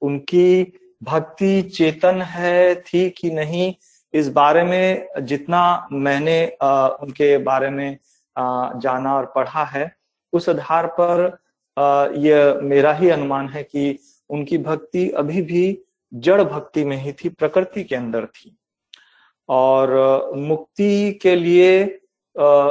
[0.00, 0.72] उनकी
[1.02, 3.74] भक्ति चेतन है थी कि नहीं
[4.14, 7.94] इस बारे में जितना मैंने अ, उनके बारे में
[8.36, 9.96] अ, जाना और पढ़ा है
[10.32, 11.38] उस आधार पर
[12.16, 13.98] यह मेरा ही अनुमान है कि
[14.30, 15.78] उनकी भक्ति अभी भी
[16.14, 18.56] जड़ भक्ति में ही थी प्रकृति के अंदर थी।
[19.48, 19.90] और
[20.36, 21.84] मुक्ति के लिए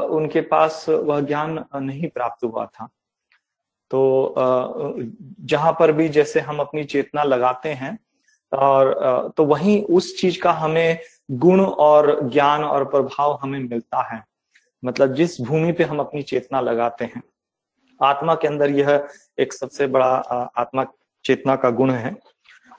[0.10, 2.90] उनके पास वह ज्ञान नहीं प्राप्त हुआ था।
[3.94, 4.96] तो
[5.42, 7.98] जहाँ पर भी जैसे हम अपनी चेतना लगाते हैं
[8.52, 11.00] और तो वहीं उस चीज़ का हमें
[11.32, 14.24] गुण और ज्ञान और प्रभाव हमें मिलता है।
[14.84, 17.22] मतलब जिस भूमि पे हम अपनी चेतना लगाते हैं
[18.00, 19.08] आत्मा के अंदर यह
[19.40, 20.08] एक सबसे बड़ा
[20.58, 20.86] आत्मा
[21.26, 22.16] चेतना का गुण है।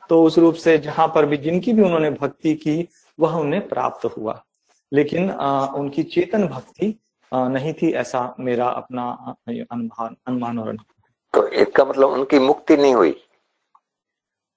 [0.08, 2.88] तो उस रूप से जहाँ पर भी जिनकी भी उन्होंने भक्ति की
[3.18, 4.42] वह उन्हें प्राप्त हुआ।
[4.92, 6.94] लेकिन आ, उनकी चेतन भक्ति
[7.32, 10.76] आ, नहीं थी ऐसा मेरा अपना अनुमान अनुमान और
[11.34, 13.14] तो इसका मतलब उनकी मुक्ति नहीं हुई।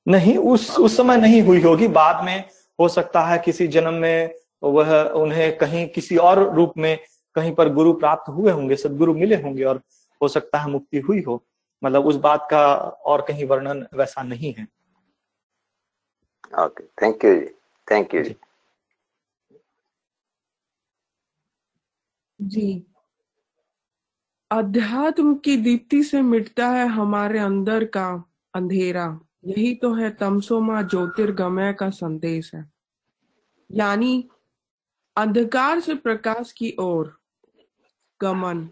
[0.07, 2.49] नहीं उस उस समय नहीं हुई होगी। बाद में
[2.79, 6.97] हो सकता है किसी जन्म में वह उन्हें कहीं किसी और रूप में
[7.35, 9.81] कहीं पर गुरु प्राप्त हुए होंगे सदगुरु मिले होंगे और
[10.21, 11.41] हो सकता है मुक्ति हुई हो।
[11.81, 12.65] मतलब उस बात का
[13.05, 14.67] और कहीं वर्णन वैसा नहीं है।
[16.59, 17.45] Okay thank you ji
[17.87, 18.35] thank you ji.
[22.39, 22.85] जी।
[24.51, 28.23] अध्यात्म की दीप्ति से मिटता है हमारे अंदर का
[28.55, 32.71] अंधेरा। यही तो है तमसोमा ज्योतिर्गमय का संदेश है।
[33.71, 34.29] यानी
[35.17, 37.19] अंधकार से प्रकाश की ओर
[38.21, 38.69] गमन।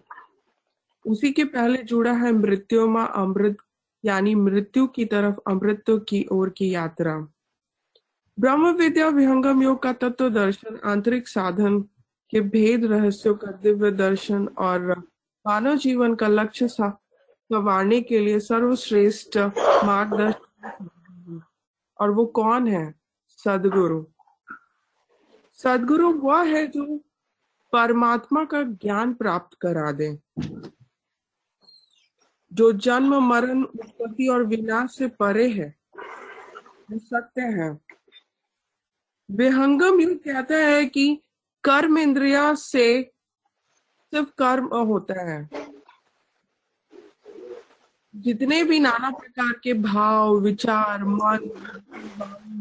[1.06, 3.58] उसी के पहले जुड़ा है मृत्यु मृत्युमा अमृत,
[4.06, 7.28] यानी मृत्यु की तरफ़ अमृत की ओर की यात्रा।
[8.40, 11.82] ब्रह्म विद्या विहंगम योग का तत्व दर्शन, आंतरिक साधन
[12.30, 15.10] के भेद रहस्यों का दिव्य दर्शन और
[15.48, 19.38] मानव जीवन का लक्ष्य संवारने के लिए सर्वश्रेष्ठ
[19.86, 21.42] मार्गदर्शन।
[22.00, 22.96] और वो कौन है?
[23.30, 24.06] सदगुरु।
[25.54, 26.98] सदगुरु वह है जो
[27.72, 30.20] परमात्मा का ज्ञान प्राप्त करा दे,
[32.54, 35.76] जो जन्म, मरण, उत्पत्ति और विनाश से परे है।
[36.92, 37.80] वो सत्य है।
[39.32, 41.24] विहंगम यू कहता है कि
[41.64, 43.15] कर्म इंद्रिया से
[44.16, 45.50] सिर्फ़ कर्म होता है।
[48.16, 51.40] जितने भी नाना प्रकार के भाव, विचार, मन,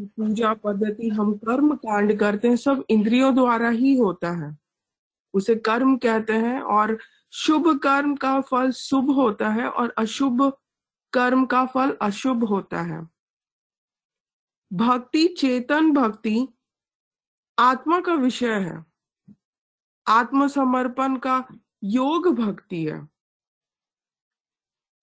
[0.03, 4.57] पूजा पद्धति हम कर्म कांड करते हैं, सब इंद्रियों द्वारा ही होता है।
[5.33, 6.99] उसे कर्म कहते हैं और
[7.31, 10.57] शुभ कर्म का फल शुभ होता है और अशुभ
[11.13, 13.09] कर्म का फल अशुभ होता है।
[14.73, 16.47] भक्ति, चेतन भक्ति
[17.59, 18.94] आत्मा का विषय है।
[20.07, 21.47] आत्मसमर्पण का
[21.83, 23.09] योग भक्ति है।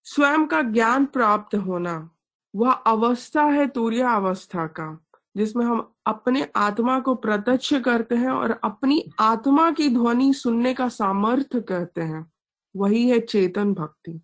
[0.04, 2.10] स्वयं का ज्ञान प्राप्त होना,
[2.56, 5.04] वह अवस्था है तुरिया अवस्था का,
[5.36, 10.88] जिसमें हम अपने आत्मा को प्रत्यक्ष करते हैं और अपनी आत्मा की ध्वनि सुनने का
[10.88, 12.32] सामर्थ्य कहते हैं।
[12.76, 14.20] वही है चेतन भक्ति।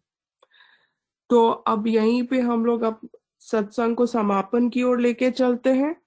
[1.31, 3.09] तो अब यहीं पे हम लोग अब
[3.41, 6.03] सत्संग को समापन की ओर लेके चलते हैं।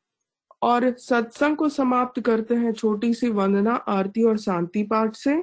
[0.61, 5.35] और सत्संग को समाप्त करते हैं छोटी सी वंदना आरती और शांति पाठ से।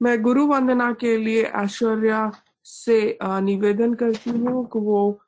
[0.00, 2.30] मैं गुरु वंदना के लिए ऐश्वर्या
[2.64, 5.20] से निवेदन करती हूँ कि वो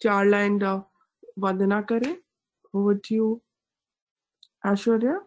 [0.00, 0.62] चार लाइन
[1.38, 2.16] वंदना करें।
[4.66, 5.18] ऐश्वर्या।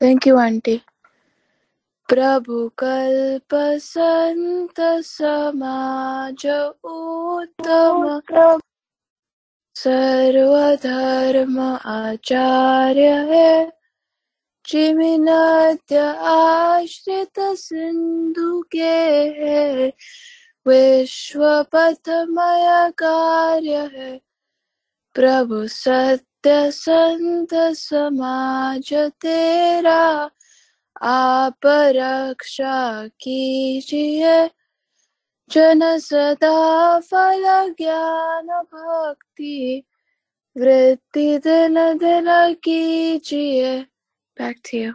[0.00, 0.76] थैंक यू आंटी
[2.08, 6.46] प्रभु कल्प संत समाज
[6.84, 8.60] उत्तम।
[9.76, 13.72] सर्वधर्म आचार्य है।
[14.66, 19.92] चिमिनाद्य आश्रित सिंधु के है।
[20.66, 24.20] विश्व पथमय कार्य है।
[25.14, 30.30] प्रभु सत्य संत समाज तेरा।
[31.02, 34.50] आप रक्षा कीजिए।
[35.50, 39.84] जन सदा फल ज्ञान भक्ति
[40.58, 43.86] वृत्ति दिन दिन कीजिए।
[44.40, 44.92] Back to you.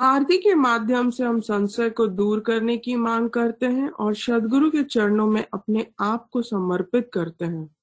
[0.00, 4.70] आरती के माध्यम से हम संशय को दूर करने की मांग करते हैं और सदगुरु
[4.70, 7.76] के चरणों में अपने आप को समर्पित करते हैं।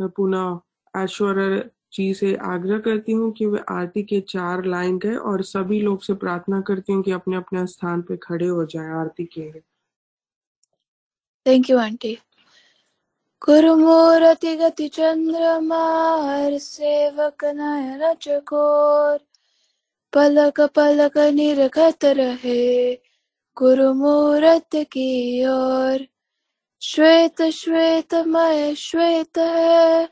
[0.00, 0.58] मैं पुनः
[1.02, 5.80] ऐश्वर्य जी से आग्रह करती हूँ कि वे आरती के चार लाइन गए और सभी
[5.80, 9.40] लोग से प्रार्थना करती हूँ कि अपने अपने स्थान पे खड़े हो जाएँ आरती के
[9.40, 9.62] लिए।
[11.46, 12.16] थैंक यू आंटी
[13.42, 19.18] गुरुमूर्ति गति चंद्रमार सेवक नयन चकोर
[20.12, 22.94] पलक पलक निर्घत रहे
[23.56, 25.10] गुरुमूर्त की
[25.46, 26.06] ओर
[26.82, 30.08] श्वेत श्वेत मय श्वेत है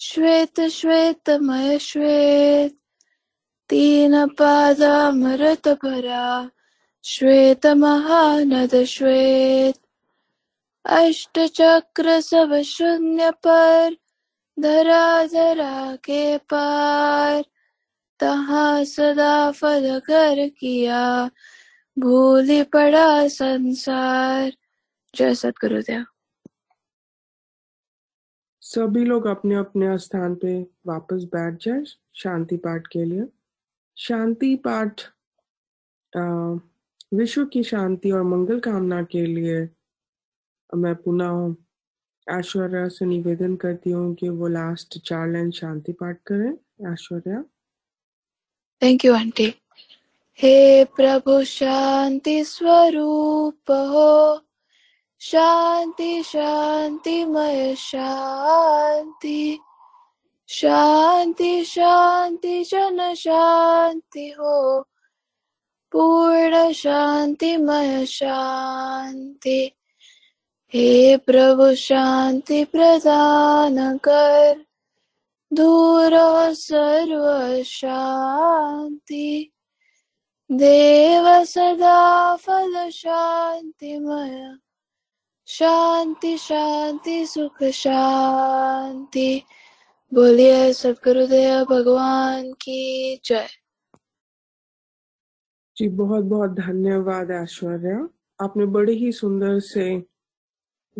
[0.00, 2.76] श्वेत श्वेत मय श्वेत
[3.70, 6.50] तीन पाद पादामृत भरा
[7.04, 9.79] श्वेत महानद श्वेत
[10.84, 13.96] अष्ट चक्र सब शून्य पर,
[14.58, 17.42] धरा धरा के पार।
[18.20, 21.30] तहा सदा फल कर किया,
[21.96, 24.52] भूल पड़ा संसार।
[25.14, 26.04] जय सतगुरुदेव
[28.62, 31.82] सभी लोग अपने अपने स्थान पे वापस बैठ जाए
[32.14, 33.24] शांति पाठ के लिए।
[33.96, 35.02] शांति पाठ
[37.14, 39.68] विश्व की शांति और मंगल कामना के लिए
[40.74, 41.54] मैं पुनः
[42.38, 46.52] ऐश्वर्या से निवेदन करती हूँ कि वो लास्ट चार लाइन शांति पाठ करें।
[46.92, 47.44] ऐश्वर्या।
[48.82, 49.54] थैंक यू आंटी
[50.38, 54.40] हे प्रभु, शांति स्वरूप हो।
[55.20, 59.58] शांति शांति मय शांति।
[60.48, 64.80] शांति शांति, जन शांति हो।
[65.92, 69.72] पूर्ण शांति मय शांति।
[70.74, 74.64] हे प्रभु, शांति प्रदान कर।
[75.52, 76.10] दूर
[76.54, 79.52] सर्व शांति।
[80.52, 84.56] देव सदा फल शांतिमय।
[85.46, 89.42] शांति शांति, सुख, शांति।
[90.14, 93.48] बोलिए सदगुरुदेव भगवान की जय।
[95.76, 98.08] जी बहुत बहुत धन्यवाद ऐश्वर्या।
[98.44, 100.02] आपने बड़े ही सुंदर से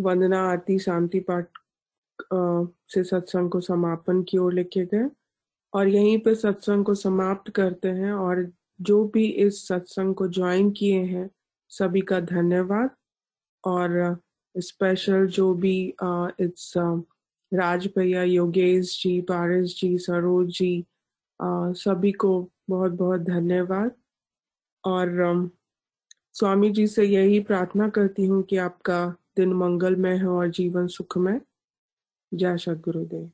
[0.01, 1.47] वंदना आरती शांति पाठ
[2.93, 5.09] से सत्संग को समापन की ओर लेके गए।
[5.73, 8.51] और यहीं पे सत्संग को समाप्त करते हैं और
[8.81, 11.29] जो भी इस सत्संग को ज्वाइन किए हैं,
[11.71, 12.91] सभी का धन्यवाद।
[13.65, 14.19] और
[14.55, 15.79] स्पेशल जो भी
[16.41, 16.73] इट्स
[17.53, 20.85] राज भैया, योगेश जी, पारस जी, सरोज जी
[21.41, 23.91] सभी को बहुत बहुत धन्यवाद।
[24.85, 25.51] और
[26.35, 31.41] स्वामी जी से यही प्रार्थना करती हूँ कि आपका दिन मंगलमय हो और जीवन सुखमय।
[32.33, 33.31] जय सद्गुरुदेव